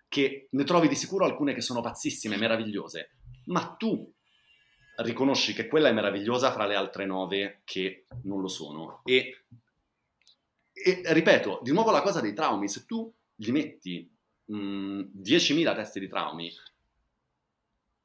che 0.08 0.48
ne 0.52 0.64
trovi 0.66 0.90
di 0.90 0.96
sicuro 0.96 1.24
alcune 1.24 1.54
che 1.54 1.62
sono 1.62 1.80
pazzissime, 1.80 2.36
meravigliose, 2.36 3.12
ma 3.46 3.76
tu 3.78 4.14
riconosci 4.98 5.54
che 5.54 5.68
quella 5.68 5.88
è 5.88 5.94
meravigliosa 5.94 6.52
fra 6.52 6.66
le 6.66 6.76
altre 6.76 7.06
nove 7.06 7.62
che 7.64 8.08
non 8.24 8.42
lo 8.42 8.50
sono. 8.50 9.02
E, 9.06 9.46
e 10.74 11.02
ripeto, 11.14 11.62
di 11.64 11.72
nuovo 11.72 11.92
la 11.92 12.02
cosa 12.02 12.20
dei 12.20 12.34
traumi, 12.34 12.68
se 12.68 12.86
tu 12.86 13.12
gli 13.34 13.52
metti 13.52 14.20
10.000 14.58 15.76
testi 15.76 16.00
di 16.00 16.08
traumi, 16.08 16.52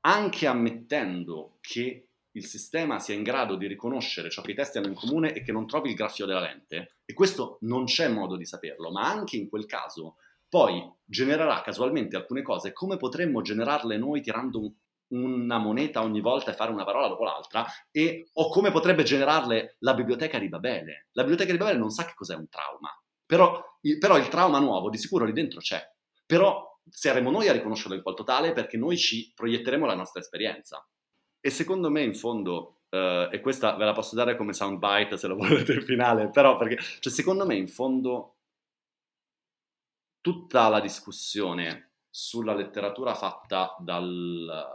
anche 0.00 0.46
ammettendo 0.46 1.58
che 1.60 2.08
il 2.36 2.44
sistema 2.44 2.98
sia 2.98 3.14
in 3.14 3.22
grado 3.22 3.56
di 3.56 3.66
riconoscere 3.66 4.30
ciò 4.30 4.42
che 4.42 4.52
i 4.52 4.54
testi 4.54 4.78
hanno 4.78 4.88
in 4.88 4.94
comune 4.94 5.32
e 5.32 5.42
che 5.42 5.52
non 5.52 5.66
trovi 5.66 5.88
il 5.88 5.96
graffio 5.96 6.26
della 6.26 6.40
lente, 6.40 6.98
e 7.04 7.14
questo 7.14 7.58
non 7.62 7.84
c'è 7.86 8.08
modo 8.08 8.36
di 8.36 8.44
saperlo, 8.44 8.90
ma 8.90 9.10
anche 9.10 9.36
in 9.36 9.48
quel 9.48 9.66
caso 9.66 10.16
poi 10.48 10.88
genererà 11.04 11.62
casualmente 11.62 12.16
alcune 12.16 12.42
cose, 12.42 12.72
come 12.72 12.98
potremmo 12.98 13.42
generarle 13.42 13.96
noi 13.96 14.20
tirando 14.20 14.60
un, 14.60 14.72
una 15.08 15.58
moneta 15.58 16.02
ogni 16.02 16.20
volta 16.20 16.50
e 16.50 16.54
fare 16.54 16.70
una 16.70 16.84
parola 16.84 17.08
dopo 17.08 17.24
l'altra, 17.24 17.66
e, 17.90 18.28
o 18.34 18.48
come 18.50 18.70
potrebbe 18.70 19.02
generarle 19.02 19.76
la 19.80 19.94
biblioteca 19.94 20.38
di 20.38 20.48
Babele. 20.48 21.08
La 21.12 21.22
biblioteca 21.22 21.50
di 21.50 21.58
Babele 21.58 21.78
non 21.78 21.90
sa 21.90 22.04
che 22.04 22.14
cos'è 22.14 22.36
un 22.36 22.48
trauma, 22.48 22.90
però, 23.24 23.64
però 23.98 24.18
il 24.18 24.28
trauma 24.28 24.58
nuovo 24.60 24.90
di 24.90 24.98
sicuro 24.98 25.24
lì 25.24 25.32
dentro 25.32 25.60
c'è 25.60 25.82
però 26.26 26.78
saremo 26.88 27.30
noi 27.30 27.48
a 27.48 27.52
riconoscerlo 27.52 27.94
in 27.94 28.02
quanto 28.02 28.24
tale 28.24 28.52
perché 28.52 28.76
noi 28.76 28.96
ci 28.98 29.32
proietteremo 29.34 29.86
la 29.86 29.94
nostra 29.94 30.20
esperienza. 30.20 30.86
E 31.40 31.50
secondo 31.50 31.90
me, 31.90 32.02
in 32.02 32.14
fondo, 32.14 32.82
uh, 32.90 33.28
e 33.30 33.40
questa 33.40 33.76
ve 33.76 33.84
la 33.84 33.92
posso 33.92 34.16
dare 34.16 34.36
come 34.36 34.52
soundbite 34.52 35.16
se 35.16 35.28
lo 35.28 35.36
volete 35.38 35.72
il 35.72 35.82
finale, 35.82 36.28
però 36.30 36.56
perché, 36.56 36.82
cioè, 37.00 37.12
secondo 37.12 37.46
me, 37.46 37.54
in 37.54 37.68
fondo, 37.68 38.38
tutta 40.20 40.68
la 40.68 40.80
discussione 40.80 41.92
sulla 42.10 42.54
letteratura 42.54 43.14
fatta 43.14 43.76
dal, 43.78 44.66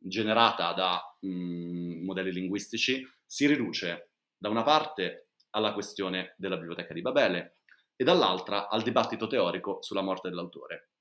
generata 0.00 0.72
da 0.72 1.16
mh, 1.20 1.28
mm, 1.28 2.04
modelli 2.04 2.32
linguistici 2.32 3.06
si 3.26 3.46
riduce 3.46 4.10
da 4.36 4.48
una 4.48 4.62
parte 4.62 5.30
alla 5.50 5.72
questione 5.72 6.34
della 6.38 6.56
biblioteca 6.56 6.94
di 6.94 7.02
Babele, 7.02 7.59
e 8.00 8.04
dall'altra 8.04 8.70
al 8.70 8.80
dibattito 8.80 9.26
teorico 9.26 9.82
sulla 9.82 10.00
morte 10.00 10.30
dell'autore. 10.30 10.92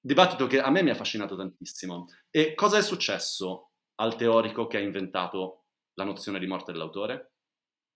Dibattito 0.00 0.48
che 0.48 0.60
a 0.60 0.68
me 0.68 0.82
mi 0.82 0.90
ha 0.90 0.94
affascinato 0.94 1.36
tantissimo. 1.36 2.06
E 2.28 2.54
cosa 2.56 2.78
è 2.78 2.82
successo 2.82 3.74
al 4.00 4.16
teorico 4.16 4.66
che 4.66 4.78
ha 4.78 4.80
inventato 4.80 5.66
la 5.94 6.02
nozione 6.02 6.40
di 6.40 6.48
morte 6.48 6.72
dell'autore? 6.72 7.34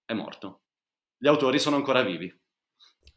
È 0.04 0.12
morto. 0.12 0.62
Gli 1.16 1.26
autori 1.26 1.58
sono 1.58 1.74
ancora 1.74 2.02
vivi. 2.02 2.32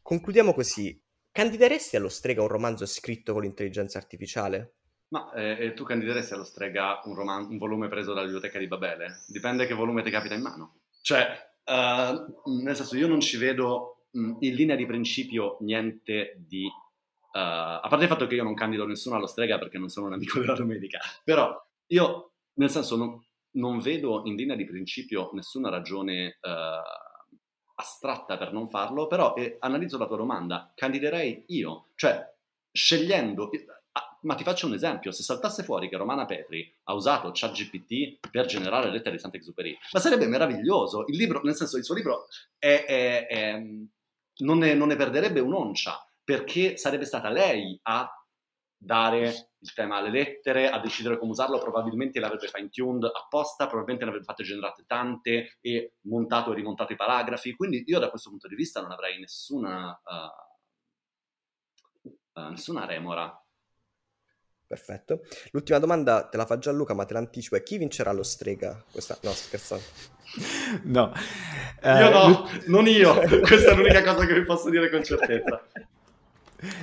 Concludiamo 0.02 0.52
così. 0.52 1.00
Candideresti 1.30 1.94
allo 1.94 2.08
strega 2.08 2.42
un 2.42 2.48
romanzo 2.48 2.84
scritto 2.84 3.34
con 3.34 3.42
l'intelligenza 3.42 3.98
artificiale? 3.98 4.78
Ma 5.10 5.32
eh, 5.32 5.74
tu 5.74 5.84
candideresti 5.84 6.34
allo 6.34 6.42
strega 6.42 7.02
un, 7.04 7.14
roman- 7.14 7.46
un, 7.48 7.56
volume 7.56 7.86
preso 7.86 8.14
dalla 8.14 8.24
biblioteca 8.24 8.58
di 8.58 8.66
Babele? 8.66 9.22
Dipende 9.28 9.64
che 9.66 9.74
volume 9.74 10.02
ti 10.02 10.10
capita 10.10 10.34
in 10.34 10.42
mano. 10.42 10.80
Cioè, 11.02 11.52
uh, 11.66 12.50
nel 12.62 12.74
senso, 12.74 12.96
io 12.96 13.06
non 13.06 13.20
ci 13.20 13.36
vedo 13.36 13.97
in 14.12 14.54
linea 14.54 14.76
di 14.76 14.86
principio 14.86 15.56
niente 15.60 16.36
di... 16.46 16.64
Uh, 16.64 17.80
a 17.82 17.86
parte 17.88 18.04
il 18.04 18.10
fatto 18.10 18.26
che 18.26 18.34
io 18.34 18.42
non 18.42 18.54
candido 18.54 18.86
nessuno 18.86 19.16
allo 19.16 19.26
strega 19.26 19.58
perché 19.58 19.78
non 19.78 19.88
sono 19.88 20.06
un 20.06 20.14
amico 20.14 20.40
della 20.40 20.54
domenica, 20.54 20.98
però 21.22 21.54
io, 21.88 22.32
nel 22.54 22.70
senso, 22.70 22.96
non, 22.96 23.22
non 23.52 23.78
vedo 23.80 24.22
in 24.24 24.34
linea 24.34 24.56
di 24.56 24.64
principio 24.64 25.30
nessuna 25.32 25.68
ragione 25.68 26.38
uh, 26.40 27.78
astratta 27.80 28.36
per 28.36 28.52
non 28.52 28.68
farlo, 28.68 29.06
però 29.06 29.34
eh, 29.34 29.56
analizzo 29.60 29.98
la 29.98 30.06
tua 30.06 30.16
domanda, 30.16 30.72
candiderei 30.74 31.44
io, 31.48 31.88
cioè 31.94 32.20
scegliendo, 32.72 33.50
ma 34.22 34.34
ti 34.34 34.42
faccio 34.42 34.66
un 34.66 34.74
esempio, 34.74 35.12
se 35.12 35.22
saltasse 35.22 35.62
fuori 35.62 35.88
che 35.88 35.96
Romana 35.96 36.26
Petri 36.26 36.72
ha 36.84 36.94
usato 36.94 37.30
ChatGPT 37.32 38.30
per 38.30 38.46
generare 38.46 38.90
lettere 38.90 39.14
di 39.14 39.20
Sant'Exupéry, 39.20 39.78
ma 39.92 40.00
sarebbe 40.00 40.26
meraviglioso, 40.26 41.04
il 41.06 41.16
libro, 41.16 41.40
nel 41.42 41.54
senso 41.54 41.76
il 41.76 41.84
suo 41.84 41.94
libro 41.94 42.26
è, 42.58 42.84
è, 42.86 43.26
è, 43.26 43.62
non, 44.38 44.58
ne, 44.58 44.74
non 44.74 44.88
ne 44.88 44.96
perderebbe 44.96 45.40
un'oncia, 45.40 46.04
perché 46.22 46.76
sarebbe 46.76 47.04
stata 47.04 47.28
lei 47.28 47.78
a 47.82 48.10
dare 48.80 49.50
il 49.58 49.72
tema 49.74 49.96
alle 49.96 50.10
lettere, 50.10 50.70
a 50.70 50.78
decidere 50.78 51.18
come 51.18 51.32
usarlo, 51.32 51.58
probabilmente 51.58 52.20
l'avrebbe 52.20 52.46
fine-tuned 52.46 53.04
apposta, 53.04 53.66
probabilmente 53.66 54.04
ne 54.04 54.10
avrebbe 54.10 54.26
fatte 54.26 54.44
generate 54.44 54.84
tante 54.86 55.58
e 55.60 55.94
montato 56.02 56.52
e 56.52 56.54
rimontato 56.54 56.92
i 56.92 56.96
paragrafi, 56.96 57.56
quindi 57.56 57.82
io 57.86 57.98
da 57.98 58.10
questo 58.10 58.30
punto 58.30 58.46
di 58.46 58.54
vista 58.54 58.80
non 58.80 58.92
avrei 58.92 59.18
nessuna, 59.18 60.00
uh, 60.04 62.10
uh, 62.40 62.50
nessuna 62.50 62.84
remora. 62.84 63.36
Perfetto. 64.68 65.22
L'ultima 65.52 65.78
domanda 65.78 66.24
te 66.24 66.36
la 66.36 66.44
fa 66.44 66.58
Gianluca, 66.58 66.92
ma 66.92 67.06
te 67.06 67.14
l'anticipo, 67.14 67.56
è 67.56 67.62
chi 67.62 67.78
vincerà 67.78 68.12
lo 68.12 68.22
strega? 68.22 68.84
Questa... 68.92 69.16
No, 69.22 69.32
scherzando. 69.32 69.84
No. 70.84 71.10
Io 71.82 72.08
uh, 72.08 72.10
no, 72.10 72.48
non 72.66 72.86
io. 72.86 73.14
Questa 73.40 73.70
è 73.70 73.74
l'unica 73.74 74.02
cosa 74.02 74.26
che 74.26 74.34
vi 74.34 74.44
posso 74.44 74.68
dire 74.68 74.90
con 74.90 75.02
certezza. 75.02 75.62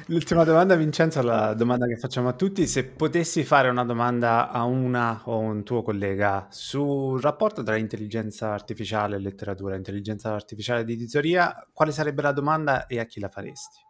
L'ultima 0.07 0.43
domanda, 0.43 0.73
Vincenzo, 0.75 1.21
la 1.21 1.53
domanda 1.53 1.85
che 1.85 1.95
facciamo 1.95 2.29
a 2.29 2.33
tutti. 2.33 2.65
Se 2.65 2.85
potessi 2.85 3.43
fare 3.43 3.69
una 3.69 3.85
domanda 3.85 4.49
a 4.49 4.63
una 4.63 5.21
o 5.25 5.37
un 5.37 5.63
tuo 5.63 5.83
collega 5.83 6.47
sul 6.49 7.21
rapporto 7.21 7.61
tra 7.61 7.75
intelligenza 7.75 8.51
artificiale 8.51 9.17
e 9.17 9.19
letteratura, 9.19 9.75
intelligenza 9.75 10.33
artificiale 10.33 10.81
ed 10.81 10.89
editoria, 10.89 11.67
quale 11.71 11.91
sarebbe 11.91 12.23
la 12.23 12.31
domanda 12.31 12.87
e 12.87 12.99
a 12.99 13.05
chi 13.05 13.19
la 13.19 13.29
faresti? 13.29 13.85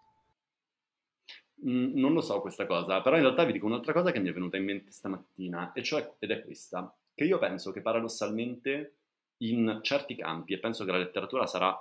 Non 1.65 2.13
lo 2.13 2.21
so 2.21 2.41
questa 2.41 2.67
cosa, 2.67 3.01
però 3.01 3.15
in 3.15 3.23
realtà 3.23 3.43
vi 3.43 3.51
dico 3.51 3.65
un'altra 3.65 3.91
cosa 3.91 4.11
che 4.11 4.19
mi 4.19 4.29
è 4.29 4.33
venuta 4.33 4.55
in 4.55 4.65
mente 4.65 4.91
stamattina, 4.91 5.73
cioè, 5.81 6.15
ed 6.19 6.29
è 6.29 6.43
questa, 6.43 6.95
che 7.13 7.23
io 7.23 7.39
penso 7.39 7.71
che 7.71 7.81
paradossalmente 7.81 8.97
in 9.37 9.79
certi 9.81 10.15
campi, 10.15 10.53
e 10.53 10.59
penso 10.59 10.85
che 10.85 10.91
la 10.91 10.99
letteratura 10.99 11.47
sarà 11.47 11.75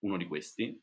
uno 0.00 0.16
di 0.16 0.26
questi, 0.26 0.82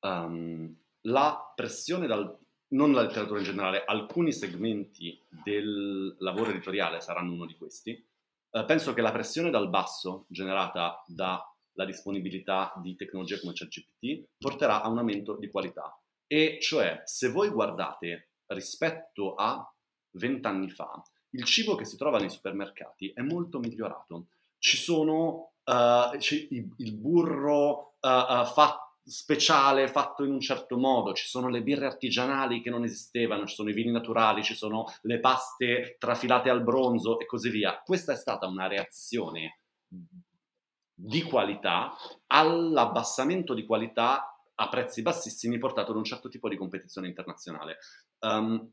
um, 0.00 0.76
la 1.02 1.52
pressione 1.54 2.08
dal, 2.08 2.36
non 2.68 2.92
la 2.92 3.02
letteratura 3.02 3.38
in 3.38 3.44
generale, 3.44 3.84
alcuni 3.84 4.32
segmenti 4.32 5.16
del 5.28 6.16
lavoro 6.18 6.50
editoriale 6.50 7.00
saranno 7.00 7.32
uno 7.32 7.46
di 7.46 7.54
questi. 7.54 8.04
Uh, 8.50 8.64
penso 8.64 8.92
che 8.92 9.02
la 9.02 9.12
pressione 9.12 9.50
dal 9.50 9.68
basso 9.68 10.24
generata 10.28 11.00
dalla 11.06 11.84
disponibilità 11.86 12.72
di 12.82 12.96
tecnologie 12.96 13.38
come 13.38 13.52
ChatGPT 13.52 14.30
porterà 14.36 14.82
a 14.82 14.88
un 14.88 14.98
aumento 14.98 15.36
di 15.36 15.48
qualità. 15.48 15.96
E 16.34 16.58
cioè, 16.60 17.00
se 17.04 17.28
voi 17.28 17.48
guardate 17.48 18.30
rispetto 18.46 19.36
a 19.36 19.72
vent'anni 20.16 20.68
fa, 20.68 21.00
il 21.30 21.44
cibo 21.44 21.76
che 21.76 21.84
si 21.84 21.96
trova 21.96 22.18
nei 22.18 22.28
supermercati 22.28 23.12
è 23.14 23.20
molto 23.20 23.60
migliorato. 23.60 24.26
Ci 24.58 24.76
sono 24.76 25.52
uh, 25.62 26.18
il, 26.48 26.96
burro 26.96 27.94
uh, 28.00 28.08
uh, 28.08 28.44
fatto 28.46 28.82
speciale 29.04 29.86
fatto 29.86 30.24
in 30.24 30.32
un 30.32 30.40
certo 30.40 30.76
modo, 30.76 31.12
ci 31.12 31.26
sono 31.26 31.48
le 31.48 31.62
birre 31.62 31.86
artigianali 31.86 32.62
che 32.62 32.70
non 32.70 32.82
esistevano, 32.82 33.46
ci 33.46 33.54
sono 33.54 33.68
i 33.68 33.74
vini 33.74 33.92
naturali, 33.92 34.42
ci 34.42 34.54
sono 34.54 34.86
le 35.02 35.20
paste 35.20 35.94
trafilate 36.00 36.50
al 36.50 36.64
bronzo 36.64 37.20
e 37.20 37.26
così 37.26 37.48
via. 37.48 37.80
Questa 37.84 38.12
è 38.12 38.16
stata 38.16 38.48
una 38.48 38.66
reazione 38.66 39.60
di 40.96 41.22
qualità 41.22 41.92
all'abbassamento 42.26 43.54
di 43.54 43.64
qualità 43.64 44.33
a 44.56 44.68
prezzi 44.68 45.02
bassissimi 45.02 45.58
portato 45.58 45.90
ad 45.90 45.96
un 45.96 46.04
certo 46.04 46.28
tipo 46.28 46.48
di 46.48 46.56
competizione 46.56 47.08
internazionale. 47.08 47.78
Um, 48.20 48.70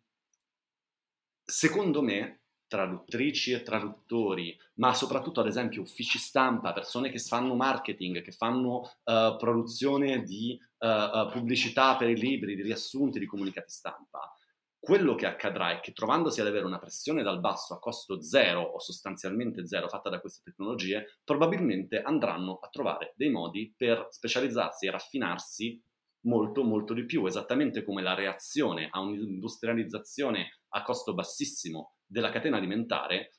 secondo 1.44 2.02
me 2.02 2.42
traduttrici 2.72 3.52
e 3.52 3.64
traduttori, 3.64 4.58
ma 4.76 4.94
soprattutto 4.94 5.42
ad 5.42 5.48
esempio 5.48 5.82
uffici 5.82 6.18
stampa, 6.18 6.72
persone 6.72 7.10
che 7.10 7.20
fanno 7.20 7.54
marketing, 7.54 8.22
che 8.22 8.32
fanno 8.32 8.94
uh, 9.04 9.36
produzione 9.38 10.24
di 10.24 10.58
uh, 10.78 11.30
pubblicità 11.30 11.98
per 11.98 12.10
i 12.10 12.16
libri, 12.16 12.56
di 12.56 12.62
riassunti, 12.62 13.20
di 13.20 13.26
comunicati 13.26 13.70
stampa, 13.70 14.34
quello 14.82 15.14
che 15.14 15.28
accadrà 15.28 15.78
è 15.78 15.80
che 15.80 15.94
trovandosi 15.94 16.42
ad 16.42 16.48
avere 16.48 16.66
una 16.66 16.80
pressione 16.80 17.22
dal 17.22 17.40
basso 17.40 17.76
a 17.76 17.80
costo 17.80 18.20
zero 18.24 18.62
o 18.62 18.80
sostanzialmente 18.80 19.68
zero 19.68 19.88
fatta 19.88 20.10
da 20.10 20.20
queste 20.20 20.42
tecnologie, 20.44 21.20
probabilmente 21.24 22.02
andranno 22.02 22.58
a 22.60 22.68
trovare 22.68 23.14
dei 23.16 23.30
modi 23.30 23.72
per 23.78 24.08
specializzarsi 24.10 24.88
e 24.88 24.92
raffinarsi 24.92 25.80
molto 26.22 26.64
molto 26.64 26.96
di 26.96 27.06
più, 27.06 27.28
esattamente 27.28 27.84
come 27.84 28.02
la 28.02 28.16
reazione 28.16 28.88
a 28.90 29.02
un'industrializzazione 29.02 30.62
a 30.70 30.82
costo 30.82 31.14
bassissimo 31.14 31.98
della 32.04 32.32
catena 32.32 32.58
alimentare, 32.58 33.34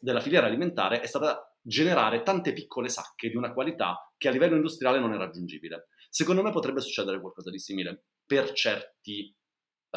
della 0.00 0.20
filiera 0.20 0.46
alimentare, 0.46 1.00
è 1.00 1.06
stata 1.06 1.56
generare 1.60 2.22
tante 2.22 2.52
piccole 2.52 2.88
sacche 2.88 3.30
di 3.30 3.36
una 3.36 3.52
qualità 3.52 4.12
che 4.16 4.28
a 4.28 4.30
livello 4.30 4.54
industriale 4.54 5.00
non 5.00 5.12
è 5.12 5.16
raggiungibile. 5.16 5.88
Secondo 6.08 6.42
me 6.42 6.52
potrebbe 6.52 6.80
succedere 6.80 7.20
qualcosa 7.20 7.50
di 7.50 7.58
simile 7.58 8.04
per 8.24 8.52
certi 8.52 9.34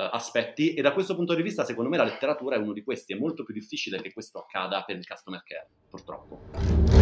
aspetti 0.01 0.73
e 0.73 0.81
da 0.81 0.93
questo 0.93 1.15
punto 1.15 1.33
di 1.33 1.41
vista 1.41 1.65
secondo 1.65 1.89
me 1.89 1.97
la 1.97 2.03
letteratura 2.03 2.55
è 2.55 2.59
uno 2.59 2.73
di 2.73 2.83
questi, 2.83 3.13
è 3.13 3.17
molto 3.17 3.43
più 3.43 3.53
difficile 3.53 4.01
che 4.01 4.13
questo 4.13 4.39
accada 4.39 4.83
per 4.83 4.97
il 4.97 5.07
customer 5.07 5.43
care, 5.43 5.67
purtroppo. 5.89 6.95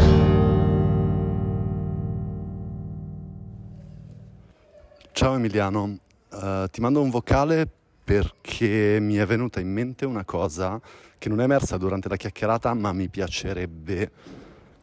Ciao 5.12 5.36
Emiliano, 5.36 5.98
uh, 6.32 6.68
ti 6.70 6.82
mando 6.82 7.02
un 7.02 7.10
vocale 7.10 7.70
perché 8.04 9.00
mi 9.00 9.16
è 9.16 9.26
venuta 9.26 9.60
in 9.60 9.72
mente 9.72 10.06
una 10.06 10.26
cosa 10.26 10.80
che 11.18 11.30
non 11.30 11.40
è 11.40 11.46
emersa 11.46 11.78
durante 11.78 12.10
la 12.10 12.18
chiacchierata, 12.18 12.74
ma 12.74 12.94
mi 12.94 13.08
piacerebbe 13.08 14.12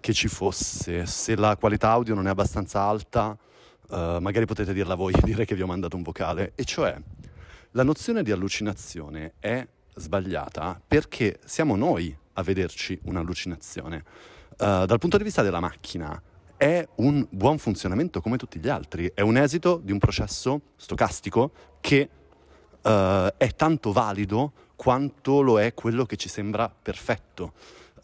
che 0.01 0.13
ci 0.13 0.29
fosse. 0.29 1.07
Se 1.07 1.37
la 1.37 1.57
qualità 1.57 1.91
audio 1.91 2.15
non 2.15 2.27
è 2.27 2.31
abbastanza 2.31 2.81
alta, 2.81 3.37
uh, 3.89 4.19
magari 4.21 4.47
potete 4.47 4.73
dirla 4.73 4.95
voi 4.95 5.13
dire 5.23 5.45
che 5.45 5.55
vi 5.55 5.63
ho 5.63 5.67
mandato 5.67 5.97
un 5.97 6.03
vocale. 6.03 6.53
E 6.55 6.65
cioè, 6.65 6.97
la 7.73 7.83
nozione 7.83 8.23
di 8.23 8.31
allucinazione 8.31 9.35
è 9.39 9.67
sbagliata 9.95 10.81
perché 10.87 11.41
siamo 11.45 11.77
noi 11.77 12.17
a 12.35 12.43
vederci 12.43 12.99
un'allucinazione. 13.05 14.05
Uh, 14.53 14.85
dal 14.85 14.99
punto 14.99 15.17
di 15.17 15.25
vista 15.25 15.43
della 15.43 15.61
macchina, 15.61 16.21
è 16.57 16.87
un 16.97 17.27
buon 17.31 17.59
funzionamento 17.59 18.21
come 18.21 18.37
tutti 18.37 18.59
gli 18.59 18.69
altri, 18.69 19.11
è 19.15 19.21
un 19.21 19.37
esito 19.37 19.81
di 19.83 19.91
un 19.91 19.99
processo 19.99 20.61
stocastico 20.77 21.53
che 21.81 22.09
uh, 22.83 22.89
è 23.37 23.55
tanto 23.57 23.91
valido 23.91 24.53
quanto 24.77 25.41
lo 25.41 25.61
è 25.61 25.75
quello 25.75 26.05
che 26.05 26.17
ci 26.17 26.29
sembra 26.29 26.69
perfetto. 26.69 27.55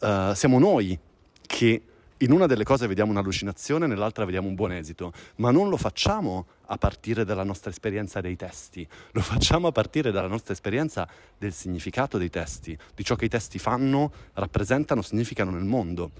Uh, 0.01 0.33
siamo 0.33 0.59
noi 0.59 0.97
che 1.41 1.83
in 2.19 2.31
una 2.31 2.47
delle 2.47 2.63
cose 2.63 2.87
vediamo 2.87 3.11
un'allucinazione, 3.11 3.87
nell'altra 3.87 4.25
vediamo 4.25 4.47
un 4.47 4.55
buon 4.55 4.71
esito, 4.71 5.11
ma 5.35 5.51
non 5.51 5.69
lo 5.69 5.77
facciamo 5.77 6.47
a 6.65 6.77
partire 6.77 7.23
dalla 7.23 7.43
nostra 7.43 7.69
esperienza 7.69 8.19
dei 8.21 8.35
testi, 8.35 8.87
lo 9.11 9.21
facciamo 9.21 9.67
a 9.67 9.71
partire 9.71 10.11
dalla 10.11 10.27
nostra 10.27 10.53
esperienza 10.53 11.07
del 11.37 11.53
significato 11.53 12.17
dei 12.17 12.29
testi, 12.29 12.77
di 12.93 13.03
ciò 13.03 13.15
che 13.15 13.25
i 13.25 13.29
testi 13.29 13.57
fanno, 13.57 14.11
rappresentano, 14.33 15.01
significano 15.01 15.51
nel 15.51 15.63
mondo. 15.63 16.11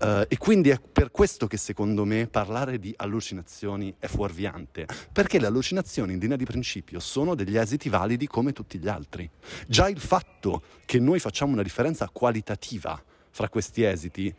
Uh, 0.00 0.24
e 0.28 0.38
quindi 0.38 0.70
è 0.70 0.80
per 0.80 1.10
questo 1.10 1.46
che 1.46 1.58
secondo 1.58 2.06
me 2.06 2.26
parlare 2.26 2.78
di 2.78 2.94
allucinazioni 2.96 3.94
è 3.98 4.06
fuorviante, 4.06 4.86
perché 5.12 5.38
le 5.38 5.46
allucinazioni 5.46 6.14
in 6.14 6.18
linea 6.18 6.38
di 6.38 6.46
principio 6.46 7.00
sono 7.00 7.34
degli 7.34 7.58
esiti 7.58 7.90
validi 7.90 8.26
come 8.26 8.52
tutti 8.52 8.78
gli 8.78 8.88
altri. 8.88 9.28
Già 9.66 9.90
il 9.90 10.00
fatto 10.00 10.62
che 10.86 10.98
noi 10.98 11.18
facciamo 11.18 11.52
una 11.52 11.62
differenza 11.62 12.08
qualitativa 12.08 12.98
fra 13.30 13.50
questi 13.50 13.82
esiti 13.82 14.34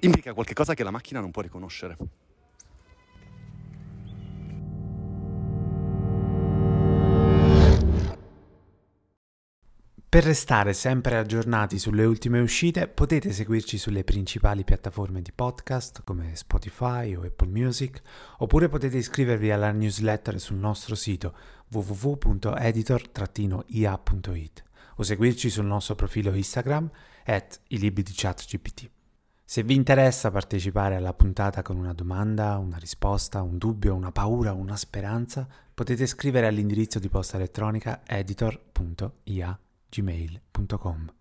implica 0.00 0.34
qualcosa 0.34 0.74
che 0.74 0.84
la 0.84 0.90
macchina 0.90 1.20
non 1.20 1.30
può 1.30 1.42
riconoscere. 1.42 1.96
Per 10.10 10.24
restare 10.24 10.72
sempre 10.72 11.18
aggiornati 11.18 11.78
sulle 11.78 12.06
ultime 12.06 12.40
uscite 12.40 12.88
potete 12.88 13.30
seguirci 13.30 13.76
sulle 13.76 14.04
principali 14.04 14.64
piattaforme 14.64 15.20
di 15.20 15.32
podcast 15.34 16.00
come 16.02 16.34
Spotify 16.34 17.14
o 17.14 17.24
Apple 17.24 17.50
Music 17.50 18.00
oppure 18.38 18.70
potete 18.70 18.96
iscrivervi 18.96 19.50
alla 19.50 19.70
newsletter 19.70 20.40
sul 20.40 20.56
nostro 20.56 20.94
sito 20.94 21.36
www.editor-ia.it 21.70 24.64
o 24.96 25.02
seguirci 25.02 25.50
sul 25.50 25.66
nostro 25.66 25.94
profilo 25.94 26.32
Instagram 26.32 26.90
at 27.26 27.60
i 27.68 27.78
libri 27.78 28.02
di 28.02 28.12
ChatGPT. 28.14 28.90
Se 29.50 29.62
vi 29.62 29.74
interessa 29.74 30.30
partecipare 30.30 30.96
alla 30.96 31.14
puntata 31.14 31.62
con 31.62 31.78
una 31.78 31.94
domanda, 31.94 32.58
una 32.58 32.76
risposta, 32.76 33.40
un 33.40 33.56
dubbio, 33.56 33.94
una 33.94 34.12
paura, 34.12 34.52
una 34.52 34.76
speranza, 34.76 35.48
potete 35.72 36.06
scrivere 36.06 36.46
all'indirizzo 36.46 36.98
di 36.98 37.08
posta 37.08 37.38
elettronica 37.38 38.02
editor.ia.it 38.06 39.58
gmail.com. 39.88 41.17